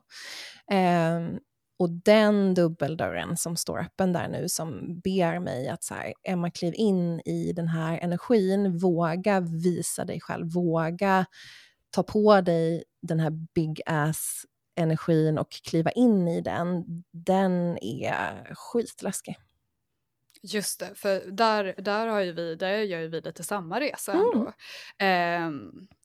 Um, 0.72 1.40
och 1.80 1.90
den 1.90 2.54
dubbeldörren 2.54 3.38
som 3.38 3.58
står 3.58 3.80
öppen 3.80 4.14
där 4.14 4.28
nu, 4.28 4.50
som 4.50 5.00
ber 5.04 5.40
mig 5.40 5.68
att 5.68 5.84
så 5.84 5.94
här, 5.94 6.14
Emma, 6.24 6.52
kliv 6.52 6.74
in 6.76 7.22
i 7.26 7.54
den 7.56 7.68
här 7.68 7.98
energin, 7.98 8.78
våga 8.78 9.40
visa 9.40 10.06
dig 10.06 10.20
själv, 10.22 10.54
våga 10.54 11.26
ta 11.92 12.04
på 12.04 12.42
dig 12.42 12.84
den 13.02 13.20
här 13.20 13.30
big 13.30 13.82
ass 13.86 14.46
energin 14.76 15.38
och 15.38 15.52
kliva 15.52 15.92
in 15.92 16.28
i 16.28 16.42
den, 16.42 16.86
den 17.12 17.78
är 17.84 18.56
skitläskig. 18.56 19.38
Just 20.44 20.80
det, 20.80 20.96
för 20.96 21.32
där, 21.32 21.76
där, 21.78 22.08
har 22.08 22.20
ju 22.20 22.32
vi, 22.32 22.56
där 22.56 22.78
gör 22.78 23.00
ju 23.00 23.08
vi 23.08 23.22
lite 23.22 23.44
samma 23.44 23.80
resa 23.80 24.14
mm. 24.14 24.26
ändå. 24.26 24.54
Eh, 24.98 25.52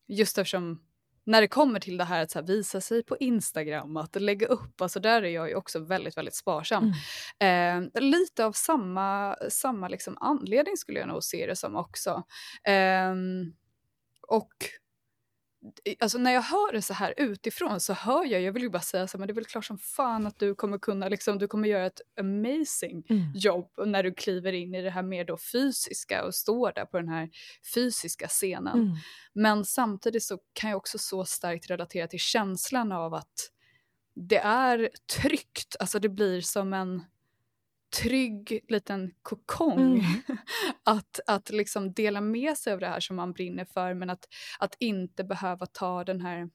just 0.06 0.38
eftersom 0.38 0.82
när 1.26 1.40
det 1.40 1.48
kommer 1.48 1.80
till 1.80 1.96
det 1.96 2.04
här 2.04 2.22
att 2.22 2.34
här, 2.34 2.42
visa 2.42 2.80
sig 2.80 3.02
på 3.02 3.16
Instagram, 3.16 3.96
att 3.96 4.22
lägga 4.22 4.46
upp, 4.46 4.80
alltså 4.80 5.00
där 5.00 5.22
är 5.22 5.28
jag 5.28 5.48
ju 5.48 5.54
också 5.54 5.78
väldigt, 5.78 6.16
väldigt 6.16 6.34
sparsam. 6.34 6.92
Mm. 7.40 7.90
Eh, 7.94 8.02
lite 8.02 8.44
av 8.44 8.52
samma, 8.52 9.36
samma 9.48 9.88
liksom 9.88 10.18
anledning 10.20 10.76
skulle 10.76 10.98
jag 10.98 11.08
nog 11.08 11.24
se 11.24 11.46
det 11.46 11.56
som 11.56 11.76
också. 11.76 12.22
Eh, 12.64 13.14
och 14.28 14.54
alltså 16.00 16.18
när 16.18 16.32
jag 16.32 16.42
hör 16.42 16.72
det 16.72 16.82
så 16.82 16.94
här 16.94 17.14
utifrån 17.16 17.80
så 17.80 17.92
hör 17.92 18.24
jag, 18.24 18.42
jag 18.42 18.52
vill 18.52 18.62
ju 18.62 18.70
bara 18.70 18.82
säga 18.82 19.06
så 19.06 19.16
här, 19.16 19.18
men 19.18 19.28
det 19.28 19.32
är 19.32 19.34
väl 19.34 19.44
klart 19.44 19.64
som 19.64 19.78
fan 19.78 20.26
att 20.26 20.38
du 20.38 20.54
kommer 20.54 20.78
kunna, 20.78 21.08
liksom, 21.08 21.38
du 21.38 21.48
kommer 21.48 21.68
göra 21.68 21.86
ett 21.86 22.00
amazing 22.20 23.06
mm. 23.08 23.32
jobb 23.34 23.70
när 23.86 24.02
du 24.02 24.14
kliver 24.14 24.52
in 24.52 24.74
i 24.74 24.82
det 24.82 24.90
här 24.90 25.02
mer 25.02 25.24
då 25.24 25.38
fysiska 25.52 26.24
och 26.24 26.34
står 26.34 26.72
där 26.72 26.84
på 26.84 26.96
den 26.96 27.08
här 27.08 27.30
fysiska 27.74 28.28
scenen. 28.28 28.78
Mm. 28.78 28.96
Men 29.32 29.64
samtidigt 29.64 30.22
så 30.22 30.38
kan 30.52 30.70
jag 30.70 30.76
också 30.76 30.98
så 30.98 31.24
starkt 31.24 31.70
relatera 31.70 32.06
till 32.06 32.20
känslan 32.20 32.92
av 32.92 33.14
att 33.14 33.50
det 34.14 34.38
är 34.38 34.90
tryggt, 35.20 35.76
alltså 35.78 35.98
det 35.98 36.08
blir 36.08 36.40
som 36.40 36.72
en 36.72 37.04
trygg 38.02 38.60
liten 38.68 39.14
kokong. 39.22 39.98
Mm. 39.98 40.38
att 40.84 41.20
att 41.26 41.50
liksom 41.50 41.92
dela 41.92 42.20
med 42.20 42.58
sig 42.58 42.72
av 42.72 42.80
det 42.80 42.86
här 42.86 43.00
som 43.00 43.16
man 43.16 43.32
brinner 43.32 43.64
för 43.64 43.94
men 43.94 44.10
att, 44.10 44.28
att 44.58 44.76
inte 44.78 45.24
behöva 45.24 45.66
ta 45.66 46.04
den 46.04 46.20
här 46.20 46.48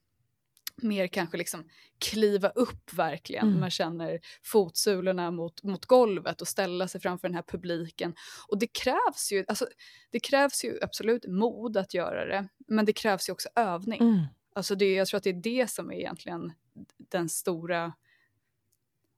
mer 0.76 1.08
kanske 1.08 1.38
liksom 1.38 1.70
kliva 2.00 2.50
upp 2.50 2.94
verkligen. 2.94 3.48
Mm. 3.48 3.60
Man 3.60 3.70
känner 3.70 4.20
fotsulorna 4.44 5.32
mot, 5.32 5.64
mot 5.64 5.86
golvet 5.86 6.42
och 6.42 6.48
ställa 6.48 6.88
sig 6.88 7.02
framför 7.02 7.28
den 7.28 7.36
här 7.36 7.44
publiken. 7.48 8.16
Och 8.48 8.60
det 8.60 8.68
krävs 8.68 9.32
ju, 9.32 9.46
alltså, 9.48 9.68
det 10.12 10.20
krävs 10.20 10.64
ju 10.66 10.80
absolut 10.82 11.28
mod 11.28 11.78
att 11.78 11.94
göra 11.94 12.26
det, 12.26 12.48
men 12.68 12.86
det 12.86 12.94
krävs 12.94 13.30
ju 13.30 13.34
också 13.34 13.50
övning. 13.56 14.02
Mm. 14.02 14.26
Alltså 14.56 14.76
det, 14.76 14.94
jag 14.94 15.08
tror 15.08 15.18
att 15.18 15.24
det 15.24 15.30
är 15.30 15.34
det 15.34 15.70
som 15.70 15.92
är 15.92 15.96
egentligen 15.96 16.54
den 16.98 17.30
stora 17.30 17.94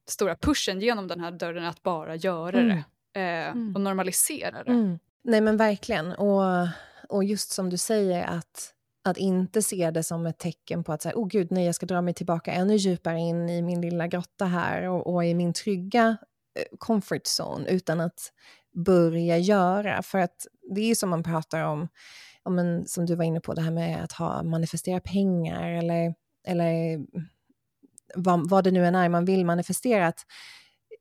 stora 0.10 0.36
pushen 0.36 0.80
genom 0.80 1.08
den 1.08 1.20
här 1.20 1.32
dörren 1.32 1.66
att 1.66 1.84
bara 1.84 2.16
göra 2.16 2.60
mm. 2.60 2.68
det 2.68 3.20
eh, 3.20 3.48
mm. 3.48 3.76
och 3.76 3.82
normalisera 3.82 4.64
det. 4.64 4.72
Mm. 4.72 5.00
Nej 5.24 5.42
men 5.42 5.58
verkligen. 5.58 6.12
Och, 6.12 6.68
och 7.10 7.24
just 7.24 7.52
som 7.52 7.70
du 7.70 7.78
säger 7.78 8.24
att, 8.24 8.74
att 9.04 9.18
inte 9.18 9.62
se 9.62 9.92
det 9.92 10.04
som 10.04 10.26
ett 10.26 10.38
tecken 10.38 10.84
på 10.84 10.94
att 10.94 11.02
säga, 11.02 11.16
oh 11.16 11.28
gud, 11.28 11.52
nej, 11.52 11.66
jag 11.66 11.76
ska 11.76 11.86
dra 11.86 12.02
mig 12.02 12.14
tillbaka 12.14 12.52
ännu 12.52 12.76
djupare 12.76 13.20
in 13.20 13.50
i 13.50 13.62
min 13.62 13.82
lilla 13.82 14.08
grotta 14.08 14.46
här 14.46 14.90
och, 14.90 15.14
och 15.14 15.26
i 15.26 15.34
min 15.34 15.54
trygga 15.54 16.18
eh, 16.60 16.78
comfort 16.78 17.24
zone, 17.40 17.70
utan 17.70 18.00
att 18.00 18.32
börja 18.74 19.38
göra. 19.38 20.04
För 20.04 20.20
att 20.20 20.48
det 20.76 20.92
är 20.92 20.96
som 20.96 21.10
man 21.10 21.24
pratar 21.24 21.64
om, 21.64 21.88
om 22.44 22.60
en, 22.60 22.88
som 22.88 23.06
du 23.06 23.16
var 23.16 23.24
inne 23.24 23.40
på, 23.40 23.54
det 23.54 23.62
här 23.62 23.72
med 23.72 24.04
att 24.04 24.12
ha, 24.12 24.44
manifestera 24.44 25.00
pengar 25.00 25.70
eller, 25.70 26.14
eller 26.48 27.00
vad, 28.16 28.50
vad 28.50 28.64
det 28.64 28.72
nu 28.72 28.86
än 28.86 28.96
är 28.96 29.10
man 29.10 29.26
vill 29.26 29.46
manifestera. 29.46 30.08
Att 30.08 30.20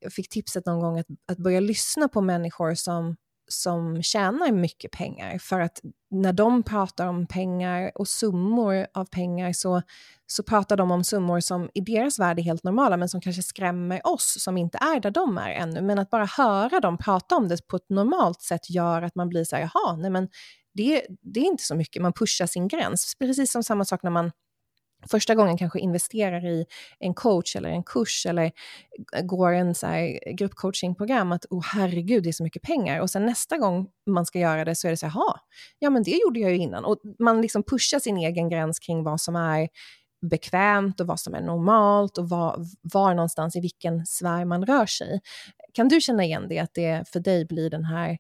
jag 0.01 0.13
fick 0.13 0.29
tipset 0.29 0.67
någon 0.67 0.81
gång 0.81 0.99
att, 0.99 1.07
att 1.33 1.39
börja 1.39 1.61
lyssna 1.61 2.09
på 2.09 2.21
människor 2.21 2.75
som, 2.75 3.17
som 3.49 4.03
tjänar 4.03 4.53
mycket 4.53 4.91
pengar. 4.91 5.39
För 5.39 5.61
att 5.61 5.81
när 6.11 6.33
de 6.33 6.63
pratar 6.63 7.07
om 7.07 7.27
pengar 7.27 7.93
och 7.95 8.09
summor 8.09 8.87
av 8.95 9.05
pengar 9.05 9.53
så, 9.53 9.83
så 10.27 10.43
pratar 10.43 10.77
de 10.77 10.91
om 10.91 11.05
summor 11.05 11.41
som 11.41 11.71
i 11.75 11.81
deras 11.81 12.19
värld 12.19 12.39
är 12.39 12.43
helt 12.43 12.65
normala 12.65 12.97
men 12.97 13.09
som 13.09 13.21
kanske 13.21 13.43
skrämmer 13.43 14.07
oss 14.07 14.37
som 14.39 14.59
inte 14.59 14.79
är 14.79 15.01
där 15.01 15.11
de 15.11 15.39
är 15.39 15.51
ännu. 15.51 15.83
Men 15.83 15.99
att 15.99 16.11
bara 16.11 16.25
höra 16.25 16.81
dem 16.81 16.99
prata 16.99 17.37
om 17.37 17.49
det 17.49 17.67
på 17.69 17.77
ett 17.77 17.91
normalt 17.91 18.43
sätt 18.43 18.71
gör 18.71 19.03
att 19.03 19.15
man 19.15 19.29
blir 19.29 19.45
så 19.45 19.57
här, 19.57 19.71
jaha, 19.75 19.97
nej 19.97 20.11
men 20.11 20.29
det, 20.75 21.07
det 21.23 21.41
är 21.41 21.45
inte 21.45 21.65
så 21.65 21.75
mycket, 21.75 22.03
man 22.03 22.13
pushar 22.13 22.47
sin 22.47 22.69
gräns. 22.69 23.13
Precis 23.19 23.53
som 23.53 23.63
samma 23.63 23.85
sak 23.85 24.03
när 24.03 24.11
man 24.11 24.31
första 25.11 25.35
gången 25.35 25.59
kanske 25.59 25.81
investerar 25.81 26.47
i 26.47 26.67
en 26.99 27.15
coach 27.15 27.57
eller 27.57 27.69
en 27.69 27.83
kurs 27.83 28.27
eller 28.27 28.53
går 29.23 29.53
en 29.53 29.75
så 29.75 29.87
här 29.87 30.33
gruppcoachingprogram 30.35 31.33
att 31.33 31.47
oh, 31.51 31.65
herregud 31.65 32.23
det 32.23 32.31
är 32.31 32.33
så 32.33 32.43
mycket 32.43 32.63
pengar 32.63 33.01
och 33.01 33.11
sen 33.11 33.27
nästa 33.27 33.59
gång 33.59 33.89
man 34.07 34.27
ska 34.27 34.39
göra 34.39 34.65
det 34.65 34.75
så 34.75 34.87
är 34.87 34.91
det 34.91 34.97
så 34.97 35.07
här, 35.07 35.23
ja 35.79 35.91
men 35.91 36.03
det 36.03 36.11
gjorde 36.11 36.41
jag 36.41 36.51
ju 36.51 36.57
innan 36.57 36.85
och 36.85 36.97
man 37.19 37.43
liksom 37.43 37.63
pushar 37.63 37.99
sin 37.99 38.17
egen 38.17 38.49
gräns 38.49 38.79
kring 38.79 39.03
vad 39.03 39.21
som 39.21 39.37
är 39.37 39.69
bekvämt 40.31 41.01
och 41.01 41.07
vad 41.07 41.21
som 41.21 41.35
är 41.35 41.41
normalt 41.41 42.19
och 42.19 42.29
var, 42.29 42.67
var 42.83 43.15
någonstans 43.15 43.57
i 43.57 43.61
vilken 43.61 44.07
sfär 44.07 44.45
man 44.45 44.67
rör 44.67 44.87
sig. 44.87 45.21
Kan 45.73 45.89
du 45.89 46.01
känna 46.01 46.25
igen 46.25 46.47
det, 46.49 46.59
att 46.59 46.75
det 46.75 47.09
för 47.09 47.21
dig 47.21 47.47
blir 47.47 47.71
den 47.71 47.85
här 47.85 48.19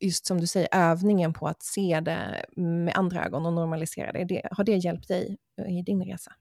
just 0.00 0.26
som 0.26 0.40
du 0.40 0.46
säger, 0.46 0.68
övningen 0.72 1.32
på 1.32 1.48
att 1.48 1.62
se 1.62 2.00
det 2.00 2.44
med 2.56 2.96
andra 2.96 3.24
ögon 3.24 3.46
och 3.46 3.52
normalisera 3.52 4.12
det, 4.12 4.24
det 4.24 4.48
har 4.50 4.64
det 4.64 4.76
hjälpt 4.76 5.08
dig 5.08 5.36
i 5.68 5.82
din 5.82 6.04
resa? 6.04 6.32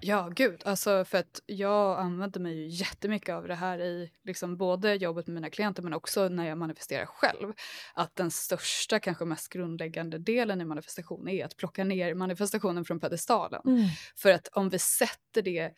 Ja, 0.00 0.28
gud. 0.36 0.62
Alltså 0.64 1.04
för 1.04 1.18
att 1.18 1.40
jag 1.46 1.98
använder 1.98 2.40
mig 2.40 2.54
ju 2.54 2.66
jättemycket 2.68 3.34
av 3.34 3.48
det 3.48 3.54
här 3.54 3.78
i 3.78 4.10
liksom 4.24 4.56
både 4.56 4.94
jobbet 4.94 5.26
med 5.26 5.34
mina 5.34 5.50
klienter 5.50 5.82
men 5.82 5.92
också 5.92 6.28
när 6.28 6.48
jag 6.48 6.58
manifesterar 6.58 7.06
själv. 7.06 7.52
Att 7.94 8.16
den 8.16 8.30
största, 8.30 9.00
kanske 9.00 9.24
mest 9.24 9.48
grundläggande 9.48 10.18
delen 10.18 10.60
i 10.60 10.64
manifestation 10.64 11.28
är 11.28 11.44
att 11.44 11.56
plocka 11.56 11.84
ner 11.84 12.14
manifestationen 12.14 12.84
från 12.84 13.00
pedestalen. 13.00 13.62
Mm. 13.66 13.88
För 14.16 14.32
att 14.32 14.48
om 14.52 14.68
vi 14.68 14.78
sätter 14.78 15.42
det 15.42 15.72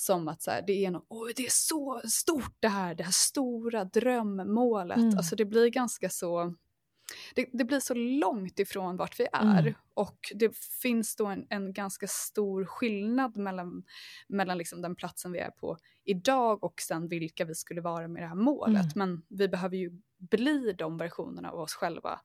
som 0.00 0.28
att 0.28 0.42
så 0.42 0.50
här, 0.50 0.62
det, 0.66 0.84
är 0.84 0.90
något, 0.90 1.06
oh, 1.08 1.28
det 1.36 1.46
är 1.46 1.50
så 1.50 2.00
stort 2.04 2.56
det 2.60 2.68
här, 2.68 2.94
det 2.94 3.04
här 3.04 3.12
stora 3.12 3.84
drömmålet. 3.84 4.96
Mm. 4.96 5.18
Alltså 5.18 5.36
det 5.36 5.44
blir 5.44 5.68
ganska 5.68 6.10
så 6.10 6.54
det, 7.34 7.48
det, 7.52 7.64
blir 7.64 7.80
så 7.80 7.94
långt 7.94 8.58
ifrån 8.58 8.96
vart 8.96 9.20
vi 9.20 9.26
är 9.32 9.60
mm. 9.60 9.74
och 9.94 10.18
det 10.34 10.56
finns 10.56 11.16
då 11.16 11.26
en, 11.26 11.46
en, 11.50 11.72
ganska 11.72 12.06
stor 12.06 12.64
skillnad 12.64 13.36
mellan, 13.36 13.84
mellan 14.28 14.58
liksom 14.58 14.82
den 14.82 14.96
platsen 14.96 15.32
vi 15.32 15.38
är 15.38 15.50
på 15.50 15.76
idag 16.04 16.64
och 16.64 16.80
sen 16.80 17.08
vilka 17.08 17.44
vi 17.44 17.54
skulle 17.54 17.80
vara 17.80 18.08
med 18.08 18.22
det 18.22 18.26
här 18.26 18.34
målet. 18.34 18.94
Mm. 18.94 19.08
Men 19.08 19.22
vi 19.28 19.48
behöver 19.48 19.76
ju 19.76 20.00
bli 20.18 20.74
de 20.78 20.96
versionerna 20.96 21.50
av 21.50 21.60
oss 21.60 21.74
själva 21.74 22.20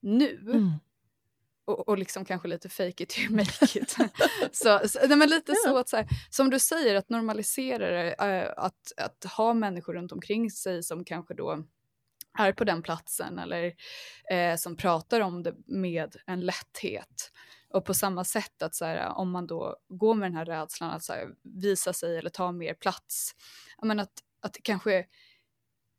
nu. 0.00 0.38
Mm 0.40 0.72
och, 1.70 1.88
och 1.88 1.98
liksom 1.98 2.24
kanske 2.24 2.48
lite 2.48 2.68
fake 2.68 3.02
it 3.02 3.08
till 3.08 3.30
make 3.30 3.78
it. 3.78 3.96
så, 4.52 4.80
så, 4.88 4.98
nej, 5.08 5.16
men 5.16 5.28
lite 5.28 5.52
ja. 5.52 5.70
så 5.70 5.76
att 5.76 5.88
så 5.88 5.96
här, 5.96 6.06
som 6.30 6.50
du 6.50 6.58
säger, 6.58 6.94
att 6.94 7.08
normalisera 7.08 7.90
det, 7.90 8.12
äh, 8.12 8.52
att, 8.56 8.92
att 8.96 9.24
ha 9.24 9.54
människor 9.54 9.94
runt 9.94 10.12
omkring 10.12 10.50
sig 10.50 10.82
som 10.82 11.04
kanske 11.04 11.34
då 11.34 11.64
är 12.38 12.52
på 12.52 12.64
den 12.64 12.82
platsen 12.82 13.38
eller 13.38 13.72
eh, 14.30 14.56
som 14.56 14.76
pratar 14.76 15.20
om 15.20 15.42
det 15.42 15.54
med 15.66 16.16
en 16.26 16.40
lätthet. 16.40 17.32
Och 17.74 17.84
på 17.84 17.94
samma 17.94 18.24
sätt 18.24 18.62
att 18.62 18.74
så 18.74 18.84
här, 18.84 19.08
om 19.18 19.30
man 19.30 19.46
då 19.46 19.76
går 19.88 20.14
med 20.14 20.30
den 20.30 20.36
här 20.36 20.44
rädslan 20.44 20.90
att 20.90 21.04
så 21.04 21.12
här, 21.12 21.28
visa 21.62 21.92
sig 21.92 22.18
eller 22.18 22.30
ta 22.30 22.52
mer 22.52 22.74
plats, 22.74 23.34
men 23.82 24.00
att, 24.00 24.12
att 24.40 24.56
kanske 24.62 25.06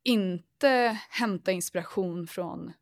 inte 0.03 0.99
hämta 1.09 1.51
inspiration 1.51 2.27
från 2.27 2.73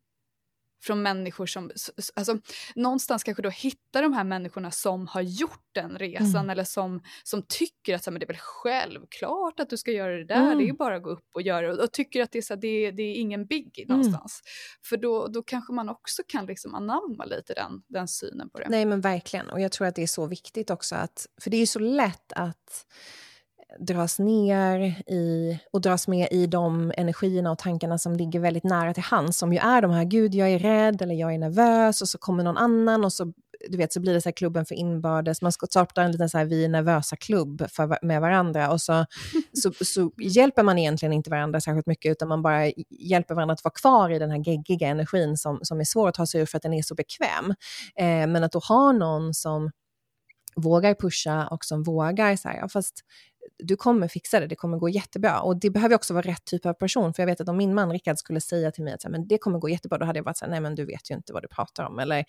från 0.81 1.01
människor 1.01 1.45
som, 1.45 1.71
alltså 2.15 2.37
någonstans 2.75 3.23
kanske 3.23 3.43
då 3.43 3.49
hitta 3.49 4.01
de 4.01 4.13
här 4.13 4.23
människorna 4.23 4.71
som 4.71 5.07
har 5.07 5.21
gjort 5.21 5.69
den 5.71 5.97
resan 5.97 6.35
mm. 6.35 6.49
eller 6.49 6.63
som, 6.63 7.01
som 7.23 7.43
tycker 7.47 7.95
att 7.95 8.03
så 8.03 8.11
men 8.11 8.19
det 8.19 8.25
är 8.25 8.27
väl 8.27 8.37
självklart 8.39 9.59
att 9.59 9.69
du 9.69 9.77
ska 9.77 9.91
göra 9.91 10.17
det 10.17 10.25
där, 10.25 10.35
mm. 10.35 10.57
det 10.57 10.69
är 10.69 10.73
bara 10.73 10.95
att 10.95 11.03
gå 11.03 11.09
upp 11.09 11.27
och 11.33 11.41
göra 11.41 11.67
det 11.67 11.73
och, 11.73 11.83
och 11.83 11.91
tycker 11.91 12.23
att 12.23 12.31
det 12.31 12.37
är, 12.37 12.41
så 12.41 12.55
det, 12.55 12.91
det 12.91 13.03
är 13.03 13.15
ingen 13.15 13.45
biggie 13.45 13.85
mm. 13.85 13.97
någonstans. 13.97 14.41
För 14.85 14.97
då, 14.97 15.27
då 15.27 15.43
kanske 15.43 15.73
man 15.73 15.89
också 15.89 16.21
kan 16.27 16.45
liksom 16.45 16.75
anamma 16.75 17.25
lite 17.25 17.53
den, 17.53 17.81
den 17.87 18.07
synen 18.07 18.49
på 18.49 18.59
det. 18.59 18.69
Nej 18.69 18.85
men 18.85 19.01
verkligen 19.01 19.49
och 19.49 19.61
jag 19.61 19.71
tror 19.71 19.87
att 19.87 19.95
det 19.95 20.03
är 20.03 20.07
så 20.07 20.27
viktigt 20.27 20.69
också 20.69 20.95
att, 20.95 21.27
för 21.41 21.49
det 21.49 21.57
är 21.57 21.59
ju 21.59 21.67
så 21.67 21.79
lätt 21.79 22.33
att 22.33 22.85
dras 23.79 24.19
ner 24.19 24.79
i 25.07 25.59
och 25.71 25.81
dras 25.81 26.07
med 26.07 26.27
i 26.31 26.47
de 26.47 26.93
energierna 26.97 27.51
och 27.51 27.57
tankarna 27.57 27.97
som 27.97 28.13
ligger 28.15 28.39
väldigt 28.39 28.63
nära 28.63 28.93
till 28.93 29.03
hands, 29.03 29.37
som 29.37 29.53
ju 29.53 29.59
är 29.59 29.81
de 29.81 29.91
här, 29.91 30.03
gud 30.03 30.35
jag 30.35 30.49
är 30.49 30.59
rädd 30.59 31.01
eller 31.01 31.15
jag 31.15 31.33
är 31.33 31.37
nervös 31.37 32.01
och 32.01 32.09
så 32.09 32.17
kommer 32.17 32.43
någon 32.43 32.57
annan 32.57 33.05
och 33.05 33.13
så 33.13 33.33
du 33.69 33.77
vet, 33.77 33.93
så 33.93 33.99
blir 33.99 34.13
det 34.13 34.21
så 34.21 34.31
klubben 34.31 34.65
för 34.65 34.75
inbördes, 34.75 35.41
man 35.41 35.51
startar 35.51 36.03
en 36.03 36.11
liten 36.11 36.29
så 36.29 36.37
här, 36.37 36.45
vi 36.45 36.65
är 36.65 36.69
nervösa 36.69 37.15
klubb 37.15 37.65
för, 37.69 38.05
med 38.05 38.21
varandra 38.21 38.71
och 38.71 38.81
så, 38.81 39.05
så, 39.53 39.71
så 39.85 40.11
hjälper 40.17 40.63
man 40.63 40.77
egentligen 40.77 41.13
inte 41.13 41.29
varandra 41.29 41.61
särskilt 41.61 41.87
mycket 41.87 42.11
utan 42.11 42.27
man 42.27 42.41
bara 42.41 42.71
hjälper 42.89 43.35
varandra 43.35 43.53
att 43.53 43.63
vara 43.63 43.73
kvar 43.73 44.09
i 44.09 44.19
den 44.19 44.31
här 44.31 44.37
geggiga 44.37 44.87
energin 44.87 45.37
som, 45.37 45.59
som 45.61 45.79
är 45.79 45.83
svår 45.83 46.07
att 46.09 46.15
ta 46.15 46.25
sig 46.25 46.41
ur 46.41 46.45
för 46.45 46.57
att 46.57 46.63
den 46.63 46.73
är 46.73 46.81
så 46.81 46.95
bekväm. 46.95 47.49
Eh, 47.95 48.27
men 48.27 48.43
att 48.43 48.51
då 48.51 48.59
ha 48.59 48.91
någon 48.91 49.33
som 49.33 49.71
vågar 50.55 50.93
pusha 50.93 51.47
och 51.47 51.65
som 51.65 51.83
vågar 51.83 52.35
så 52.35 52.47
här, 52.47 52.57
ja, 52.57 52.69
fast 52.69 53.03
du 53.59 53.75
kommer 53.75 54.07
fixa 54.07 54.39
det, 54.39 54.47
det 54.47 54.55
kommer 54.55 54.77
gå 54.77 54.89
jättebra. 54.89 55.41
Och 55.41 55.59
det 55.59 55.69
behöver 55.69 55.95
också 55.95 56.13
vara 56.13 56.27
rätt 56.27 56.45
typ 56.45 56.65
av 56.65 56.73
person, 56.73 57.13
för 57.13 57.23
jag 57.23 57.27
vet 57.27 57.41
att 57.41 57.49
om 57.49 57.57
min 57.57 57.73
man 57.73 57.91
Rickard 57.91 58.17
skulle 58.17 58.41
säga 58.41 58.71
till 58.71 58.83
mig 58.83 58.93
att 58.93 59.11
men 59.11 59.27
det 59.27 59.37
kommer 59.37 59.59
gå 59.59 59.69
jättebra, 59.69 59.97
då 59.97 60.05
hade 60.05 60.19
jag 60.19 60.23
varit 60.23 60.37
så 60.37 60.45
här, 60.45 60.51
nej 60.51 60.61
men 60.61 60.75
du 60.75 60.85
vet 60.85 61.11
ju 61.11 61.15
inte 61.15 61.33
vad 61.33 61.43
du 61.43 61.47
pratar 61.47 61.83
om. 61.83 61.99
Eller, 61.99 62.25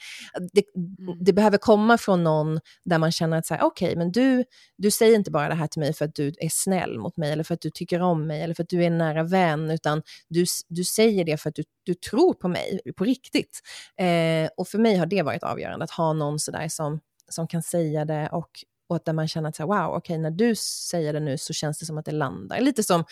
det, 0.52 0.62
mm. 0.76 1.24
det 1.24 1.32
behöver 1.32 1.58
komma 1.58 1.98
från 1.98 2.24
någon 2.24 2.60
där 2.84 2.98
man 2.98 3.12
känner 3.12 3.38
att 3.38 3.50
okej, 3.50 3.64
okay, 3.66 3.96
men 3.96 4.12
du, 4.12 4.44
du 4.76 4.90
säger 4.90 5.16
inte 5.16 5.30
bara 5.30 5.48
det 5.48 5.54
här 5.54 5.66
till 5.66 5.80
mig 5.80 5.94
för 5.94 6.04
att 6.04 6.14
du 6.14 6.28
är 6.28 6.48
snäll 6.50 6.98
mot 6.98 7.16
mig, 7.16 7.32
eller 7.32 7.44
för 7.44 7.54
att 7.54 7.60
du 7.60 7.70
tycker 7.70 8.02
om 8.02 8.26
mig, 8.26 8.42
eller 8.42 8.54
för 8.54 8.62
att 8.62 8.68
du 8.68 8.82
är 8.82 8.86
en 8.86 8.98
nära 8.98 9.22
vän, 9.22 9.70
utan 9.70 10.02
du, 10.28 10.44
du 10.68 10.84
säger 10.84 11.24
det 11.24 11.36
för 11.36 11.48
att 11.48 11.54
du, 11.54 11.64
du 11.82 11.94
tror 11.94 12.34
på 12.34 12.48
mig, 12.48 12.80
på 12.96 13.04
riktigt. 13.04 13.60
Eh, 13.96 14.50
och 14.56 14.68
för 14.68 14.78
mig 14.78 14.96
har 14.96 15.06
det 15.06 15.22
varit 15.22 15.42
avgörande, 15.42 15.84
att 15.84 15.90
ha 15.90 16.12
någon 16.12 16.38
sådär 16.38 16.68
som, 16.68 17.00
som 17.28 17.48
kan 17.48 17.62
säga 17.62 18.04
det 18.04 18.28
och 18.32 18.50
och 18.90 18.96
att 18.96 19.04
där 19.04 19.12
man 19.12 19.28
känner 19.28 19.48
att 19.48 19.56
så 19.56 19.62
här, 19.62 19.68
wow, 19.68 19.96
okej, 19.96 19.98
okay, 19.98 20.18
när 20.18 20.30
du 20.30 20.54
säger 20.54 21.12
det 21.12 21.20
nu 21.20 21.38
så 21.38 21.52
känns 21.52 21.78
det 21.78 21.86
som 21.86 21.98
att 21.98 22.04
det 22.04 22.12
landar. 22.12 22.60
Lite 22.60 22.82
som 22.82 23.04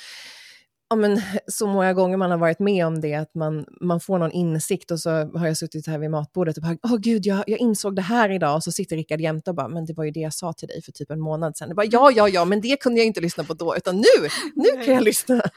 ja, 0.90 0.96
men, 0.96 1.20
så 1.46 1.66
många 1.66 1.92
gånger 1.92 2.16
man 2.16 2.30
har 2.30 2.38
varit 2.38 2.58
med 2.58 2.86
om 2.86 3.00
det, 3.00 3.14
att 3.14 3.34
man, 3.34 3.66
man 3.80 4.00
får 4.00 4.18
någon 4.18 4.32
insikt 4.32 4.90
och 4.90 5.00
så 5.00 5.10
har 5.10 5.46
jag 5.46 5.56
suttit 5.56 5.86
här 5.86 5.98
vid 5.98 6.10
matbordet 6.10 6.56
och 6.56 6.62
bara, 6.62 6.76
åh 6.82 6.94
oh, 6.94 6.98
gud, 6.98 7.26
jag, 7.26 7.44
jag 7.46 7.58
insåg 7.58 7.96
det 7.96 8.02
här 8.02 8.30
idag, 8.30 8.56
och 8.56 8.64
så 8.64 8.72
sitter 8.72 8.96
Rickard 8.96 9.20
jämte 9.20 9.50
och 9.50 9.56
bara, 9.56 9.68
men 9.68 9.86
det 9.86 9.92
var 9.92 10.04
ju 10.04 10.10
det 10.10 10.20
jag 10.20 10.34
sa 10.34 10.52
till 10.52 10.68
dig 10.68 10.82
för 10.82 10.92
typ 10.92 11.10
en 11.10 11.20
månad 11.20 11.56
sedan. 11.56 11.74
bara, 11.74 11.86
ja, 11.86 12.10
ja, 12.10 12.28
ja, 12.28 12.44
men 12.44 12.60
det 12.60 12.80
kunde 12.80 12.98
jag 12.98 13.06
inte 13.06 13.20
lyssna 13.20 13.44
på 13.44 13.54
då, 13.54 13.76
utan 13.76 13.96
nu, 13.96 14.28
nu 14.54 14.84
kan 14.84 14.94
jag 14.94 15.04
lyssna. 15.04 15.42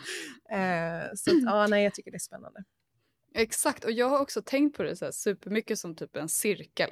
Eh, 0.51 1.15
så 1.15 1.32
att, 1.32 1.43
ja, 1.45 1.67
nej, 1.67 1.84
jag 1.84 1.93
tycker 1.93 2.11
det 2.11 2.17
är 2.17 2.19
spännande. 2.19 2.63
Exakt, 3.34 3.84
och 3.86 3.91
jag 3.91 4.09
har 4.09 4.19
också 4.19 4.41
tänkt 4.41 4.77
på 4.77 4.84
det 4.84 4.95
så 4.95 5.05
här 5.05 5.11
supermycket 5.11 5.79
som 5.79 5.95
typ 5.95 6.15
en 6.15 6.29
cirkel. 6.29 6.89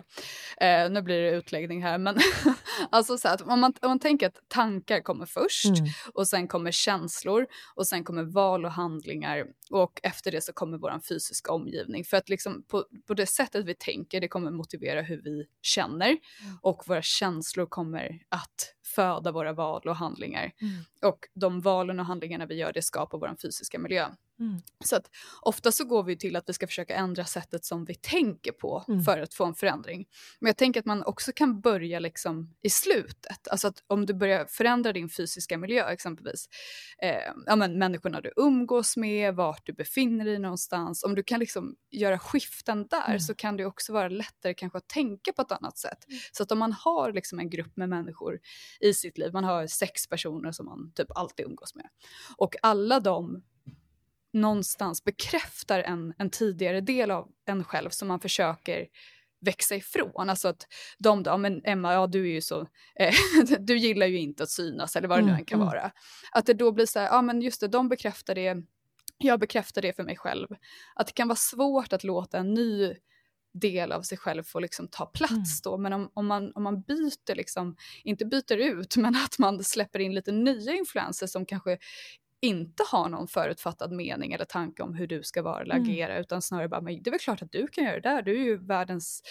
Eh, 0.58 0.90
nu 0.90 1.02
blir 1.02 1.22
det 1.22 1.32
utläggning 1.32 1.84
här, 1.84 1.98
men 1.98 2.18
alltså 2.90 3.18
så 3.18 3.28
att 3.28 3.42
om 3.42 3.60
man, 3.60 3.74
om 3.82 3.90
man 3.90 4.00
tänker 4.00 4.28
att 4.28 4.40
tankar 4.48 5.02
kommer 5.02 5.26
först 5.26 5.66
mm. 5.66 5.90
och 6.14 6.28
sen 6.28 6.48
kommer 6.48 6.72
känslor 6.72 7.48
och 7.76 7.88
sen 7.88 8.04
kommer 8.04 8.24
val 8.24 8.66
och 8.66 8.72
handlingar 8.72 9.46
och 9.70 10.00
efter 10.04 10.32
det 10.32 10.42
så 10.42 10.54
kommer 10.54 10.78
vår 10.78 11.00
fysiska 11.10 11.54
omgivning. 11.54 12.04
För 12.06 12.18
att 12.18 12.30
liksom 12.30 12.64
på, 12.68 12.86
på 13.08 13.14
det 13.14 13.26
sättet 13.26 13.66
vi 13.66 13.76
tänker, 13.76 14.22
det 14.22 14.28
kommer 14.28 14.52
motivera 14.52 15.02
hur 15.02 15.22
vi 15.22 15.46
känner 15.62 16.08
mm. 16.08 16.58
och 16.62 16.84
våra 16.88 17.02
känslor 17.02 17.66
kommer 17.66 18.22
att 18.30 18.76
föda 18.86 19.32
våra 19.32 19.54
val 19.54 19.82
och 19.86 19.96
handlingar. 19.96 20.52
Mm. 20.62 20.74
Och 21.14 21.20
de 21.34 21.62
valen 21.62 22.00
och 22.00 22.06
handlingarna 22.06 22.46
vi 22.46 22.56
gör, 22.56 22.74
det 22.74 22.82
skapar 22.82 23.18
vår 23.18 23.36
fysiska 23.42 23.80
miljö. 23.80 24.08
Mm. 24.40 24.60
Så 24.86 24.96
att 24.96 25.10
ofta 25.42 25.72
så 25.72 25.86
går 25.86 26.04
vi 26.04 26.18
till 26.18 26.36
att 26.36 26.50
vi 26.50 26.54
ska 26.54 26.68
försöka 26.68 26.96
ändra 26.96 27.26
sättet 27.26 27.66
som 27.66 27.86
vi 27.86 27.96
tänker 27.96 28.52
på 28.52 28.86
mm. 28.88 29.04
för 29.04 29.20
att 29.20 29.34
få 29.34 29.46
en 29.46 29.54
förändring. 29.54 30.08
Men 30.40 30.48
jag 30.48 30.58
tänker 30.58 30.80
att 30.80 30.86
man 30.86 31.04
också 31.04 31.32
kan 31.36 31.62
börja 31.62 32.00
liksom 32.00 32.56
i 32.62 32.70
slutet. 32.70 33.48
Alltså 33.48 33.68
att 33.68 33.84
om 33.88 34.06
du 34.06 34.14
börjar 34.14 34.46
förändra 34.46 34.94
din 34.94 35.10
fysiska 35.10 35.58
miljö 35.58 35.90
exempelvis, 35.90 36.50
eh, 37.02 37.34
ja 37.46 37.56
men 37.56 37.80
människorna 37.80 38.22
du 38.22 38.34
umgås 38.36 38.98
med, 38.98 39.36
vart 39.36 39.66
du 39.66 39.74
befinner 39.74 40.26
dig 40.26 40.40
någonstans, 40.40 41.04
om 41.04 41.16
du 41.16 41.24
kan 41.24 41.40
liksom 41.40 41.76
göra 41.92 42.20
skiften 42.20 42.88
där 42.88 43.08
mm. 43.08 43.20
så 43.20 43.36
kan 43.36 43.58
det 43.58 43.66
också 43.66 43.94
vara 43.94 44.10
lättare 44.10 44.54
kanske 44.54 44.78
att 44.78 44.90
tänka 44.90 45.34
på 45.34 45.42
ett 45.42 45.52
annat 45.52 45.78
sätt. 45.78 46.08
Mm. 46.08 46.20
Så 46.32 46.44
att 46.44 46.52
om 46.52 46.60
man 46.60 46.74
har 46.74 47.14
liksom 47.14 47.40
en 47.40 47.50
grupp 47.50 47.78
med 47.78 47.90
människor 47.90 48.40
i 48.80 48.94
sitt 48.94 49.18
liv, 49.18 49.34
man 49.34 49.44
har 49.44 49.68
sex 49.68 50.08
personer 50.08 50.52
som 50.52 50.66
man 50.66 50.92
typ 50.96 51.08
alltid 51.16 51.46
umgås 51.46 51.76
med 51.76 51.86
och 52.38 52.56
alla 52.62 53.00
de 53.00 53.44
någonstans 54.34 55.04
bekräftar 55.04 55.80
en, 55.80 56.14
en 56.18 56.30
tidigare 56.30 56.82
del 56.82 57.12
av 57.12 57.28
en 57.46 57.64
själv 57.64 57.90
som 57.90 58.08
man 58.08 58.20
försöker 58.20 58.88
växa 59.42 59.76
ifrån. 59.76 60.30
Alltså 60.30 60.48
att 60.48 60.68
de 60.98 61.24
då, 61.24 61.38
men 61.38 61.62
Emma, 61.64 61.94
ja 61.94 62.08
du 62.08 62.30
är 62.30 62.34
ju 62.34 62.42
så, 62.42 62.68
eh, 62.96 63.14
du 63.60 63.78
gillar 63.78 64.08
ju 64.08 64.18
inte 64.18 64.44
att 64.44 64.50
synas 64.50 64.96
eller 64.96 65.08
vad 65.08 65.18
det 65.18 65.22
nu 65.22 65.30
mm, 65.30 65.40
än 65.40 65.46
kan 65.46 65.60
mm. 65.60 65.68
vara. 65.68 65.92
Att 66.32 66.46
det 66.46 66.54
då 66.54 66.72
blir 66.72 66.86
så 66.86 67.00
här, 67.00 67.06
ja 67.06 67.22
men 67.22 67.42
just 67.42 67.62
det, 67.62 67.68
de 67.68 67.90
bekräftar 67.90 68.36
det, 68.36 68.58
jag 69.18 69.40
bekräftar 69.40 69.82
det 69.82 69.94
för 69.94 70.04
mig 70.04 70.18
själv. 70.18 70.48
Att 70.96 71.08
det 71.08 71.14
kan 71.14 71.28
vara 71.28 71.36
svårt 71.36 71.94
att 71.94 72.04
låta 72.04 72.38
en 72.38 72.54
ny 72.54 72.96
del 73.54 73.92
av 73.92 74.02
sig 74.02 74.18
själv 74.18 74.44
få 74.44 74.60
liksom 74.60 74.88
ta 74.88 75.06
plats 75.06 75.34
mm. 75.34 75.62
då. 75.64 75.78
Men 75.78 75.94
om, 75.94 76.12
om, 76.14 76.28
man, 76.28 76.52
om 76.56 76.64
man 76.64 76.82
byter, 76.82 77.36
liksom, 77.36 77.76
inte 78.04 78.26
byter 78.26 78.58
ut, 78.58 78.96
men 78.98 79.16
att 79.16 79.40
man 79.40 79.64
släpper 79.64 80.00
in 80.00 80.16
lite 80.16 80.32
nya 80.32 80.74
influenser 80.74 81.28
som 81.28 81.46
kanske 81.46 81.78
inte 82.42 82.84
har 82.92 83.10
någon 83.10 83.28
förutfattad 83.28 83.92
mening 83.92 84.34
eller 84.34 84.46
tanke 84.46 84.84
om 84.84 84.96
hur 84.96 85.08
du 85.08 85.24
ska 85.24 85.42
vara 85.42 85.62
eller 85.62 85.76
mm. 85.76 85.90
agera 85.90 86.20
utan 86.20 86.42
snarare 86.42 86.68
bara, 86.68 86.82
men 86.82 87.04
det 87.04 87.10
är 87.10 87.12
väl 87.12 87.20
klart 87.20 87.42
att 87.42 87.52
du 87.52 87.68
kan 87.68 87.84
göra 87.84 88.00
det 88.00 88.10
där, 88.10 88.22
du 88.22 88.40
är 88.40 88.44
ju 88.44 88.58
världens 88.58 89.24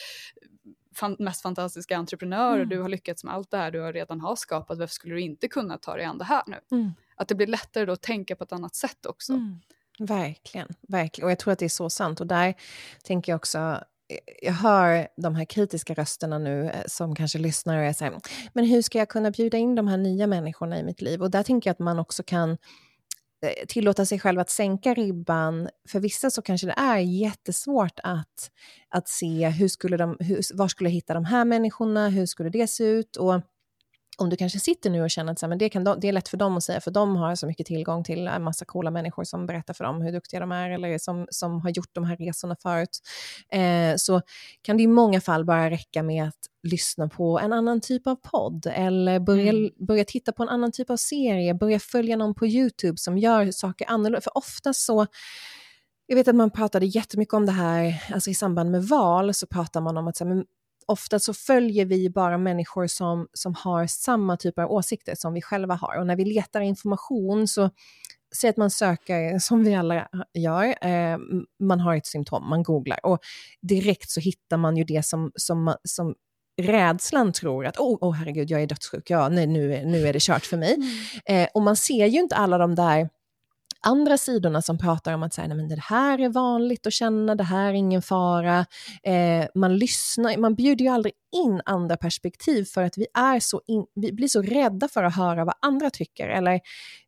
fan, 0.95 1.17
mest 1.19 1.43
fantastiska 1.43 1.97
entreprenör 1.97 2.55
mm. 2.55 2.61
och 2.61 2.67
du 2.67 2.81
har 2.81 2.89
lyckats 2.89 3.25
med 3.25 3.35
allt 3.35 3.51
det 3.51 3.57
här 3.57 3.71
du 3.71 3.93
redan 3.93 4.21
har 4.21 4.37
skapat, 4.37 4.79
varför 4.79 4.95
skulle 4.95 5.15
du 5.15 5.21
inte 5.21 5.49
kunna 5.49 5.79
ta 5.79 5.97
dig 5.97 6.05
an 6.05 6.19
det 6.19 6.25
här 6.25 6.43
nu? 6.47 6.61
Mm. 6.71 6.93
Att 7.17 7.29
det 7.29 7.35
blir 7.35 7.47
lättare 7.47 7.85
då 7.85 7.93
att 7.93 8.03
tänka 8.03 8.37
på 8.37 8.45
ett 8.45 8.53
annat 8.53 8.75
sätt 8.75 9.07
också. 9.07 9.33
Mm. 9.33 9.61
Verkligen, 9.99 10.69
verkligen. 10.89 11.27
Och 11.27 11.31
jag 11.31 11.39
tror 11.39 11.53
att 11.53 11.59
det 11.59 11.65
är 11.65 11.69
så 11.69 11.91
sant. 11.91 12.21
Och 12.21 12.27
där 12.27 12.55
tänker 13.05 13.33
jag 13.33 13.37
också, 13.37 13.85
jag 14.43 14.53
hör 14.53 15.09
de 15.17 15.35
här 15.35 15.45
kritiska 15.45 15.95
rösterna 15.95 16.39
nu 16.39 16.71
eh, 16.71 16.83
som 16.87 17.15
kanske 17.15 17.39
lyssnar 17.39 17.79
och 17.79 17.85
är 17.85 17.93
så 17.93 18.05
här, 18.05 18.15
men 18.53 18.65
hur 18.65 18.83
ska 18.83 18.99
jag 18.99 19.09
kunna 19.09 19.31
bjuda 19.31 19.59
in 19.59 19.75
de 19.75 19.89
här 19.89 19.97
nya 19.97 20.27
människorna 20.27 20.79
i 20.79 20.83
mitt 20.83 21.01
liv? 21.01 21.23
Och 21.23 21.31
där 21.31 21.43
tänker 21.43 21.71
jag 21.71 21.73
att 21.73 21.79
man 21.79 21.99
också 21.99 22.23
kan 22.23 22.51
Eh, 22.51 22.57
Eh, 23.43 23.67
tillåta 23.69 24.07
sig 24.07 24.19
själv 24.19 24.41
att 24.41 24.51
sänka 24.51 24.95
ribban. 24.95 25.69
För 25.89 26.01
vissa 26.01 26.31
så 26.31 26.43
kanske 26.43 26.67
det 26.67 26.75
är 26.77 26.99
jättesvårt 26.99 28.01
att, 28.03 28.51
att 28.89 29.09
se 29.09 29.49
hur 29.49 29.69
skulle 29.69 29.97
de, 29.97 30.17
hur, 30.21 30.57
var 30.57 30.69
skulle 30.69 30.91
jag 30.91 30.95
hitta 30.95 31.15
de 31.15 31.25
här 31.25 31.45
människorna, 31.45 32.09
hur 32.09 32.27
skulle 32.27 32.51
det 32.51 32.67
se 32.67 32.85
ut? 32.85 33.17
Och 33.17 33.41
om 34.21 34.31
du 34.31 34.37
kanske 34.37 34.59
sitter 34.59 34.91
nu 34.91 35.03
och 35.03 35.11
känner 35.11 35.33
att 35.33 35.39
så 35.39 35.47
här, 35.47 35.49
men 35.49 35.59
det, 35.59 35.69
kan 35.69 35.85
de, 35.85 36.01
det 36.01 36.09
är 36.09 36.13
lätt 36.13 36.29
för 36.29 36.37
dem 36.37 36.57
att 36.57 36.65
säga, 36.65 36.81
för 36.81 36.91
de 36.91 37.17
har 37.17 37.35
så 37.35 37.47
mycket 37.47 37.67
tillgång 37.67 38.05
till 38.05 38.29
en 38.29 38.43
massa 38.43 38.65
coola 38.65 38.91
människor 38.91 39.25
som 39.25 39.47
berättar 39.47 39.75
för 39.75 39.85
dem 39.85 40.03
hur 40.03 40.13
duktiga 40.13 40.41
de 40.41 40.53
är, 40.53 40.71
eller 40.71 40.99
som, 40.99 41.27
som 41.31 41.61
har 41.61 41.71
gjort 41.71 41.91
de 41.93 42.05
här 42.05 42.17
resorna 42.17 42.57
förut, 42.63 42.99
eh, 43.53 43.97
så 43.97 44.21
kan 44.63 44.77
det 44.77 44.83
i 44.83 44.87
många 44.87 45.21
fall 45.21 45.45
bara 45.45 45.71
räcka 45.71 46.03
med 46.03 46.29
att 46.29 46.49
lyssna 46.63 47.09
på 47.09 47.39
en 47.39 47.53
annan 47.53 47.81
typ 47.81 48.07
av 48.07 48.17
podd, 48.17 48.67
eller 48.75 49.21
börja, 49.21 49.53
mm. 49.53 49.71
börja 49.77 50.05
titta 50.05 50.33
på 50.33 50.43
en 50.43 50.49
annan 50.49 50.73
typ 50.73 50.91
av 50.91 50.97
serie, 50.97 51.55
börja 51.55 51.79
följa 51.79 52.17
någon 52.17 52.35
på 52.35 52.47
YouTube 52.47 52.99
som 52.99 53.19
gör 53.19 53.51
saker 53.51 53.91
annorlunda. 53.91 54.21
För 54.21 54.39
ofta 54.39 54.73
så 54.73 55.07
jag 56.07 56.17
vet 56.17 56.29
att 56.29 56.35
man 56.35 56.51
pratade 56.51 56.87
jättemycket 56.87 57.35
om 57.35 57.47
det 57.47 57.53
här, 57.53 58.05
alltså 58.13 58.31
i 58.31 58.35
samband 58.35 58.71
med 58.71 58.85
val 58.85 59.35
så 59.35 59.47
pratar 59.47 59.81
man 59.81 59.97
om 59.97 60.09
att 60.09 60.17
så 60.17 60.25
här, 60.25 60.45
ofta 60.89 61.19
så 61.19 61.35
följer 61.35 61.85
vi 61.85 62.11
bara 62.11 62.39
människor 62.39 62.87
som, 62.87 63.29
som 63.33 63.55
har 63.55 63.87
samma 63.87 64.37
typer 64.37 64.63
av 64.63 64.73
åsikter 64.73 65.15
som 65.15 65.35
vi 65.35 65.43
själva 65.43 65.75
har. 65.75 65.99
Och 65.99 66.07
när 66.07 66.17
vi 66.17 66.25
letar 66.25 66.61
information 66.61 67.49
så 67.49 67.71
Säg 68.37 68.51
att 68.51 68.57
man 68.57 68.71
söker, 68.71 69.39
som 69.41 69.65
vi 69.65 69.75
alla 69.75 70.09
gör, 70.35 70.87
eh, 70.87 71.19
man 71.61 71.81
har 71.81 71.97
ett 71.97 72.07
symptom, 72.07 72.49
man 72.49 72.63
googlar 72.63 73.07
och 73.07 73.19
direkt 73.61 74.11
så 74.11 74.21
hittar 74.21 74.57
man 74.57 74.77
ju 74.77 74.85
det 74.85 75.05
som, 75.05 75.33
som, 75.35 75.75
som 75.85 76.15
rädslan 76.63 77.33
tror 77.33 77.67
att 77.67 77.79
åh 77.79 77.95
oh, 77.95 78.09
oh, 78.09 78.15
herregud, 78.15 78.51
jag 78.51 78.63
är 78.63 78.67
dödssjuk, 78.67 79.11
ja, 79.11 79.29
nej, 79.29 79.47
nu, 79.47 79.85
nu 79.85 80.07
är 80.07 80.13
det 80.13 80.23
kört 80.23 80.47
för 80.47 80.57
mig. 80.57 80.75
Mm. 80.75 81.43
Eh, 81.43 81.49
och 81.55 81.63
man 81.63 81.77
ser 81.77 82.07
ju 82.07 82.21
inte 82.21 82.37
alla 82.37 82.59
de 82.59 82.75
där 82.75 83.09
andra 83.87 84.19
sidorna 84.19 84.63
som 84.63 84.79
pratar 84.79 85.13
om 85.13 85.23
att 85.23 85.35
säga, 85.35 85.49
nej, 85.49 85.57
men 85.57 85.69
det 85.69 85.81
här 85.81 86.21
är 86.21 86.29
vanligt 86.29 86.87
att 86.87 86.93
känna, 86.93 87.35
det 87.35 87.45
här 87.45 87.69
är 87.69 87.73
ingen 87.73 88.03
fara. 88.03 88.67
Eh, 89.03 89.47
man 89.55 89.79
lyssnar, 89.79 90.37
man 90.37 90.55
bjuder 90.55 90.85
ju 90.85 90.91
aldrig 90.91 91.15
in 91.33 91.61
andra 91.65 91.97
perspektiv 91.97 92.65
för 92.65 92.83
att 92.83 92.99
vi, 92.99 93.07
är 93.15 93.41
så 93.41 93.63
in, 93.67 93.87
vi 93.95 94.13
blir 94.13 94.29
så 94.29 94.43
rädda 94.43 94.89
för 94.89 95.05
att 95.05 95.17
höra 95.17 95.45
vad 95.45 95.55
andra 95.63 95.91
tycker. 95.91 96.29
Eller 96.29 96.61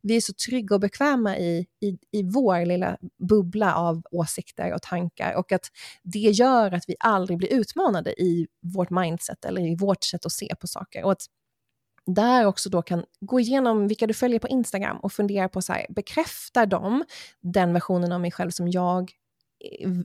vi 0.02 0.16
är 0.16 0.20
så 0.20 0.32
trygga 0.48 0.74
och 0.74 0.80
bekväma 0.80 1.36
i, 1.38 1.66
i, 1.80 2.18
i 2.18 2.22
vår 2.22 2.66
lilla 2.66 2.96
bubbla 3.28 3.74
av 3.74 4.02
åsikter 4.10 4.74
och 4.74 4.82
tankar. 4.82 5.34
Och 5.34 5.52
att 5.52 5.66
det 6.02 6.18
gör 6.18 6.72
att 6.72 6.84
vi 6.88 6.96
aldrig 7.00 7.38
blir 7.38 7.52
utmanade 7.52 8.22
i 8.22 8.46
vårt 8.62 8.90
mindset 8.90 9.44
eller 9.44 9.62
i 9.62 9.76
vårt 9.76 10.04
sätt 10.04 10.26
att 10.26 10.32
se 10.32 10.54
på 10.60 10.66
saker. 10.66 11.04
Och 11.04 11.12
att 11.12 11.26
där 12.06 12.46
också 12.46 12.70
då 12.70 12.82
kan 12.82 13.04
gå 13.20 13.40
igenom 13.40 13.88
vilka 13.88 14.06
du 14.06 14.14
följer 14.14 14.38
på 14.38 14.48
Instagram 14.48 14.96
och 14.96 15.12
fundera 15.12 15.48
på 15.48 15.62
så 15.62 15.72
här, 15.72 15.86
bekräftar 15.88 16.66
de 16.66 17.04
den 17.40 17.72
versionen 17.72 18.12
av 18.12 18.20
mig 18.20 18.30
själv 18.30 18.50
som 18.50 18.68
jag 18.68 19.10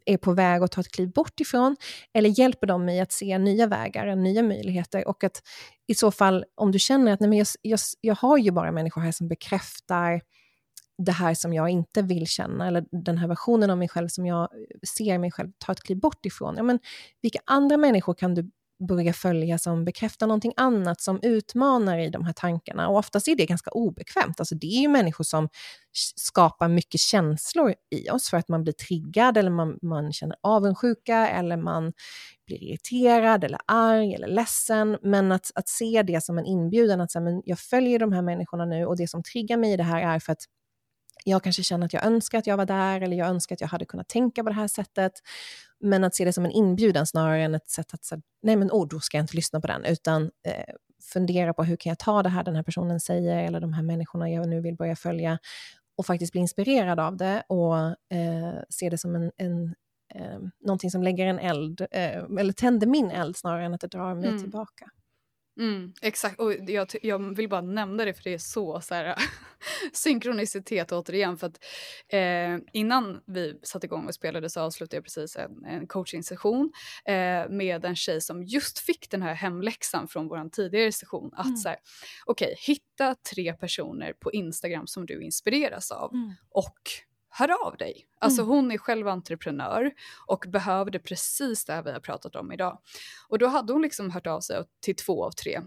är 0.06 0.18
på 0.18 0.34
väg 0.34 0.64
att 0.64 0.72
ta 0.72 0.82
ett 0.82 0.92
kliv 0.92 1.12
bort 1.12 1.40
ifrån? 1.40 1.76
Eller 2.14 2.40
hjälper 2.40 2.68
de 2.68 2.86
mig 2.86 3.00
att 3.00 3.12
se 3.12 3.38
nya 3.38 3.68
vägar, 3.68 4.16
nya 4.16 4.44
möjligheter? 4.44 5.08
Och 5.08 5.24
att 5.24 5.42
i 5.88 5.96
så 5.96 6.12
fall, 6.12 6.46
om 6.56 6.72
du 6.72 6.80
känner 6.80 7.14
att 7.14 7.20
nej, 7.20 7.30
men 7.30 7.38
jag, 7.38 7.48
jag, 7.62 7.80
jag 8.02 8.16
har 8.16 8.38
ju 8.38 8.52
bara 8.52 8.72
människor 8.72 9.02
här 9.02 9.12
som 9.12 9.28
bekräftar 9.28 10.22
det 10.98 11.12
här 11.12 11.34
som 11.34 11.54
jag 11.54 11.70
inte 11.70 12.02
vill 12.02 12.28
känna, 12.28 12.68
eller 12.68 12.86
den 12.92 13.18
här 13.18 13.28
versionen 13.28 13.70
av 13.70 13.78
mig 13.78 13.88
själv 13.88 14.08
som 14.08 14.26
jag 14.26 14.50
ser 14.98 15.18
mig 15.18 15.32
själv 15.32 15.52
ta 15.58 15.72
ett 15.72 15.84
kliv 15.84 16.00
bort 16.00 16.26
ifrån. 16.26 16.58
Ja, 16.58 16.64
men 16.64 16.80
vilka 17.22 17.40
andra 17.46 17.78
människor 17.78 18.14
kan 18.14 18.36
du 18.36 18.52
börja 18.88 19.14
följa 19.14 19.58
som 19.58 19.86
bekräftar 19.86 20.28
någonting 20.28 20.54
annat, 20.58 21.02
som 21.02 21.20
utmanar 21.22 21.98
i 21.98 22.10
de 22.10 22.26
här 22.26 22.34
tankarna. 22.34 22.88
Och 22.88 22.98
oftast 22.98 23.28
är 23.28 23.36
det 23.36 23.46
ganska 23.46 23.72
obekvämt. 23.72 24.40
Alltså 24.40 24.56
det 24.56 24.68
är 24.68 24.82
ju 24.82 24.88
människor 24.88 25.24
som 25.24 25.50
skapar 26.16 26.68
mycket 26.68 27.00
känslor 27.00 27.74
i 27.96 28.10
oss 28.10 28.30
för 28.30 28.38
att 28.38 28.48
man 28.48 28.64
blir 28.64 28.74
triggad 28.74 29.38
eller 29.38 29.52
man, 29.52 29.80
man 29.82 30.14
känner 30.14 30.36
avundsjuka 30.42 31.30
eller 31.30 31.58
man 31.58 31.94
blir 32.48 32.64
irriterad 32.64 33.44
eller 33.44 33.60
arg 33.66 34.14
eller 34.14 34.28
ledsen. 34.28 34.98
Men 35.02 35.32
att, 35.32 35.52
att 35.56 35.68
se 35.68 36.04
det 36.04 36.24
som 36.24 36.38
en 36.38 36.46
inbjudan, 36.46 37.02
att 37.02 37.12
säga, 37.12 37.24
men 37.24 37.42
jag 37.46 37.60
följer 37.60 38.00
de 38.00 38.12
här 38.12 38.22
människorna 38.22 38.66
nu 38.66 38.86
och 38.86 38.98
det 38.98 39.08
som 39.08 39.24
triggar 39.24 39.58
mig 39.58 39.74
i 39.74 39.78
det 39.78 39.84
här 39.84 40.16
är 40.16 40.20
för 40.20 40.32
att 40.32 40.46
jag 41.28 41.44
kanske 41.44 41.64
känner 41.64 41.86
att 41.86 41.94
jag 41.94 42.06
önskar 42.06 42.38
att 42.38 42.48
jag 42.48 42.58
var 42.58 42.66
där 42.66 43.02
eller 43.02 43.18
jag 43.18 43.28
önskar 43.28 43.56
att 43.56 43.62
jag 43.62 43.68
hade 43.68 43.86
kunnat 43.86 44.08
tänka 44.08 44.44
på 44.44 44.50
det 44.50 44.56
här 44.56 44.68
sättet. 44.68 45.12
Men 45.80 46.04
att 46.04 46.16
se 46.16 46.26
det 46.26 46.34
som 46.34 46.46
en 46.46 46.52
inbjudan 46.52 47.08
snarare 47.08 47.44
än 47.44 47.56
ett 47.56 47.70
sätt 47.70 47.94
att 47.94 48.06
säga, 48.06 48.22
nej 48.42 48.56
men 48.56 48.70
oh, 48.72 48.88
då 48.88 49.00
ska 49.00 49.18
jag 49.18 49.24
inte 49.24 49.36
lyssna 49.36 49.62
på 49.62 49.68
den, 49.68 49.86
utan 49.86 50.24
eh, 50.24 50.74
fundera 51.14 51.54
på 51.54 51.64
hur 51.64 51.76
kan 51.76 51.90
jag 51.90 52.00
ta 52.00 52.24
det 52.24 52.30
här 52.30 52.44
den 52.44 52.56
här 52.56 52.64
personen 52.64 53.00
säger 53.00 53.44
eller 53.44 53.60
de 53.60 53.74
här 53.74 53.84
människorna 53.84 54.30
jag 54.30 54.50
nu 54.50 54.62
vill 54.62 54.76
börja 54.76 54.96
följa 54.96 55.40
och 55.98 56.06
faktiskt 56.06 56.32
bli 56.32 56.42
inspirerad 56.42 57.00
av 57.00 57.18
det 57.18 57.44
och 57.48 57.78
eh, 58.18 58.60
se 58.70 58.90
det 58.90 58.98
som 58.98 59.16
en, 59.16 59.32
en 59.38 59.76
eh, 60.16 60.40
någonting 60.60 60.92
som 60.92 61.04
lägger 61.04 61.28
en 61.28 61.40
eld, 61.40 61.82
eh, 61.92 62.24
eller 62.40 62.54
tänder 62.54 62.88
min 62.88 63.12
eld 63.12 63.38
snarare 63.38 63.66
än 63.66 63.74
att 63.74 63.82
det 63.82 63.88
drar 63.88 64.16
mig 64.16 64.30
mm. 64.30 64.42
tillbaka. 64.42 64.90
Mm, 65.60 65.94
exakt, 66.02 66.40
och 66.40 66.54
jag, 66.54 66.88
jag, 67.02 67.36
vill 67.36 67.50
bara 67.50 67.62
nämna 67.62 68.06
det 68.06 68.14
för 68.14 68.24
det 68.24 68.34
är 68.34 68.38
så, 68.38 68.82
så 68.82 68.96
här, 68.96 69.16
synkronicitet 69.94 70.92
återigen. 70.92 71.38
För 71.38 71.48
att, 71.48 71.64
eh, 72.08 72.58
innan 72.74 73.22
vi 73.26 73.60
satte 73.64 73.86
igång 73.86 74.06
och 74.06 74.16
spelade 74.16 74.50
så 74.50 74.62
avslutade 74.62 74.98
jag 74.98 75.04
precis 75.04 75.36
en, 75.36 75.66
en 75.66 75.88
coachingsession 75.88 76.72
eh, 77.06 77.50
med 77.50 77.86
en 77.86 77.96
tjej 77.96 78.22
som 78.22 78.44
just 78.44 78.80
fick 78.80 79.10
den 79.10 79.22
här 79.22 79.34
hemläxan 79.34 80.08
från 80.08 80.28
vår 80.28 80.50
tidigare 80.50 80.92
session. 80.92 81.32
Att 81.34 81.46
mm. 81.46 81.58
så 81.58 81.70
här, 81.70 81.78
okej, 82.26 82.46
okay, 82.46 82.56
hitta 82.74 83.16
tre 83.16 83.54
personer 83.54 84.14
på 84.14 84.32
Instagram 84.32 84.88
som 84.88 85.06
du 85.06 85.24
inspireras 85.24 85.92
av 85.92 86.14
mm. 86.14 86.34
och 86.50 86.80
hör 87.38 87.68
av 87.68 87.78
dig. 87.78 88.08
Alltså 88.20 88.42
mm. 88.42 88.50
hon 88.56 88.72
är 88.72 88.78
själv 88.78 89.08
entreprenör 89.08 89.92
och 90.28 90.46
behövde 90.48 91.00
precis 91.00 91.66
det 91.66 91.74
här 91.74 91.84
vi 91.84 91.92
har 91.92 92.00
pratat 92.00 92.36
om 92.36 92.52
idag. 92.52 92.80
Och 93.28 93.40
då 93.40 93.48
hade 93.48 93.74
hon 93.74 93.82
liksom 93.82 94.12
hört 94.12 94.28
av 94.28 94.40
sig 94.40 94.64
till 94.82 94.96
två 94.96 95.26
av 95.26 95.32
tre 95.32 95.62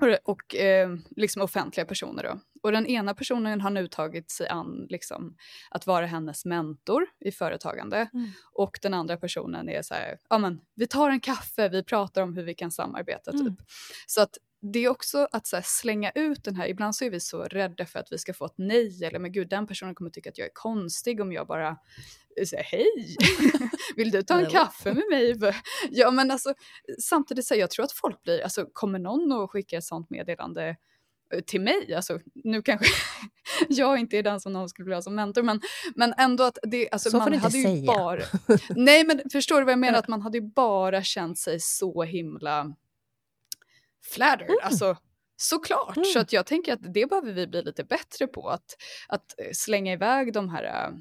och, 0.00 0.34
och 0.34 0.54
eh, 0.54 0.96
liksom 1.16 1.42
offentliga 1.42 1.86
personer 1.86 2.22
då. 2.22 2.40
Och 2.62 2.72
den 2.72 2.86
ena 2.86 3.14
personen 3.14 3.60
har 3.60 3.70
nu 3.70 3.88
tagit 3.88 4.30
sig 4.30 4.48
an 4.48 4.86
liksom, 4.90 5.36
att 5.70 5.86
vara 5.86 6.06
hennes 6.06 6.44
mentor 6.44 7.06
i 7.20 7.32
företagande. 7.32 8.08
Mm. 8.14 8.30
Och 8.52 8.78
den 8.82 8.94
andra 8.94 9.16
personen 9.16 9.68
är 9.68 9.82
så 9.82 9.94
här, 9.94 10.18
ja 10.30 10.38
men 10.38 10.60
vi 10.74 10.86
tar 10.86 11.10
en 11.10 11.20
kaffe, 11.20 11.68
vi 11.68 11.84
pratar 11.84 12.22
om 12.22 12.34
hur 12.34 12.42
vi 12.42 12.54
kan 12.54 12.70
samarbeta 12.70 13.32
typ. 13.32 13.40
Mm. 13.40 13.56
Så 14.06 14.22
att 14.22 14.38
det 14.60 14.78
är 14.78 14.88
också 14.88 15.28
att 15.32 15.52
här, 15.52 15.62
slänga 15.64 16.10
ut 16.14 16.44
den 16.44 16.56
här, 16.56 16.68
ibland 16.68 16.96
så 16.96 17.04
är 17.04 17.10
vi 17.10 17.20
så 17.20 17.42
rädda 17.42 17.86
för 17.86 17.98
att 17.98 18.12
vi 18.12 18.18
ska 18.18 18.34
få 18.34 18.44
ett 18.44 18.54
nej 18.56 19.04
eller 19.04 19.18
men 19.18 19.32
gud 19.32 19.48
den 19.48 19.66
personen 19.66 19.94
kommer 19.94 20.10
tycka 20.10 20.30
att 20.30 20.38
jag 20.38 20.46
är 20.46 20.52
konstig 20.54 21.20
om 21.20 21.32
jag 21.32 21.46
bara 21.46 21.76
säger 22.48 22.64
hej, 22.64 23.16
vill 23.96 24.10
du 24.10 24.22
ta 24.22 24.40
en 24.40 24.50
kaffe 24.50 24.94
med 24.94 25.04
mig? 25.10 25.54
Ja 25.90 26.10
men 26.10 26.30
alltså 26.30 26.54
samtidigt 26.98 27.46
så 27.46 27.54
jag 27.54 27.70
tror 27.70 27.84
att 27.84 27.92
folk 27.92 28.22
blir, 28.22 28.40
alltså 28.42 28.66
kommer 28.72 28.98
någon 28.98 29.32
att 29.32 29.50
skicka 29.50 29.76
ett 29.76 29.84
sånt 29.84 30.10
meddelande 30.10 30.76
eh, 31.34 31.40
till 31.40 31.60
mig, 31.60 31.94
alltså 31.94 32.20
nu 32.34 32.62
kanske 32.62 32.86
jag 33.68 33.98
inte 33.98 34.18
är 34.18 34.22
den 34.22 34.40
som 34.40 34.52
någon 34.52 34.68
skulle 34.68 34.84
vilja 34.84 34.96
ha 34.96 35.02
som 35.02 35.14
mentor 35.14 35.42
men, 35.42 35.60
men 35.94 36.14
ändå 36.18 36.44
att 36.44 36.58
det, 36.62 36.90
alltså 36.90 37.10
så 37.10 37.16
man 37.16 37.32
får 37.32 37.38
hade 37.38 37.58
ju 37.58 37.64
säga. 37.64 37.86
bara, 37.86 38.22
nej 38.68 39.04
men 39.04 39.20
förstår 39.32 39.58
du 39.58 39.64
vad 39.64 39.72
jag 39.72 39.78
menar, 39.78 39.98
att 39.98 40.08
man 40.08 40.22
hade 40.22 40.38
ju 40.38 40.44
bara 40.44 41.02
känt 41.02 41.38
sig 41.38 41.60
så 41.60 42.02
himla 42.02 42.74
flattered. 44.14 44.50
Mm. 44.50 44.60
Alltså, 44.62 44.96
såklart. 45.36 45.96
Mm. 45.96 46.04
Så 46.04 46.18
att 46.18 46.32
jag 46.32 46.46
tänker 46.46 46.72
att 46.72 46.94
det 46.94 47.06
behöver 47.06 47.32
vi 47.32 47.46
bli 47.46 47.62
lite 47.62 47.84
bättre 47.84 48.26
på. 48.26 48.48
Att, 48.48 48.76
att 49.08 49.34
eh, 49.38 49.52
slänga 49.52 49.92
iväg 49.92 50.32
de 50.32 50.48
här 50.48 50.64
äh, 50.64 50.98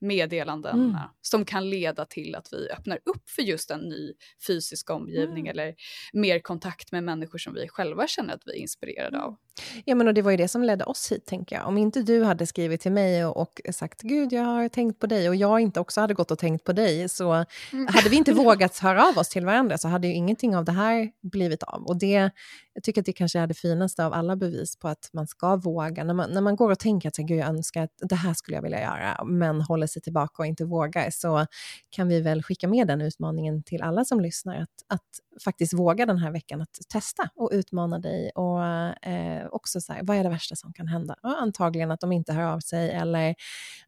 meddelanden 0.00 0.80
mm. 0.80 0.96
som 1.20 1.44
kan 1.44 1.70
leda 1.70 2.04
till 2.04 2.34
att 2.34 2.52
vi 2.52 2.70
öppnar 2.70 2.98
upp 3.04 3.30
för 3.30 3.42
just 3.42 3.70
en 3.70 3.80
ny 3.80 4.14
fysisk 4.46 4.90
omgivning 4.90 5.46
mm. 5.46 5.50
eller 5.50 5.74
mer 6.12 6.38
kontakt 6.38 6.92
med 6.92 7.04
människor 7.04 7.38
som 7.38 7.54
vi 7.54 7.68
själva 7.68 8.06
känner 8.06 8.34
att 8.34 8.42
vi 8.46 8.50
är 8.52 8.56
inspirerade 8.56 9.22
av. 9.22 9.36
Ja, 9.84 9.94
men 9.94 10.08
och 10.08 10.14
det 10.14 10.22
var 10.22 10.30
ju 10.30 10.36
det 10.36 10.48
som 10.48 10.62
ledde 10.62 10.84
oss 10.84 11.12
hit, 11.12 11.26
tänker 11.26 11.56
jag. 11.56 11.66
Om 11.66 11.78
inte 11.78 12.02
du 12.02 12.24
hade 12.24 12.46
skrivit 12.46 12.80
till 12.80 12.92
mig 12.92 13.24
och, 13.24 13.38
och 13.68 13.74
sagt 13.74 14.02
gud, 14.02 14.32
jag 14.32 14.42
har 14.42 14.68
tänkt 14.68 14.98
på 14.98 15.06
dig 15.06 15.28
och 15.28 15.36
jag 15.36 15.60
inte 15.60 15.80
också 15.80 16.00
hade 16.00 16.14
gått 16.14 16.30
och 16.30 16.38
tänkt 16.38 16.64
på 16.64 16.72
dig, 16.72 17.08
så 17.08 17.44
mm. 17.72 17.86
hade 17.88 18.08
vi 18.08 18.16
inte 18.16 18.32
vågat 18.44 18.78
höra 18.78 19.08
av 19.08 19.18
oss 19.18 19.28
till 19.28 19.46
varandra 19.46 19.78
så 19.78 19.88
hade 19.88 20.06
ju 20.06 20.14
ingenting 20.14 20.56
av 20.56 20.64
det 20.64 20.72
här 20.72 21.10
blivit 21.22 21.62
av. 21.62 21.82
Och 21.86 21.98
det, 21.98 22.30
jag 22.74 22.82
tycker 22.82 23.00
att 23.00 23.06
det 23.06 23.12
kanske 23.12 23.38
är 23.38 23.46
det 23.46 23.54
finaste 23.54 24.06
av 24.06 24.12
alla 24.12 24.36
bevis 24.36 24.78
på 24.78 24.88
att 24.88 25.10
man 25.12 25.26
ska 25.26 25.56
våga. 25.56 26.04
När 26.04 26.14
man, 26.14 26.30
när 26.30 26.40
man 26.40 26.56
går 26.56 26.70
och 26.70 26.78
tänker 26.78 27.08
att 27.08 27.16
gud, 27.16 27.38
jag 27.38 27.48
önskar 27.48 27.82
att 27.82 27.94
det 28.00 28.14
här 28.14 28.34
skulle 28.34 28.56
jag 28.56 28.62
vilja 28.62 28.80
göra, 28.80 29.24
men 29.24 29.60
håller 29.60 29.86
sig 29.86 30.02
tillbaka 30.02 30.42
och 30.42 30.46
inte 30.46 30.64
vågar, 30.64 31.10
så 31.10 31.46
kan 31.90 32.08
vi 32.08 32.20
väl 32.20 32.42
skicka 32.42 32.68
med 32.68 32.86
den 32.86 33.00
utmaningen 33.00 33.62
till 33.62 33.82
alla 33.82 34.04
som 34.04 34.20
lyssnar, 34.20 34.56
att, 34.56 34.68
att 34.88 35.27
faktiskt 35.44 35.72
våga 35.72 36.06
den 36.06 36.18
här 36.18 36.30
veckan 36.30 36.60
att 36.60 36.78
testa 36.88 37.30
och 37.34 37.50
utmana 37.52 37.98
dig 37.98 38.30
och 38.30 38.64
eh, 39.06 39.46
också 39.50 39.80
så 39.80 39.92
här, 39.92 40.02
vad 40.04 40.16
är 40.16 40.24
det 40.24 40.30
värsta 40.30 40.56
som 40.56 40.72
kan 40.72 40.88
hända? 40.88 41.16
Ja, 41.22 41.36
antagligen 41.36 41.90
att 41.90 42.00
de 42.00 42.12
inte 42.12 42.32
hör 42.32 42.42
av 42.42 42.60
sig 42.60 42.90
eller 42.90 43.34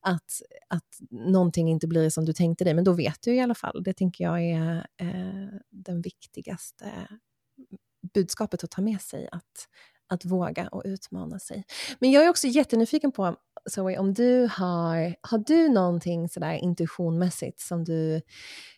att, 0.01 0.43
att 0.69 0.89
någonting 1.11 1.69
inte 1.71 1.87
blir 1.87 2.11
som 2.11 2.25
du 2.25 2.33
tänkte 2.33 2.65
dig, 2.65 2.75
men 2.75 2.85
då 2.85 2.93
vet 2.93 3.19
du 3.23 3.35
i 3.35 3.41
alla 3.41 3.55
fall. 3.55 3.83
Det 3.83 3.93
tänker 3.93 4.25
jag 4.25 4.43
är 4.43 4.87
eh, 5.01 5.59
den 5.71 6.03
viktigaste 6.03 7.09
budskapet 8.15 8.65
att 8.65 8.71
ta 8.71 8.83
med 8.83 9.01
sig, 9.01 9.29
att, 9.33 9.69
att 10.11 10.25
våga 10.25 10.69
och 10.69 10.83
utmana 10.85 11.39
sig. 11.39 11.65
Men 11.99 12.11
jag 12.11 12.25
är 12.25 12.29
också 12.29 12.47
jättenyfiken 12.47 13.13
på, 13.13 13.37
Zoe, 13.71 13.99
om 13.99 14.15
du 14.15 14.49
har, 14.53 15.15
har 15.21 15.39
du 15.39 15.69
någonting 15.69 16.29
sådär 16.29 16.53
intuitionmässigt 16.53 17.61
som 17.61 17.85
du 17.85 18.23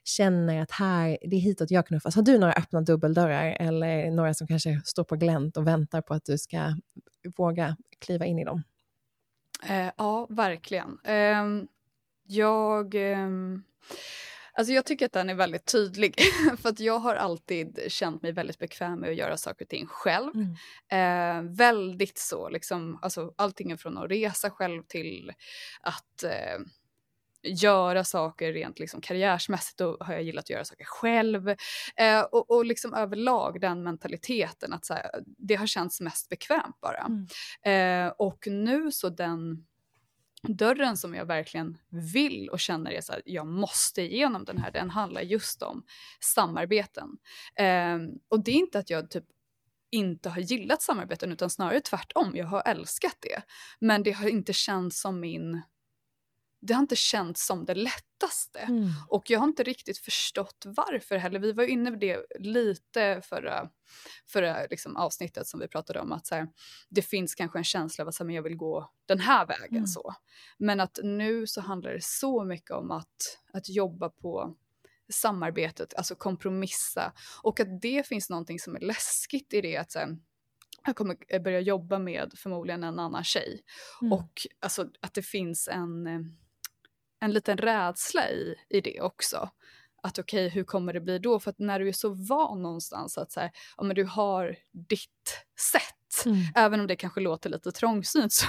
känner 0.05 0.62
att 0.62 0.70
här, 0.70 1.18
det 1.22 1.37
är 1.37 1.41
hitåt 1.41 1.70
jag 1.70 1.87
knuffas. 1.87 2.14
Har 2.14 2.22
du 2.22 2.39
några 2.39 2.53
öppna 2.53 2.80
dubbeldörrar 2.80 3.57
eller 3.61 4.11
några 4.11 4.35
som 4.35 4.47
kanske 4.47 4.80
står 4.85 5.05
på 5.05 5.16
glänt 5.16 5.57
och 5.57 5.66
väntar 5.66 6.03
på 6.03 6.14
att 6.14 6.24
du 6.24 6.39
ska 6.39 6.74
våga 7.37 7.76
kliva 7.99 8.26
in 8.26 8.39
i 8.39 8.45
dem? 8.45 8.62
Eh, 9.68 9.91
ja, 9.97 10.26
verkligen. 10.30 10.99
Eh, 11.05 11.64
jag... 12.26 12.95
Eh 12.95 13.28
Alltså 14.55 14.72
jag 14.72 14.84
tycker 14.84 15.07
att 15.07 15.12
den 15.12 15.30
är 15.30 15.34
väldigt 15.34 15.66
tydlig 15.66 16.20
för 16.59 16.68
att 16.68 16.80
jag 16.80 16.98
har 16.98 17.14
alltid 17.14 17.78
känt 17.88 18.22
mig 18.22 18.32
väldigt 18.32 18.59
bekväm 18.59 19.00
med 19.00 19.11
att 19.11 19.16
göra 19.16 19.36
saker 19.36 19.64
och 19.64 19.68
ting 19.68 19.86
själv. 19.86 20.32
Mm. 20.34 21.46
Eh, 21.46 21.57
väldigt 21.57 22.18
så, 22.18 22.48
liksom, 22.48 22.98
alltså 23.03 23.34
allting 23.36 23.78
från 23.78 23.98
att 23.98 24.11
resa 24.11 24.50
själv 24.50 24.82
till 24.82 25.32
att 25.80 26.22
eh, 26.24 26.59
göra 27.44 28.05
saker 28.05 28.53
rent 28.53 28.78
liksom 28.78 29.00
karriärsmässigt 29.00 29.78
då 29.78 29.96
har 30.00 30.12
jag 30.14 30.22
gillat 30.22 30.44
att 30.44 30.50
göra 30.50 30.64
saker 30.64 30.84
själv. 30.84 31.48
Eh, 31.96 32.20
och, 32.20 32.50
och 32.50 32.64
liksom 32.64 32.94
överlag 32.94 33.61
den 33.61 33.82
mentaliteten 33.82 34.72
att 34.72 34.88
här, 34.88 35.11
det 35.38 35.55
har 35.55 35.66
känts 35.66 36.00
mest 36.00 36.28
bekvämt 36.28 36.80
bara. 36.80 37.07
Mm. 37.64 38.07
Eh, 38.07 38.12
och 38.18 38.46
nu 38.46 38.92
så 38.92 39.09
den 39.09 39.66
dörren 40.49 40.97
som 40.97 41.14
jag 41.14 41.26
verkligen 41.26 41.78
vill 41.88 42.49
och 42.49 42.61
känner 42.61 42.90
är 42.90 43.01
så 43.01 43.12
att 43.12 43.22
jag 43.24 43.47
måste 43.47 44.03
igenom 44.03 44.45
den 44.45 44.59
här, 44.59 44.70
den 44.70 44.90
handlar 44.90 45.20
just 45.20 45.62
om 45.62 45.84
samarbeten. 46.20 47.09
Eh, 47.57 47.99
och 48.28 48.45
det 48.45 48.51
är 48.51 48.57
inte 48.57 48.78
att 48.78 48.90
jag 48.90 49.11
typ 49.11 49.24
inte 49.90 50.28
har 50.28 50.40
gillat 50.40 50.82
samarbeten 50.82 51.32
utan 51.32 51.51
snarare 51.51 51.80
tvärtom, 51.80 52.36
jag 52.36 52.47
har 52.47 52.62
älskat 52.66 53.16
det. 53.20 53.43
Men 53.78 54.03
det 54.03 54.12
har 54.12 54.28
inte 54.28 54.53
känts 54.53 55.01
som 55.01 55.20
min 55.20 55.62
det 56.62 56.74
har 56.74 56.80
inte 56.80 56.96
känts 56.96 57.46
som 57.46 57.64
det 57.64 57.74
lättaste. 57.74 58.58
Mm. 58.58 58.90
Och 59.08 59.30
jag 59.30 59.38
har 59.38 59.46
inte 59.46 59.62
riktigt 59.62 59.98
förstått 59.98 60.64
varför 60.66 61.16
heller. 61.16 61.38
Vi 61.38 61.52
var 61.52 61.64
inne 61.64 61.90
på 61.90 61.96
det 61.96 62.26
lite 62.38 63.20
förra, 63.24 63.68
förra 64.26 64.66
liksom 64.70 64.96
avsnittet 64.96 65.46
som 65.46 65.60
vi 65.60 65.68
pratade 65.68 66.00
om. 66.00 66.12
Att 66.12 66.26
så 66.26 66.34
här, 66.34 66.48
det 66.88 67.02
finns 67.02 67.34
kanske 67.34 67.58
en 67.58 67.64
känsla 67.64 68.02
av 68.02 68.08
att 68.08 68.14
så 68.14 68.24
här, 68.24 68.30
jag 68.30 68.42
vill 68.42 68.56
gå 68.56 68.90
den 69.06 69.20
här 69.20 69.46
vägen. 69.46 69.76
Mm. 69.76 69.86
så. 69.86 70.14
Men 70.58 70.80
att 70.80 70.98
nu 71.02 71.46
så 71.46 71.60
handlar 71.60 71.92
det 71.92 72.04
så 72.04 72.44
mycket 72.44 72.70
om 72.70 72.90
att, 72.90 73.40
att 73.52 73.68
jobba 73.68 74.08
på 74.08 74.56
samarbetet, 75.12 75.94
alltså 75.94 76.14
kompromissa. 76.14 77.12
Och 77.42 77.60
att 77.60 77.80
det 77.80 78.06
finns 78.06 78.30
någonting 78.30 78.58
som 78.58 78.76
är 78.76 78.80
läskigt 78.80 79.52
i 79.52 79.60
det. 79.60 79.76
att 79.76 79.92
så 79.92 79.98
här, 79.98 80.16
jag 80.86 80.96
kommer 80.96 81.38
börja 81.40 81.60
jobba 81.60 81.98
med 81.98 82.32
förmodligen 82.36 82.84
en 82.84 82.98
annan 82.98 83.24
tjej. 83.24 83.62
Mm. 84.02 84.12
Och 84.12 84.32
alltså, 84.60 84.88
att 85.00 85.14
det 85.14 85.22
finns 85.22 85.68
en 85.68 86.06
en 87.23 87.33
liten 87.33 87.57
rädsla 87.57 88.31
i, 88.31 88.55
i 88.68 88.81
det 88.81 89.01
också. 89.01 89.51
Att 90.03 90.18
okej, 90.18 90.47
okay, 90.47 90.55
hur 90.55 90.64
kommer 90.64 90.93
det 90.93 91.01
bli 91.01 91.18
då? 91.18 91.41
För 91.41 91.51
att 91.51 91.59
när 91.59 91.79
du 91.79 91.89
är 91.89 91.93
så 91.93 92.09
van 92.09 92.62
någonstans 92.62 93.18
att 93.18 93.33
så 93.33 93.41
här, 93.41 93.51
ja, 93.77 93.85
men 93.85 93.97
du 93.97 94.05
har 94.05 94.57
ditt 94.89 95.45
sätt, 95.73 96.27
mm. 96.27 96.39
även 96.55 96.81
om 96.81 96.87
det 96.87 96.97
kanske 96.97 97.20
låter 97.20 97.51
lite 97.51 97.73
trångsynt 97.73 98.33
så, 98.33 98.47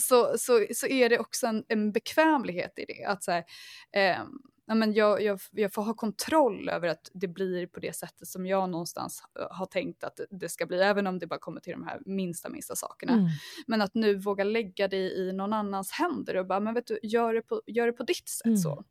så, 0.00 0.38
så, 0.38 0.66
så 0.74 0.86
är 0.86 1.08
det 1.08 1.18
också 1.18 1.46
en, 1.46 1.64
en 1.68 1.92
bekvämlighet 1.92 2.78
i 2.78 2.84
det. 2.84 3.04
Att 3.04 3.24
så 3.24 3.30
här, 3.30 3.44
eh, 3.92 4.24
ja, 4.66 4.74
men 4.74 4.92
jag, 4.92 5.22
jag, 5.22 5.40
jag 5.50 5.72
får 5.72 5.82
ha 5.82 5.94
kontroll 5.94 6.68
över 6.68 6.88
att 6.88 7.10
det 7.14 7.28
blir 7.28 7.66
på 7.66 7.80
det 7.80 7.96
sättet 7.96 8.28
som 8.28 8.46
jag 8.46 8.70
någonstans 8.70 9.22
har 9.50 9.66
tänkt 9.66 10.04
att 10.04 10.20
det 10.30 10.48
ska 10.48 10.66
bli, 10.66 10.80
även 10.80 11.06
om 11.06 11.18
det 11.18 11.26
bara 11.26 11.38
kommer 11.38 11.60
till 11.60 11.72
de 11.72 11.84
här 11.84 12.00
minsta, 12.06 12.48
minsta 12.48 12.76
sakerna. 12.76 13.12
Mm. 13.12 13.26
Men 13.66 13.82
att 13.82 13.94
nu 13.94 14.14
våga 14.14 14.44
lägga 14.44 14.88
det 14.88 15.10
i 15.10 15.32
någon 15.32 15.52
annans 15.52 15.92
händer 15.92 16.36
och 16.36 16.46
bara, 16.46 16.60
men 16.60 16.74
vet 16.74 16.86
du, 16.86 16.98
gör 17.02 17.34
det 17.34 17.42
på, 17.42 17.62
gör 17.66 17.86
det 17.86 17.92
på 17.92 18.02
ditt 18.02 18.28
sätt 18.28 18.46
mm. 18.46 18.56
så. 18.56 18.84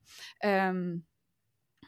Um, 0.69 1.03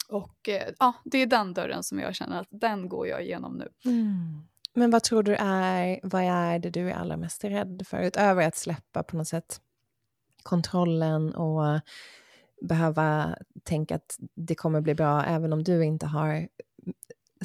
och 0.10 0.50
eh, 0.50 0.74
ja, 0.80 0.94
det 1.06 1.18
är 1.18 1.26
den 1.26 1.54
dörren 1.54 1.84
som 1.84 2.00
jag 2.00 2.16
känner 2.16 2.42
att 2.42 2.48
den 2.52 2.90
går 2.90 3.08
jag 3.08 3.24
igenom 3.24 3.58
nu. 3.58 3.70
Mm. 3.92 4.44
Men 4.74 4.92
vad 4.92 5.04
tror 5.04 5.24
du 5.24 5.36
är, 5.36 6.00
vad 6.04 6.24
är 6.24 6.60
det 6.60 6.70
du 6.70 6.90
är 6.90 6.94
allra 6.94 7.18
mest 7.18 7.44
rädd 7.44 7.84
för? 7.88 8.02
Utöver 8.02 8.48
att 8.48 8.56
släppa 8.56 9.04
på 9.04 9.18
något 9.18 9.28
sätt 9.28 9.62
kontrollen 10.44 11.36
och 11.36 11.80
behöva 12.62 13.36
tänka 13.64 13.96
att 13.96 14.20
det 14.36 14.56
kommer 14.56 14.82
bli 14.82 14.96
bra 14.96 15.24
även 15.26 15.54
om 15.54 15.64
du 15.64 15.86
inte 15.86 16.06
har 16.06 16.48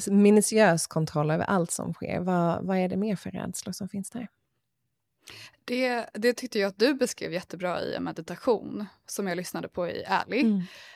minutiös 0.07 0.87
kontroll 0.87 1.31
över 1.31 1.45
allt 1.45 1.71
som 1.71 1.93
sker. 1.93 2.19
Vad, 2.19 2.65
vad 2.65 2.77
är 2.77 2.89
det 2.89 2.97
mer 2.97 3.15
för 3.15 3.31
rädslor 3.31 3.73
som 3.73 3.89
finns 3.89 4.09
där? 4.09 4.27
Det, 5.65 6.09
det 6.13 6.33
tyckte 6.33 6.59
jag 6.59 6.67
att 6.67 6.79
du 6.79 6.93
beskrev 6.93 7.33
jättebra 7.33 7.81
i 7.81 7.95
en 7.95 8.03
meditation 8.03 8.85
som 9.05 9.27
jag 9.27 9.35
lyssnade 9.35 9.67
på 9.67 9.87
i 9.87 10.03
Ärlig. 10.07 10.45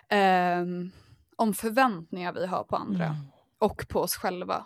Mm. 0.10 0.86
Eh, 0.88 0.92
om 1.36 1.54
förväntningar 1.54 2.34
vi 2.34 2.46
har 2.46 2.64
på 2.64 2.76
andra 2.76 3.06
mm. 3.06 3.18
och 3.58 3.88
på 3.88 4.00
oss 4.00 4.16
själva. 4.16 4.66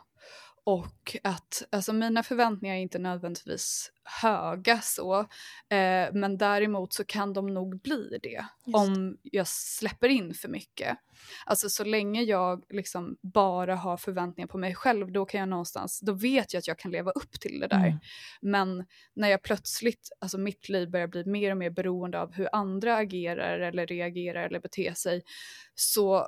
Och 0.70 1.18
att 1.24 1.64
alltså 1.70 1.94
mina 1.94 2.24
förväntningar 2.24 2.76
är 2.76 2.80
inte 2.80 3.00
nödvändigtvis 3.00 3.92
höga 4.22 4.82
så, 4.82 5.20
eh, 5.70 6.14
men 6.14 6.38
däremot 6.38 6.94
så 6.94 7.06
kan 7.06 7.34
de 7.34 7.54
nog 7.54 7.82
bli 7.82 8.20
det 8.24 8.46
Just. 8.66 8.76
om 8.76 9.18
jag 9.24 9.48
släpper 9.48 10.10
in 10.10 10.34
för 10.34 10.48
mycket. 10.48 10.98
Alltså 11.46 11.70
så 11.70 11.84
länge 11.84 12.22
jag 12.22 12.64
liksom 12.70 13.18
bara 13.22 13.76
har 13.76 13.98
förväntningar 13.98 14.48
på 14.48 14.58
mig 14.58 14.76
själv, 14.76 15.12
då 15.12 15.26
kan 15.26 15.40
jag 15.40 15.50
någonstans, 15.50 16.00
då 16.00 16.14
vet 16.14 16.54
jag 16.54 16.60
att 16.60 16.68
jag 16.68 16.80
kan 16.80 16.92
leva 16.92 17.12
upp 17.12 17.40
till 17.40 17.60
det 17.60 17.68
där. 17.68 17.88
Mm. 17.88 18.00
Men 18.42 18.86
när 19.14 19.30
jag 19.30 19.42
plötsligt, 19.42 20.10
alltså 20.20 20.38
mitt 20.38 20.70
liv 20.70 20.92
börjar 20.92 21.08
bli 21.08 21.26
mer 21.26 21.52
och 21.52 21.58
mer 21.58 21.70
beroende 21.70 22.20
av 22.20 22.34
hur 22.34 22.50
andra 22.52 22.96
agerar 22.96 23.60
eller 23.60 23.88
reagerar 23.88 24.44
eller 24.44 24.60
beter 24.60 24.94
sig, 24.94 25.24
så 25.76 26.28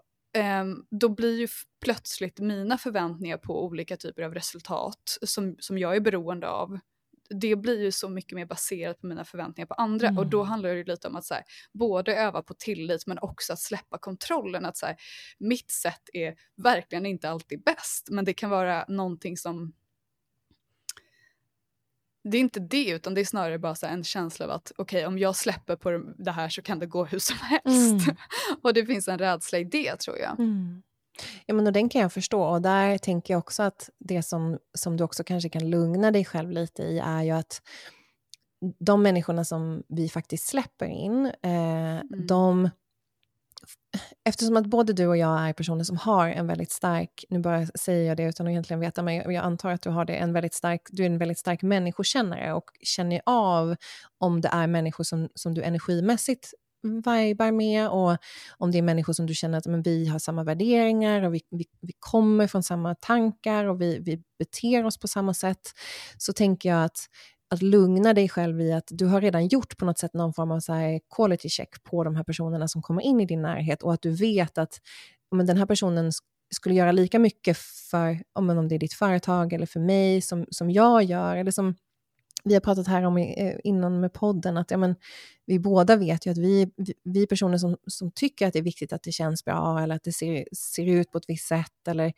då 0.92 1.10
blir 1.10 1.40
ju 1.40 1.48
plötsligt 1.84 2.40
mina 2.40 2.78
förväntningar 2.78 3.38
på 3.38 3.66
olika 3.66 3.98
typer 3.98 4.22
av 4.22 4.34
resultat 4.34 5.18
som, 5.22 5.56
som 5.60 5.78
jag 5.78 5.96
är 5.96 6.00
beroende 6.00 6.50
av, 6.50 6.80
det 7.40 7.56
blir 7.56 7.82
ju 7.82 7.92
så 7.92 8.10
mycket 8.10 8.36
mer 8.36 8.46
baserat 8.46 9.02
på 9.02 9.08
mina 9.08 9.26
förväntningar 9.26 9.66
på 9.66 9.74
andra 9.74 10.08
mm. 10.08 10.18
och 10.18 10.28
då 10.28 10.40
mm. 10.40 10.50
handlar 10.50 10.76
det 10.76 10.84
lite 10.84 11.08
om 11.08 11.16
att 11.16 11.26
så 11.26 11.34
här, 11.34 11.44
både 11.74 12.16
öva 12.16 12.42
på 12.42 12.54
tillit 12.54 13.08
men 13.08 13.20
också 13.22 13.54
att 13.54 13.60
släppa 13.60 13.98
kontrollen. 13.98 14.66
Att 14.66 14.78
så 14.78 14.86
här, 14.86 14.96
mitt 15.40 15.72
sätt 15.72 16.02
är 16.14 16.36
verkligen 16.64 17.06
inte 17.06 17.30
alltid 17.30 17.64
bäst 17.64 18.08
men 18.12 18.26
det 18.26 18.34
kan 18.34 18.50
vara 18.50 18.86
någonting 18.88 19.38
som 19.38 19.74
det 22.24 22.38
är 22.38 22.42
inte 22.42 22.60
det, 22.60 22.90
utan 22.90 23.14
det 23.14 23.22
är 23.22 23.26
snarare 23.26 23.60
bara 23.60 23.88
en 23.88 24.04
känsla 24.04 24.46
av 24.46 24.52
att 24.52 24.72
okej, 24.78 24.98
okay, 25.00 25.08
om 25.08 25.20
jag 25.20 25.36
släpper 25.36 25.76
på 25.76 26.04
det 26.18 26.32
här 26.32 26.50
så 26.50 26.62
kan 26.62 26.80
det 26.80 26.86
gå 26.86 27.06
hur 27.06 27.20
som 27.20 27.38
helst. 27.38 28.08
Mm. 28.08 28.16
och 28.62 28.74
det 28.74 28.86
finns 28.86 29.08
en 29.08 29.18
rädsla 29.18 29.60
i 29.60 29.64
det, 29.64 29.96
tror 29.96 30.18
jag. 30.18 30.40
Mm. 30.40 30.84
Ja, 31.46 31.54
men 31.54 31.68
och 31.68 31.74
den 31.74 31.90
kan 31.90 32.02
jag 32.02 32.14
förstå. 32.14 32.44
Och 32.44 32.62
där 32.62 32.98
tänker 32.98 33.34
jag 33.34 33.40
också 33.40 33.64
att 33.64 33.90
det 34.00 34.24
som, 34.24 34.58
som 34.74 34.98
du 34.98 35.04
också 35.04 35.24
kanske 35.24 35.50
kan 35.50 35.70
lugna 35.70 36.12
dig 36.12 36.26
själv 36.26 36.52
lite 36.52 36.84
i 36.84 37.00
är 37.00 37.24
ju 37.24 37.32
att 37.32 37.62
de 38.80 39.04
människorna 39.04 39.46
som 39.46 39.84
vi 39.88 40.10
faktiskt 40.10 40.48
släpper 40.48 40.86
in, 40.86 41.26
eh, 41.26 42.00
mm. 42.00 42.28
de 42.28 42.70
eftersom 44.26 44.58
att 44.58 44.66
både 44.66 44.94
du 44.94 45.08
och 45.08 45.18
jag 45.18 45.50
är 45.50 45.54
personer 45.54 45.84
som 45.84 45.98
har 45.98 46.28
en 46.30 46.48
väldigt 46.48 46.72
stark, 46.72 47.26
nu 47.30 47.40
bara 47.40 47.66
säger 47.66 48.08
jag 48.08 48.18
det 48.18 48.24
utan 48.24 48.48
att 48.48 48.52
egentligen 48.52 48.80
veta, 48.80 49.04
men 49.04 49.16
jag 49.16 49.36
antar 49.36 49.72
att 49.72 49.82
du 49.82 49.90
har 49.90 50.06
det, 50.06 50.16
en 50.16 50.34
väldigt 50.34 50.54
stark, 50.54 50.82
du 50.92 51.04
är 51.04 51.08
en 51.08 51.18
väldigt 51.18 51.40
stark 51.40 51.62
människokännare 51.62 52.54
och 52.54 52.66
känner 52.82 53.22
av 53.26 53.76
om 54.18 54.42
det 54.42 54.50
är 54.50 54.68
människor 54.68 55.04
som, 55.04 55.30
som 55.36 55.54
du 55.54 55.64
energimässigt 55.64 56.54
vibar 56.84 57.52
med 57.52 57.90
och 57.90 58.18
om 58.58 58.72
det 58.72 58.78
är 58.78 58.82
människor 58.82 59.14
som 59.14 59.26
du 59.26 59.34
känner 59.34 59.58
att 59.58 59.66
men, 59.66 59.82
vi 59.82 60.08
har 60.08 60.20
samma 60.20 60.44
värderingar 60.44 61.22
och 61.22 61.34
vi, 61.34 61.42
vi, 61.50 61.66
vi 61.82 61.94
kommer 62.00 62.48
från 62.48 62.64
samma 62.64 62.96
tankar 62.96 63.66
och 63.66 63.82
vi, 63.82 64.00
vi 64.00 64.24
beter 64.40 64.86
oss 64.86 65.00
på 65.00 65.08
samma 65.08 65.34
sätt, 65.34 65.72
så 66.18 66.34
tänker 66.34 66.70
jag 66.70 66.84
att 66.84 67.08
att 67.52 67.62
lugna 67.62 68.14
dig 68.14 68.30
själv 68.30 68.62
i 68.62 68.74
att 68.74 68.88
du 68.90 69.06
har 69.06 69.22
redan 69.22 69.48
gjort 69.48 69.78
på 69.78 69.86
något 69.86 70.00
sätt 70.00 70.14
någon 70.14 70.34
form 70.34 70.52
av 70.52 70.60
så 70.60 70.74
här 70.74 71.00
quality 71.16 71.50
check 71.50 71.84
på 71.84 72.04
de 72.04 72.16
här 72.16 72.24
personerna 72.24 72.68
som 72.68 72.82
kommer 72.82 73.02
in 73.02 73.20
i 73.20 73.26
din 73.26 73.42
närhet 73.42 73.84
och 73.84 73.94
att 73.94 74.02
du 74.02 74.12
vet 74.12 74.58
att 74.58 74.80
men 75.36 75.46
den 75.46 75.58
här 75.58 75.66
personen 75.66 76.12
skulle 76.56 76.76
göra 76.76 76.92
lika 76.92 77.20
mycket 77.20 77.58
för, 77.92 78.22
om 78.34 78.68
det 78.68 78.76
är 78.76 78.80
ditt 78.80 78.94
företag 78.94 79.54
eller 79.54 79.66
för 79.66 79.80
mig 79.80 80.22
som, 80.22 80.46
som 80.52 80.72
jag 80.72 81.04
gör, 81.04 81.36
eller 81.36 81.52
som 81.52 81.76
vi 82.44 82.54
har 82.54 82.62
pratat 82.62 82.88
här 82.88 83.04
om 83.04 83.18
eh, 83.18 83.56
innan 83.64 84.00
med 84.00 84.14
podden, 84.14 84.58
att 84.58 84.72
ja, 84.72 84.78
men, 84.78 84.96
vi 85.46 85.60
båda 85.60 85.96
vet 85.96 86.26
ju 86.26 86.32
att 86.32 86.38
vi, 86.38 86.72
vi 87.04 87.28
personer 87.28 87.58
som, 87.58 87.78
som 87.88 88.12
tycker 88.12 88.48
att 88.48 88.54
det 88.54 88.60
är 88.60 88.64
viktigt 88.64 88.94
att 88.94 89.04
det 89.04 89.12
känns 89.12 89.46
bra 89.46 89.80
eller 89.80 89.96
att 89.96 90.04
det 90.04 90.12
ser, 90.12 90.46
ser 90.56 90.86
ut 90.86 91.12
på 91.12 91.18
ett 91.18 91.24
visst 91.28 91.48
sätt 91.48 91.88
eller 91.88 92.06
eh, 92.06 92.12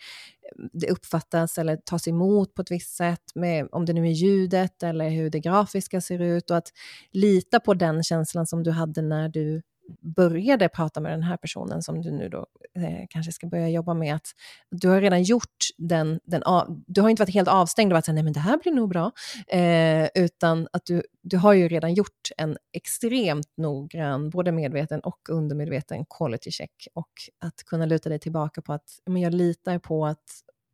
det 0.73 0.89
uppfattas 0.89 1.57
eller 1.57 1.77
tas 1.77 2.07
emot 2.07 2.53
på 2.53 2.61
ett 2.61 2.71
visst 2.71 2.95
sätt, 2.95 3.23
med, 3.35 3.67
om 3.71 3.85
det 3.85 3.93
nu 3.93 4.07
är 4.07 4.11
ljudet 4.11 4.83
eller 4.83 5.09
hur 5.09 5.29
det 5.29 5.39
grafiska 5.39 6.01
ser 6.01 6.19
ut 6.21 6.51
och 6.51 6.57
att 6.57 6.71
lita 7.11 7.59
på 7.59 7.73
den 7.73 8.03
känslan 8.03 8.47
som 8.47 8.63
du 8.63 8.71
hade 8.71 9.01
när 9.01 9.29
du 9.29 9.61
började 10.01 10.69
prata 10.69 10.99
med 10.99 11.11
den 11.11 11.23
här 11.23 11.37
personen 11.37 11.81
som 11.81 12.01
du 12.01 12.11
nu 12.11 12.29
då 12.29 12.45
eh, 12.75 13.05
kanske 13.09 13.31
ska 13.31 13.47
börja 13.47 13.69
jobba 13.69 13.93
med, 13.93 14.15
att 14.15 14.27
du 14.71 14.89
har 14.89 15.01
redan 15.01 15.23
gjort 15.23 15.57
den, 15.77 16.19
den 16.23 16.43
av, 16.43 16.83
du 16.87 17.01
har 17.01 17.09
inte 17.09 17.21
varit 17.21 17.33
helt 17.33 17.47
avstängd 17.47 17.91
och 17.91 17.95
varit 17.95 18.05
såhär, 18.05 18.15
nej 18.15 18.23
men 18.23 18.33
det 18.33 18.39
här 18.39 18.57
blir 18.57 18.71
nog 18.71 18.89
bra, 18.89 19.11
eh, 19.47 20.09
utan 20.15 20.67
att 20.71 20.85
du, 20.85 21.03
du 21.21 21.37
har 21.37 21.53
ju 21.53 21.67
redan 21.67 21.93
gjort 21.93 22.29
en 22.37 22.57
extremt 22.73 23.57
noggrann, 23.57 24.29
både 24.29 24.51
medveten 24.51 24.99
och 24.99 25.29
undermedveten 25.29 26.05
quality 26.17 26.51
check 26.51 26.87
och 26.93 27.11
att 27.39 27.63
kunna 27.65 27.85
luta 27.85 28.09
dig 28.09 28.19
tillbaka 28.19 28.61
på 28.61 28.73
att 28.73 28.99
men 29.05 29.21
jag 29.21 29.33
litar 29.33 29.79
på 29.79 30.05
att 30.05 30.23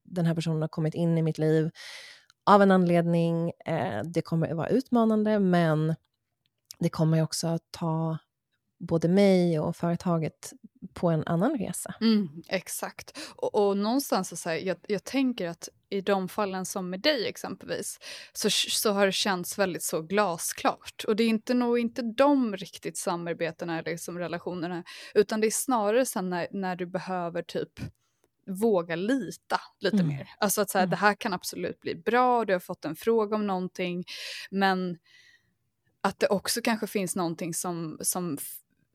den 0.03 0.25
här 0.25 0.35
personen 0.35 0.61
har 0.61 0.69
kommit 0.69 0.95
in 0.95 1.17
i 1.17 1.21
mitt 1.21 1.37
liv 1.37 1.69
av 2.45 2.61
en 2.61 2.71
anledning, 2.71 3.51
eh, 3.65 4.03
det 4.03 4.21
kommer 4.21 4.49
att 4.49 4.57
vara 4.57 4.67
utmanande, 4.67 5.39
men 5.39 5.95
det 6.79 6.89
kommer 6.89 7.23
också 7.23 7.47
att 7.47 7.61
ta 7.71 8.17
både 8.79 9.07
mig 9.07 9.59
och 9.59 9.75
företaget 9.75 10.53
på 10.93 11.09
en 11.09 11.23
annan 11.25 11.57
resa. 11.57 11.95
Mm, 12.01 12.29
exakt. 12.47 13.17
Och, 13.35 13.55
och 13.55 13.77
någonstans 13.77 14.41
så 14.41 14.49
här, 14.49 14.57
jag, 14.57 14.77
jag 14.87 15.03
tänker 15.03 15.47
att 15.47 15.69
i 15.89 16.01
de 16.01 16.29
fallen 16.29 16.65
som 16.65 16.89
med 16.89 17.01
dig 17.01 17.27
exempelvis 17.27 17.99
så, 18.33 18.49
så 18.49 18.91
har 18.91 19.05
det 19.05 19.11
känts 19.11 19.59
väldigt 19.59 19.83
så 19.83 20.01
glasklart. 20.01 21.03
Och 21.07 21.15
det 21.15 21.23
är 21.23 21.27
inte 21.27 21.53
nog 21.53 21.79
inte 21.79 22.01
de 22.01 22.57
riktigt 22.57 22.97
samarbetena 22.97 23.79
eller 23.79 23.91
liksom 23.91 24.19
relationerna 24.19 24.83
utan 25.13 25.41
det 25.41 25.47
är 25.47 25.51
snarare 25.51 26.05
sen 26.05 26.29
när, 26.29 26.47
när 26.51 26.75
du 26.75 26.85
behöver 26.85 27.41
typ 27.41 27.79
våga 28.47 28.95
lita 28.95 29.61
lite 29.79 29.95
mm. 29.95 30.07
mer. 30.07 30.29
Alltså 30.39 30.61
att 30.61 30.69
så 30.69 30.77
här, 30.77 30.83
mm. 30.83 30.89
det 30.89 30.95
här 30.95 31.13
kan 31.13 31.33
absolut 31.33 31.79
bli 31.79 31.95
bra, 31.95 32.45
du 32.45 32.53
har 32.53 32.59
fått 32.59 32.85
en 32.85 32.95
fråga 32.95 33.35
om 33.35 33.47
någonting 33.47 34.03
men 34.51 34.97
att 36.01 36.19
det 36.19 36.27
också 36.27 36.61
kanske 36.61 36.87
finns 36.87 37.15
någonting 37.15 37.53
som, 37.53 37.97
som 38.01 38.37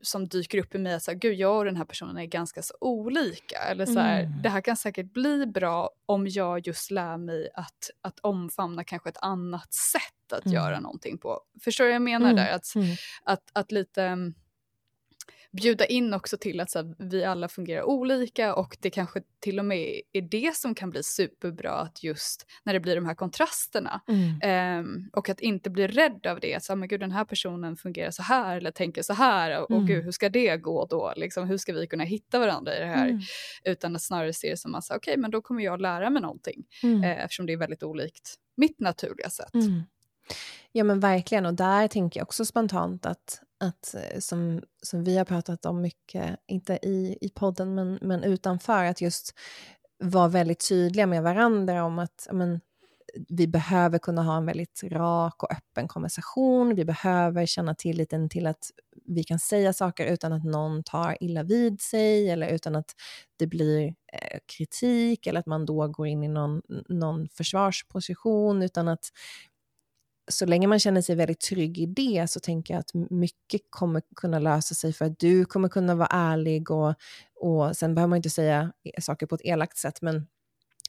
som 0.01 0.27
dyker 0.27 0.57
upp 0.57 0.75
i 0.75 0.77
mig 0.77 0.93
att 0.93 1.03
så 1.03 1.11
här, 1.11 1.17
gud 1.17 1.35
jag 1.35 1.57
och 1.57 1.65
den 1.65 1.75
här 1.75 1.85
personen 1.85 2.17
är 2.17 2.25
ganska 2.25 2.61
så 2.61 2.73
olika. 2.81 3.57
Eller 3.57 3.85
så 3.85 3.99
här, 3.99 4.23
mm. 4.23 4.41
det 4.41 4.49
här 4.49 4.61
kan 4.61 4.77
säkert 4.77 5.13
bli 5.13 5.45
bra 5.45 5.89
om 6.05 6.27
jag 6.27 6.67
just 6.67 6.91
lär 6.91 7.17
mig 7.17 7.49
att, 7.53 7.89
att 8.01 8.19
omfamna 8.19 8.83
kanske 8.83 9.09
ett 9.09 9.17
annat 9.21 9.73
sätt 9.73 10.33
att 10.33 10.45
mm. 10.45 10.55
göra 10.55 10.79
någonting 10.79 11.17
på. 11.17 11.41
Förstår 11.63 11.83
du 11.83 11.89
vad 11.89 11.95
jag 11.95 12.01
menar 12.01 12.31
mm. 12.31 12.35
där? 12.35 12.55
Att, 12.55 12.75
mm. 12.75 12.95
att, 13.23 13.43
att 13.53 13.71
lite 13.71 14.33
bjuda 15.55 15.85
in 15.85 16.13
också 16.13 16.37
till 16.37 16.59
att 16.59 16.71
så 16.71 16.79
här, 16.79 16.95
vi 16.99 17.23
alla 17.23 17.47
fungerar 17.47 17.83
olika 17.83 18.55
och 18.55 18.77
det 18.79 18.89
kanske 18.89 19.21
till 19.39 19.59
och 19.59 19.65
med 19.65 20.01
är 20.11 20.21
det 20.21 20.55
som 20.55 20.75
kan 20.75 20.89
bli 20.89 21.03
superbra 21.03 21.71
att 21.71 22.03
just 22.03 22.45
när 22.63 22.73
det 22.73 22.79
blir 22.79 22.95
de 22.95 23.05
här 23.05 23.15
kontrasterna 23.15 24.01
mm. 24.07 24.79
um, 24.79 25.09
och 25.13 25.29
att 25.29 25.39
inte 25.39 25.69
bli 25.69 25.87
rädd 25.87 26.27
av 26.27 26.39
det, 26.39 26.55
att 26.55 26.63
så, 26.63 26.75
men 26.75 26.87
gud 26.87 26.99
den 26.99 27.11
här 27.11 27.25
personen 27.25 27.77
fungerar 27.77 28.11
så 28.11 28.23
här 28.23 28.57
eller 28.57 28.71
tänker 28.71 29.01
så 29.01 29.13
här 29.13 29.61
och, 29.61 29.71
mm. 29.71 29.81
och 29.81 29.87
gud 29.87 30.03
hur 30.03 30.11
ska 30.11 30.29
det 30.29 30.57
gå 30.57 30.85
då, 30.85 31.13
liksom, 31.15 31.47
hur 31.47 31.57
ska 31.57 31.73
vi 31.73 31.87
kunna 31.87 32.03
hitta 32.03 32.39
varandra 32.39 32.77
i 32.77 32.79
det 32.79 32.85
här? 32.85 33.07
Mm. 33.07 33.21
Utan 33.63 33.95
att 33.95 34.01
snarare 34.01 34.33
se 34.33 34.49
det 34.49 34.57
som 34.57 34.75
att 34.75 34.85
okej 34.85 34.97
okay, 34.97 35.17
men 35.17 35.31
då 35.31 35.41
kommer 35.41 35.63
jag 35.63 35.81
lära 35.81 36.09
mig 36.09 36.21
någonting 36.21 36.63
uh, 36.83 37.23
eftersom 37.23 37.45
det 37.45 37.53
är 37.53 37.57
väldigt 37.57 37.83
olikt 37.83 38.35
mitt 38.57 38.79
naturliga 38.79 39.29
sätt. 39.29 39.53
Mm. 39.53 39.83
Ja 40.71 40.83
men 40.83 40.99
verkligen, 40.99 41.45
och 41.45 41.53
där 41.53 41.87
tänker 41.87 42.19
jag 42.19 42.25
också 42.25 42.45
spontant 42.45 43.05
att, 43.05 43.41
att 43.59 43.95
eh, 43.95 44.19
som, 44.19 44.61
som 44.81 45.03
vi 45.03 45.17
har 45.17 45.25
pratat 45.25 45.65
om 45.65 45.81
mycket, 45.81 46.39
inte 46.47 46.79
i, 46.81 47.17
i 47.21 47.29
podden 47.29 47.75
men, 47.75 47.99
men 48.01 48.23
utanför, 48.23 48.83
att 48.85 49.01
just 49.01 49.33
vara 50.03 50.27
väldigt 50.27 50.67
tydliga 50.69 51.07
med 51.07 51.23
varandra 51.23 51.83
om 51.83 51.99
att 51.99 52.27
men, 52.31 52.61
vi 53.29 53.47
behöver 53.47 53.99
kunna 53.99 54.23
ha 54.23 54.37
en 54.37 54.45
väldigt 54.45 54.83
rak 54.83 55.43
och 55.43 55.51
öppen 55.51 55.87
konversation. 55.87 56.75
Vi 56.75 56.85
behöver 56.85 57.45
känna 57.45 57.75
tilliten 57.75 58.29
till 58.29 58.47
att 58.47 58.71
vi 59.05 59.23
kan 59.23 59.39
säga 59.39 59.73
saker 59.73 60.05
utan 60.05 60.33
att 60.33 60.43
någon 60.43 60.83
tar 60.83 61.17
illa 61.23 61.43
vid 61.43 61.81
sig 61.81 62.29
eller 62.29 62.47
utan 62.47 62.75
att 62.75 62.91
det 63.37 63.47
blir 63.47 63.87
eh, 63.87 64.39
kritik 64.57 65.27
eller 65.27 65.39
att 65.39 65.45
man 65.45 65.65
då 65.65 65.87
går 65.87 66.07
in 66.07 66.23
i 66.23 66.27
någon, 66.27 66.61
någon 66.89 67.29
försvarsposition 67.29 68.61
utan 68.63 68.87
att 68.87 69.09
så 70.27 70.45
länge 70.45 70.67
man 70.67 70.79
känner 70.79 71.01
sig 71.01 71.15
väldigt 71.15 71.39
trygg 71.39 71.77
i 71.77 71.85
det 71.85 72.27
så 72.29 72.39
tänker 72.39 72.73
jag 72.73 72.79
att 72.79 72.93
mycket 73.11 73.61
kommer 73.69 74.01
kunna 74.15 74.39
lösa 74.39 74.75
sig 74.75 74.93
för 74.93 75.05
att 75.05 75.19
du 75.19 75.45
kommer 75.45 75.69
kunna 75.69 75.95
vara 75.95 76.07
ärlig 76.11 76.71
och, 76.71 76.93
och 77.35 77.77
sen 77.77 77.95
behöver 77.95 78.09
man 78.09 78.17
inte 78.17 78.29
säga 78.29 78.71
e-, 78.83 79.01
saker 79.01 79.25
på 79.25 79.35
ett 79.35 79.45
elakt 79.45 79.77
sätt 79.77 80.01
men 80.01 80.27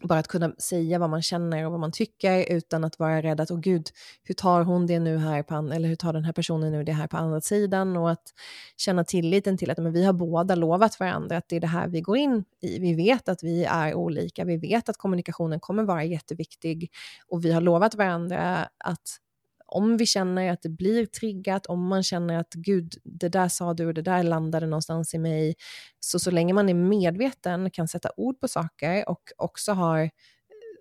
bara 0.03 0.18
att 0.18 0.28
kunna 0.28 0.53
säga 0.59 0.99
vad 0.99 1.11
man 1.11 1.22
känner 1.22 1.64
och 1.66 1.70
vad 1.70 1.80
man 1.80 1.93
tycker 1.93 2.53
utan 2.53 2.84
att 2.84 2.99
vara 2.99 3.22
rädd 3.22 3.41
att, 3.41 3.51
åh 3.51 3.61
gud, 3.61 3.91
hur 4.22 4.34
tar 4.34 4.62
hon 4.62 4.87
det 4.87 4.99
nu 4.99 5.18
här 5.18 5.43
på, 5.43 5.55
eller 5.55 5.89
hur 5.89 5.97
tar 5.97 6.12
den 6.12 6.24
här 6.24 6.32
personen 6.32 6.72
nu 6.72 6.84
det 6.84 6.93
här 6.93 7.07
på 7.07 7.16
andra 7.16 7.41
sidan 7.41 7.97
och 7.97 8.11
att 8.11 8.32
känna 8.76 9.05
tilliten 9.05 9.59
till 9.59 9.70
att 9.70 9.78
men 9.78 9.93
vi 9.93 10.05
har 10.05 10.12
båda 10.12 10.55
lovat 10.55 11.01
varandra 11.01 11.37
att 11.37 11.49
det 11.49 11.57
är 11.57 11.61
det 11.61 11.66
här 11.66 11.89
vi 11.89 12.01
går 12.01 12.16
in 12.16 12.45
i. 12.61 12.78
Vi 12.78 12.95
vet 12.95 13.28
att 13.28 13.43
vi 13.43 13.64
är 13.64 13.95
olika, 13.95 14.45
vi 14.45 14.57
vet 14.57 14.89
att 14.89 14.97
kommunikationen 14.97 15.61
kommer 15.61 15.82
vara 15.82 16.05
jätteviktig 16.05 16.91
och 17.28 17.45
vi 17.45 17.53
har 17.53 17.61
lovat 17.61 17.95
varandra 17.95 18.68
att 18.78 19.20
om 19.67 19.97
vi 19.97 20.07
känner 20.07 20.53
att 20.53 20.62
det 20.62 20.69
blir 20.69 21.07
triggat, 21.07 21.67
om 21.67 21.87
man 21.87 22.03
känner 22.03 22.39
att 22.39 22.55
gud, 22.55 22.95
det 23.05 23.29
där 23.29 23.49
sa 23.49 23.75
du 23.75 23.87
och 23.87 23.95
det 23.95 24.03
där 24.03 24.23
landade 24.23 24.67
någonstans 24.67 25.14
i 25.14 25.19
mig, 25.19 25.55
så 26.01 26.19
så 26.19 26.31
länge 26.31 26.53
man 26.55 26.69
är 26.69 26.75
medveten, 26.75 27.71
kan 27.71 27.89
sätta 27.89 28.11
ord 28.17 28.41
på 28.41 28.49
saker 28.49 29.09
och 29.09 29.23
också 29.37 29.73
har, 29.73 30.01
eh, 30.01 30.11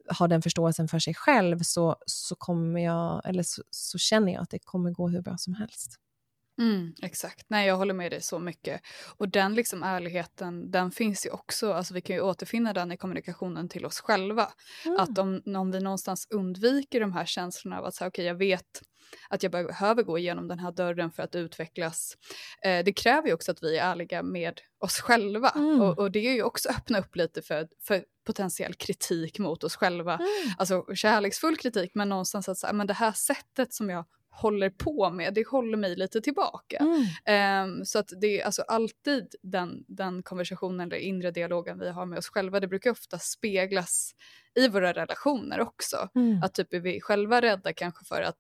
har 0.08 0.28
den 0.28 0.42
förståelsen 0.42 0.88
för 0.88 1.00
sig 1.00 1.14
själv 1.14 1.60
så, 1.60 1.96
så, 2.06 2.36
kommer 2.36 2.80
jag, 2.80 3.22
eller 3.26 3.44
så, 3.44 3.64
så 3.70 3.98
känner 3.98 4.34
jag 4.34 4.42
att 4.42 4.50
det 4.50 4.60
kommer 4.60 4.92
gå 4.92 5.10
hur 5.10 5.22
bra 5.22 5.38
som 5.38 5.54
helst. 5.54 6.00
Mm, 6.58 6.94
exakt, 7.02 7.46
nej 7.50 7.68
jag 7.68 7.78
håller 7.78 7.94
med 7.94 8.12
dig 8.12 8.22
så 8.22 8.40
mycket. 8.40 8.82
Och 9.18 9.30
den 9.30 9.56
liksom 9.56 9.84
ärligheten, 9.84 10.72
den 10.72 10.92
finns 10.92 11.26
ju 11.26 11.30
också, 11.30 11.74
alltså 11.74 11.94
vi 11.94 12.02
kan 12.02 12.16
ju 12.16 12.22
återfinna 12.22 12.74
den 12.74 12.92
i 12.92 12.98
kommunikationen 12.98 13.70
till 13.70 13.86
oss 13.86 14.00
själva. 14.00 14.52
Mm. 14.86 15.00
Att 15.00 15.18
om, 15.18 15.42
om 15.46 15.72
vi 15.72 15.80
någonstans 15.80 16.28
undviker 16.30 17.00
de 17.00 17.14
här 17.14 17.26
känslorna 17.26 17.80
av 17.80 17.86
att 17.86 17.96
säga 17.96 18.08
okej 18.08 18.22
okay, 18.22 18.28
jag 18.28 18.36
vet 18.36 18.82
att 19.30 19.44
jag 19.44 19.52
behöver 19.52 20.04
gå 20.04 20.18
igenom 20.18 20.48
den 20.48 20.60
här 20.60 20.72
dörren 20.72 21.12
för 21.12 21.24
att 21.24 21.36
utvecklas. 21.36 22.18
Eh, 22.62 22.84
det 22.84 22.94
kräver 22.94 23.28
ju 23.28 23.34
också 23.34 23.52
att 23.52 23.64
vi 23.64 23.78
är 23.78 23.92
ärliga 23.92 24.24
med 24.24 24.62
oss 24.80 25.00
själva 25.00 25.50
mm. 25.50 25.82
och, 25.82 26.00
och, 26.00 26.12
det 26.12 26.28
är 26.28 26.34
ju 26.34 26.44
också 26.44 26.70
öppna 26.70 27.00
upp 27.00 27.16
lite 27.16 27.42
för, 27.42 27.68
för 27.82 28.04
potentiell 28.26 28.74
kritik 28.74 29.40
mot 29.40 29.64
oss 29.64 29.76
själva. 29.76 30.14
Mm. 30.14 30.54
Alltså 30.58 30.96
kärleksfull 30.96 31.58
kritik 31.58 31.92
men 31.94 32.10
någonstans 32.10 32.50
att 32.50 32.58
säga, 32.58 32.74
men 32.74 32.88
det 32.88 32.94
här 32.94 33.12
sättet 33.12 33.74
som 33.74 33.90
jag 33.90 34.06
håller 34.36 34.70
på 34.70 35.10
med, 35.10 35.34
det 35.34 35.48
håller 35.48 35.78
mig 35.78 35.96
lite 35.96 36.22
tillbaka. 36.22 36.78
Mm. 37.26 37.80
Um, 37.80 37.86
så 37.86 38.00
att 38.00 38.12
det 38.22 38.42
är 38.42 38.46
alltså 38.46 38.62
alltid 38.62 39.36
den, 39.42 39.86
den 39.88 40.24
konversationen 40.24 40.80
eller 40.80 40.98
inre 40.98 41.32
dialogen 41.32 41.80
vi 41.80 41.90
har 41.90 42.06
med 42.06 42.18
oss 42.18 42.30
själva, 42.30 42.60
det 42.60 42.68
brukar 42.68 42.92
ofta 42.92 43.20
speglas 43.20 44.16
i 44.56 44.68
våra 44.68 44.94
relationer 44.94 45.60
också. 45.60 46.10
Mm. 46.16 46.44
Att 46.44 46.54
typ 46.54 46.74
är 46.74 46.80
vi 46.80 47.02
själva 47.02 47.42
rädda 47.42 47.74
kanske 47.74 48.06
för 48.06 48.22
att 48.22 48.38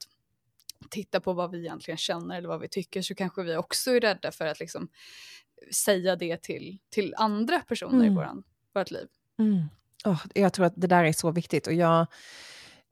titta 0.89 1.19
på 1.19 1.33
vad 1.33 1.51
vi 1.51 1.59
egentligen 1.59 1.97
känner 1.97 2.37
eller 2.37 2.49
vad 2.49 2.61
vi 2.61 2.69
tycker 2.69 3.01
så 3.01 3.15
kanske 3.15 3.43
vi 3.43 3.55
också 3.55 3.91
är 3.91 3.99
rädda 3.99 4.31
för 4.31 4.45
att 4.45 4.59
liksom 4.59 4.89
säga 5.71 6.15
det 6.15 6.41
till, 6.41 6.77
till 6.89 7.13
andra 7.17 7.59
personer 7.59 7.95
mm. 7.95 8.11
i 8.11 8.15
våran, 8.15 8.43
vårt 8.73 8.91
liv. 8.91 9.07
Mm. 9.39 9.63
Oh, 10.05 10.25
jag 10.33 10.53
tror 10.53 10.65
att 10.65 10.73
det 10.75 10.87
där 10.87 11.03
är 11.03 11.13
så 11.13 11.31
viktigt 11.31 11.67
och 11.67 11.73
jag 11.73 12.07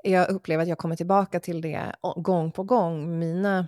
jag 0.03 0.29
upplever 0.29 0.63
att 0.63 0.69
jag 0.69 0.77
kommer 0.77 0.95
tillbaka 0.95 1.39
till 1.39 1.61
det 1.61 1.95
gång 2.15 2.51
på 2.51 2.63
gång, 2.63 3.19
mina 3.19 3.67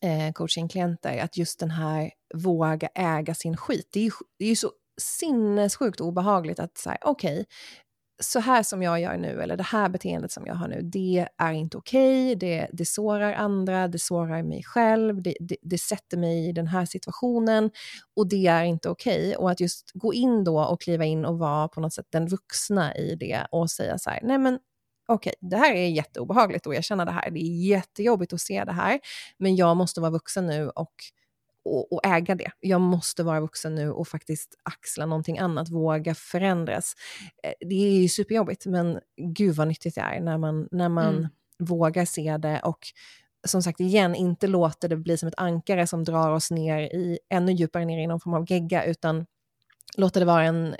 eh, 0.00 0.32
coachingklienter, 0.32 1.18
att 1.18 1.36
just 1.36 1.60
den 1.60 1.70
här 1.70 2.10
våga 2.34 2.88
äga 2.94 3.34
sin 3.34 3.56
skit. 3.56 3.88
Det 3.92 4.00
är 4.00 4.04
ju, 4.04 4.10
det 4.38 4.44
är 4.44 4.48
ju 4.48 4.56
så 4.56 4.72
sinnessjukt 5.00 6.00
obehagligt 6.00 6.60
att 6.60 6.78
säga, 6.78 6.98
okej, 7.02 7.32
okay, 7.32 7.44
så 8.22 8.40
här 8.40 8.62
som 8.62 8.82
jag 8.82 9.00
gör 9.00 9.16
nu, 9.16 9.42
eller 9.42 9.56
det 9.56 9.62
här 9.62 9.88
beteendet 9.88 10.32
som 10.32 10.46
jag 10.46 10.54
har 10.54 10.68
nu, 10.68 10.80
det 10.82 11.28
är 11.38 11.52
inte 11.52 11.76
okej, 11.76 12.26
okay, 12.26 12.34
det, 12.34 12.68
det 12.72 12.84
sårar 12.84 13.32
andra, 13.32 13.88
det 13.88 13.98
sårar 13.98 14.42
mig 14.42 14.62
själv, 14.64 15.22
det, 15.22 15.34
det, 15.40 15.56
det, 15.62 15.78
sätter 15.78 16.16
mig 16.16 16.48
i 16.48 16.52
den 16.52 16.66
här 16.66 16.84
situationen 16.84 17.70
och 18.16 18.28
det 18.28 18.46
är 18.46 18.64
inte 18.64 18.88
okej. 18.88 19.28
Okay. 19.28 19.36
Och 19.36 19.50
att 19.50 19.60
just 19.60 19.90
gå 19.94 20.14
in 20.14 20.44
då 20.44 20.60
och 20.60 20.80
kliva 20.80 21.04
in 21.04 21.24
och 21.24 21.38
vara 21.38 21.68
på 21.68 21.80
något 21.80 21.94
sätt 21.94 22.06
den 22.10 22.26
vuxna 22.26 22.94
i 22.94 23.14
det 23.14 23.46
och 23.50 23.70
säga 23.70 23.98
så 23.98 24.10
här, 24.10 24.20
nej 24.22 24.38
men 24.38 24.58
okej, 25.08 25.32
okay, 25.40 25.48
det 25.50 25.56
här 25.56 25.74
är 25.74 25.88
jätteobehagligt 25.88 26.66
att 26.66 26.74
erkänna 26.74 27.04
det 27.04 27.10
här. 27.10 27.30
Det 27.30 27.40
är 27.40 27.66
jättejobbigt 27.66 28.32
att 28.32 28.40
se 28.40 28.64
det 28.64 28.72
här, 28.72 29.00
men 29.38 29.56
jag 29.56 29.76
måste 29.76 30.00
vara 30.00 30.10
vuxen 30.10 30.46
nu 30.46 30.68
och, 30.68 30.94
och, 31.64 31.92
och, 31.92 32.06
äga 32.06 32.34
det. 32.34 32.50
Jag 32.60 32.80
måste 32.80 33.22
vara 33.22 33.40
vuxen 33.40 33.74
nu 33.74 33.90
och 33.90 34.08
faktiskt 34.08 34.54
axla 34.62 35.06
någonting 35.06 35.38
annat, 35.38 35.68
våga 35.68 36.14
förändras. 36.14 36.94
Eh, 37.42 37.52
det 37.60 37.74
är 37.74 38.00
ju 38.00 38.08
superjobbigt, 38.08 38.66
men 38.66 39.00
gud 39.16 39.56
vad 39.56 39.68
nyttigt 39.68 39.94
det 39.94 40.00
är 40.00 40.20
när 40.20 40.38
man, 40.38 40.68
när 40.70 40.88
man 40.88 41.16
mm. 41.16 41.28
vågar 41.58 42.04
se 42.04 42.36
det 42.36 42.60
och 42.60 42.78
som 43.46 43.62
sagt 43.62 43.80
igen, 43.80 44.14
inte 44.14 44.46
låter 44.46 44.88
det 44.88 44.96
bli 44.96 45.18
som 45.18 45.28
ett 45.28 45.38
ankare 45.38 45.86
som 45.86 46.04
drar 46.04 46.30
oss 46.30 46.50
ner 46.50 46.80
i, 46.80 47.18
ännu 47.30 47.52
djupare 47.52 47.84
ner 47.84 47.98
i 47.98 48.06
någon 48.06 48.20
form 48.20 48.34
av 48.34 48.50
gegga, 48.52 48.84
utan 48.84 49.26
låter 49.96 50.20
det 50.20 50.26
vara 50.26 50.44
en 50.44 50.76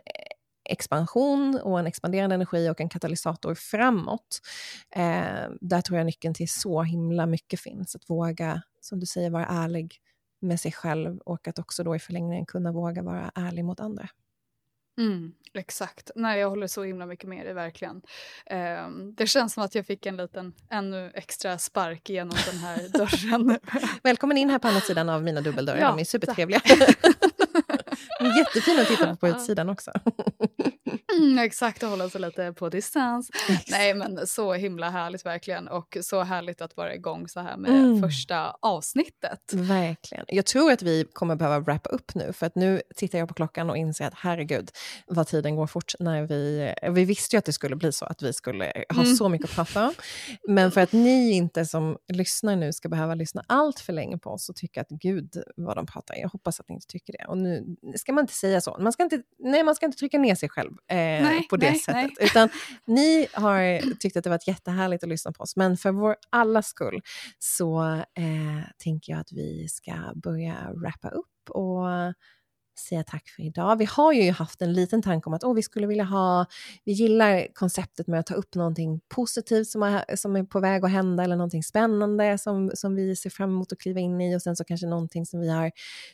expansion 0.69 1.61
och 1.62 1.79
en 1.79 1.87
expanderande 1.87 2.35
energi 2.35 2.71
och 2.71 2.81
en 2.81 2.89
katalysator 2.89 3.55
framåt. 3.55 4.41
Eh, 4.91 5.51
där 5.61 5.81
tror 5.81 5.99
jag 5.99 6.07
nyckeln 6.07 6.35
till 6.35 6.49
så 6.49 6.83
himla 6.83 7.27
mycket 7.27 7.61
finns. 7.61 7.97
Att 7.97 8.11
våga, 8.11 8.62
som 8.81 9.01
du 9.01 9.07
säger, 9.07 9.31
vara 9.31 9.47
ärlig 9.47 10.01
med 10.41 10.61
sig 10.61 10.73
själv 10.73 11.19
och 11.19 11.49
att 11.49 11.59
också 11.59 11.85
då 11.85 11.97
i 11.97 11.99
förlängningen 11.99 12.47
kunna 12.47 12.73
våga 12.73 13.03
vara 13.03 13.31
ärlig 13.35 13.64
mot 13.64 13.81
andra. 13.81 14.09
Mm, 14.99 15.33
exakt. 15.55 16.11
Nej, 16.14 16.41
jag 16.41 16.51
håller 16.51 16.66
så 16.66 16.85
himla 16.85 17.07
mycket 17.07 17.29
med 17.29 17.47
dig, 17.47 17.55
verkligen. 17.55 18.03
Um, 18.87 19.14
det 19.14 19.27
känns 19.27 19.53
som 19.55 19.62
att 19.62 19.75
jag 19.75 19.87
fick 19.87 20.07
en 20.07 20.16
liten 20.16 20.53
ännu 20.71 21.11
extra 21.14 21.59
spark 21.59 22.11
genom 22.11 22.37
den 22.47 22.59
här 22.59 22.89
dörren. 22.99 23.59
Välkommen 24.03 24.37
in 24.37 24.51
här 24.51 24.59
på 24.59 24.69
andra 24.69 24.81
sidan 24.81 25.09
av 25.09 25.23
mina 25.23 25.41
dubbeldörrar, 25.41 25.79
ja, 25.79 25.91
de 25.91 26.01
är 26.01 26.05
supertrevliga. 26.05 26.61
Jättefin 28.21 28.81
att 28.81 28.89
titta 28.89 29.16
på 29.16 29.16
på 29.16 29.29
utsidan 29.29 29.69
också. 29.69 29.91
Mm, 31.19 31.39
exakt, 31.39 31.83
att 31.83 31.91
hålla 31.91 32.11
sig 32.11 32.21
lite 32.21 32.53
på 32.53 32.69
distans. 32.69 33.31
Nej 33.71 33.95
men 33.95 34.27
så 34.27 34.53
himla 34.53 34.91
härligt 34.91 35.27
verkligen 35.27 35.69
och 35.69 35.97
så 36.01 36.23
härligt 36.23 36.61
att 36.61 36.77
vara 36.77 36.95
igång 36.95 37.29
så 37.29 37.41
här 37.41 37.57
med 37.57 37.71
mm. 37.71 38.03
första 38.03 38.57
avsnittet. 38.62 39.53
Verkligen. 39.53 40.25
Jag 40.29 40.47
tror 40.47 40.73
att 40.73 40.83
vi 40.83 41.05
kommer 41.12 41.37
behöva 41.37 41.61
wrappa 41.61 41.91
upp 41.91 42.14
nu 42.14 42.33
för 42.33 42.47
att 42.47 42.55
nu 42.55 42.83
tittar 42.97 43.19
jag 43.19 43.29
på 43.29 43.35
klockan 43.35 43.71
och 43.71 43.77
inser 43.77 44.07
att 44.07 44.14
herregud 44.16 44.71
vad 45.07 45.27
tiden 45.27 45.57
går 45.57 45.66
fort 45.66 45.93
när 45.99 46.23
vi, 46.23 46.75
vi 46.91 47.05
visste 47.05 47.37
ju 47.37 47.39
att 47.39 47.45
det 47.45 47.53
skulle 47.53 47.77
bli 47.77 47.93
så 47.93 48.05
att 48.05 48.23
vi 48.23 48.33
skulle 48.33 48.85
ha 48.89 49.03
mm. 49.03 49.16
så 49.16 49.29
mycket 49.29 49.49
att 49.49 49.55
prata 49.55 49.87
om. 49.87 49.95
Men 50.49 50.71
för 50.71 50.81
att 50.81 50.93
ni 50.93 51.31
inte 51.31 51.64
som 51.64 51.97
lyssnar 52.09 52.57
nu 52.57 52.73
ska 52.73 52.89
behöva 52.89 53.14
lyssna 53.14 53.45
allt 53.47 53.81
för 53.81 53.93
länge 53.93 54.19
på 54.19 54.31
oss 54.31 54.49
och 54.49 54.57
tycka 54.57 54.81
att 54.81 54.89
gud 54.89 55.43
vad 55.57 55.77
de 55.77 55.87
pratar, 55.87 56.14
jag 56.16 56.29
hoppas 56.29 56.61
att 56.61 56.69
ni 56.69 56.75
inte 56.75 56.87
tycker 56.87 57.12
det. 57.12 57.25
Och 57.29 57.39
nu 57.39 57.77
ska 58.09 58.12
man 58.12 58.22
inte 58.22 58.34
säga 58.34 58.61
så, 58.61 58.76
man 58.80 58.92
ska 58.92 59.02
inte, 59.02 59.22
nej 59.38 59.64
man 59.64 59.74
ska 59.74 59.86
inte 59.86 59.98
trycka 59.98 60.18
ner 60.18 60.34
sig 60.34 60.48
själv. 60.48 60.70
Eh, 60.70 60.96
nej, 60.96 61.46
på 61.50 61.56
det 61.56 61.70
nej, 61.70 61.78
sättet. 61.78 62.12
Nej. 62.18 62.26
Utan 62.26 62.48
ni 62.84 63.26
har 63.32 63.94
tyckt 63.98 64.16
att 64.16 64.24
det 64.24 64.30
varit 64.30 64.48
jättehärligt 64.48 65.02
att 65.02 65.09
lyssna 65.09 65.32
på 65.32 65.42
oss, 65.42 65.56
men 65.56 65.76
för 65.76 65.92
vår 65.92 66.16
alla 66.30 66.62
skull 66.62 67.00
så 67.38 67.82
eh, 67.94 68.70
tänker 68.78 69.12
jag 69.12 69.20
att 69.20 69.32
vi 69.32 69.68
ska 69.68 69.92
börja 70.14 70.54
wrappa 70.74 71.09
upp 71.09 71.50
och 71.50 71.86
säga 72.79 73.05
tack 73.05 73.29
för 73.29 73.43
idag. 73.43 73.76
Vi 73.76 73.85
har 73.85 74.12
ju 74.12 74.31
haft 74.31 74.62
en 74.62 74.72
liten 74.72 75.03
tanke 75.03 75.26
om 75.26 75.35
att 75.35 75.45
oh, 75.45 75.55
vi 75.55 75.62
skulle 75.62 75.87
vilja 75.87 76.05
ha, 76.05 76.47
vi 76.85 76.93
gillar 76.93 77.47
konceptet 77.55 78.07
med 78.07 78.20
att 78.20 78.26
ta 78.26 78.35
upp 78.35 78.55
någonting 78.55 79.01
positivt 79.09 79.66
som 79.66 79.83
är, 79.83 80.16
som 80.16 80.37
är 80.37 80.45
på 80.45 80.61
väg 80.61 80.85
att 80.85 80.91
hända 80.91 81.24
eller 81.24 81.37
någonting 81.37 81.62
spännande 81.62 82.39
som, 82.39 82.70
som 82.74 82.95
vi 82.95 83.16
ser 83.16 83.31
fram 83.31 83.51
emot 83.51 83.72
att 83.72 83.79
kliva 83.79 84.01
in 84.01 84.20
i 84.20 84.37
och 84.37 84.43
sen 84.43 84.57
så 84.57 84.64
kanske 84.64 84.87
någonting 84.87 85.26
som 85.26 85.41
vi 85.41 85.51
har 85.51 85.72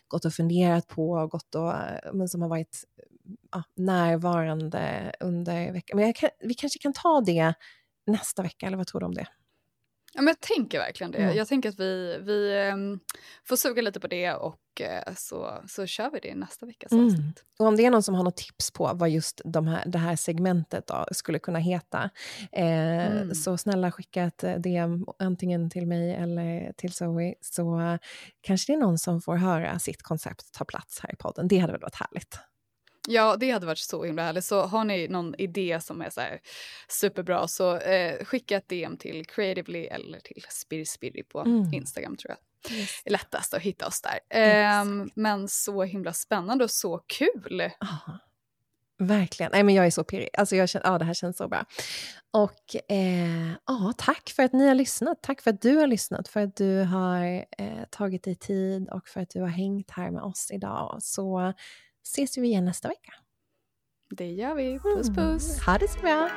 gått 0.08 0.24
och 0.24 0.32
funderat 0.32 0.88
på 0.88 1.10
och 1.10 1.30
gått 1.30 1.54
och, 1.54 1.72
eh, 1.72 2.12
men 2.12 2.28
som 2.28 2.42
har 2.42 2.48
varit 2.48 2.84
ja, 3.52 3.62
närvarande 3.76 5.12
under 5.20 5.72
veckan. 5.72 5.96
Men 5.96 6.12
kan, 6.12 6.30
vi 6.40 6.54
kanske 6.54 6.78
kan 6.78 6.92
ta 6.92 7.20
det 7.20 7.54
nästa 8.06 8.42
vecka, 8.42 8.66
eller 8.66 8.76
vad 8.76 8.86
tror 8.86 9.00
du 9.00 9.06
om 9.06 9.14
det? 9.14 9.26
Ja, 10.14 10.22
men 10.22 10.26
jag 10.26 10.40
tänker 10.40 10.78
verkligen 10.78 11.10
det. 11.10 11.18
Mm. 11.18 11.36
Jag 11.36 11.48
tänker 11.48 11.68
att 11.68 11.80
vi, 11.80 12.18
vi 12.22 12.68
um, 12.72 13.00
får 13.44 13.56
suga 13.56 13.82
lite 13.82 14.00
på 14.00 14.06
det 14.06 14.34
och 14.34 14.60
uh, 14.80 15.14
så, 15.16 15.62
så 15.68 15.86
kör 15.86 16.10
vi 16.10 16.20
det 16.20 16.34
nästa 16.34 16.66
veckas 16.66 16.92
mm. 16.92 17.06
avsnitt. 17.06 17.44
Och 17.58 17.66
om 17.66 17.76
det 17.76 17.86
är 17.86 17.90
någon 17.90 18.02
som 18.02 18.14
har 18.14 18.24
något 18.24 18.36
tips 18.36 18.70
på 18.70 18.90
vad 18.94 19.10
just 19.10 19.40
de 19.44 19.66
här, 19.66 19.84
det 19.86 19.98
här 19.98 20.16
segmentet 20.16 20.86
då 20.86 21.06
skulle 21.12 21.38
kunna 21.38 21.58
heta, 21.58 22.10
eh, 22.52 23.06
mm. 23.06 23.34
så 23.34 23.56
snälla 23.56 23.92
skicka 23.92 24.22
ett 24.22 24.44
eh, 24.44 24.54
DM 24.54 25.06
antingen 25.18 25.70
till 25.70 25.86
mig 25.86 26.14
eller 26.14 26.72
till 26.76 26.92
Zoe, 26.92 27.34
så 27.40 27.80
uh, 27.80 27.96
kanske 28.40 28.72
det 28.72 28.76
är 28.76 28.80
någon 28.80 28.98
som 28.98 29.20
får 29.20 29.36
höra 29.36 29.78
sitt 29.78 30.02
koncept 30.02 30.52
ta 30.52 30.64
plats 30.64 31.00
här 31.00 31.12
i 31.12 31.16
podden. 31.16 31.48
Det 31.48 31.58
hade 31.58 31.72
väl 31.72 31.82
varit 31.82 32.00
härligt. 32.00 32.38
Ja, 33.08 33.36
det 33.36 33.50
hade 33.50 33.66
varit 33.66 33.78
så 33.78 34.04
himla 34.04 34.22
härligt. 34.22 34.44
Så 34.44 34.62
har 34.62 34.84
ni 34.84 35.08
någon 35.08 35.34
idé 35.38 35.78
som 35.82 36.02
är 36.02 36.10
så 36.10 36.20
superbra 36.88 37.48
så 37.48 37.76
eh, 37.76 38.24
skicka 38.24 38.56
ett 38.56 38.68
DM 38.68 38.96
till 38.96 39.26
Creatively 39.26 39.84
eller 39.84 40.20
till 40.20 40.44
Spirispiri 40.48 41.22
på 41.22 41.40
mm. 41.40 41.74
Instagram 41.74 42.16
tror 42.16 42.30
jag. 42.30 42.38
är 43.04 43.10
lättast 43.10 43.54
att 43.54 43.62
hitta 43.62 43.86
oss 43.86 44.02
där. 44.02 44.80
Um, 44.82 45.10
men 45.14 45.48
så 45.48 45.82
himla 45.82 46.12
spännande 46.12 46.64
och 46.64 46.70
så 46.70 46.98
kul. 47.06 47.70
Ah, 47.80 48.18
verkligen. 48.98 49.52
Nej, 49.52 49.62
men 49.62 49.74
jag 49.74 49.86
är 49.86 49.90
så 49.90 50.04
pirrig. 50.04 50.28
Alltså 50.32 50.56
jag 50.56 50.68
känner, 50.68 50.94
ah, 50.94 50.98
det 50.98 51.04
här 51.04 51.14
känns 51.14 51.36
så 51.36 51.48
bra. 51.48 51.64
Och 52.30 52.92
eh, 52.92 53.52
ah, 53.64 53.92
tack 53.96 54.30
för 54.36 54.42
att 54.42 54.52
ni 54.52 54.68
har 54.68 54.74
lyssnat. 54.74 55.22
Tack 55.22 55.40
för 55.40 55.50
att 55.50 55.62
du 55.62 55.76
har 55.76 55.86
lyssnat, 55.86 56.28
för 56.28 56.40
att 56.40 56.56
du 56.56 56.82
har 56.82 57.44
eh, 57.58 57.84
tagit 57.90 58.24
dig 58.24 58.34
tid 58.34 58.88
och 58.88 59.08
för 59.08 59.20
att 59.20 59.30
du 59.30 59.40
har 59.40 59.48
hängt 59.48 59.90
här 59.90 60.10
med 60.10 60.22
oss 60.22 60.50
idag. 60.50 60.98
Så 61.00 61.52
ses 62.04 62.38
vi 62.38 62.46
igen 62.46 62.64
nästa 62.64 62.88
vecka. 62.88 63.14
Det 64.10 64.32
gör 64.32 64.54
vi. 64.54 64.78
Puss 64.78 65.08
puss. 65.08 65.54
Mm. 65.54 65.64
Ha 65.66 65.78
det 65.78 65.88
så 65.88 66.00
bra. 66.00 66.30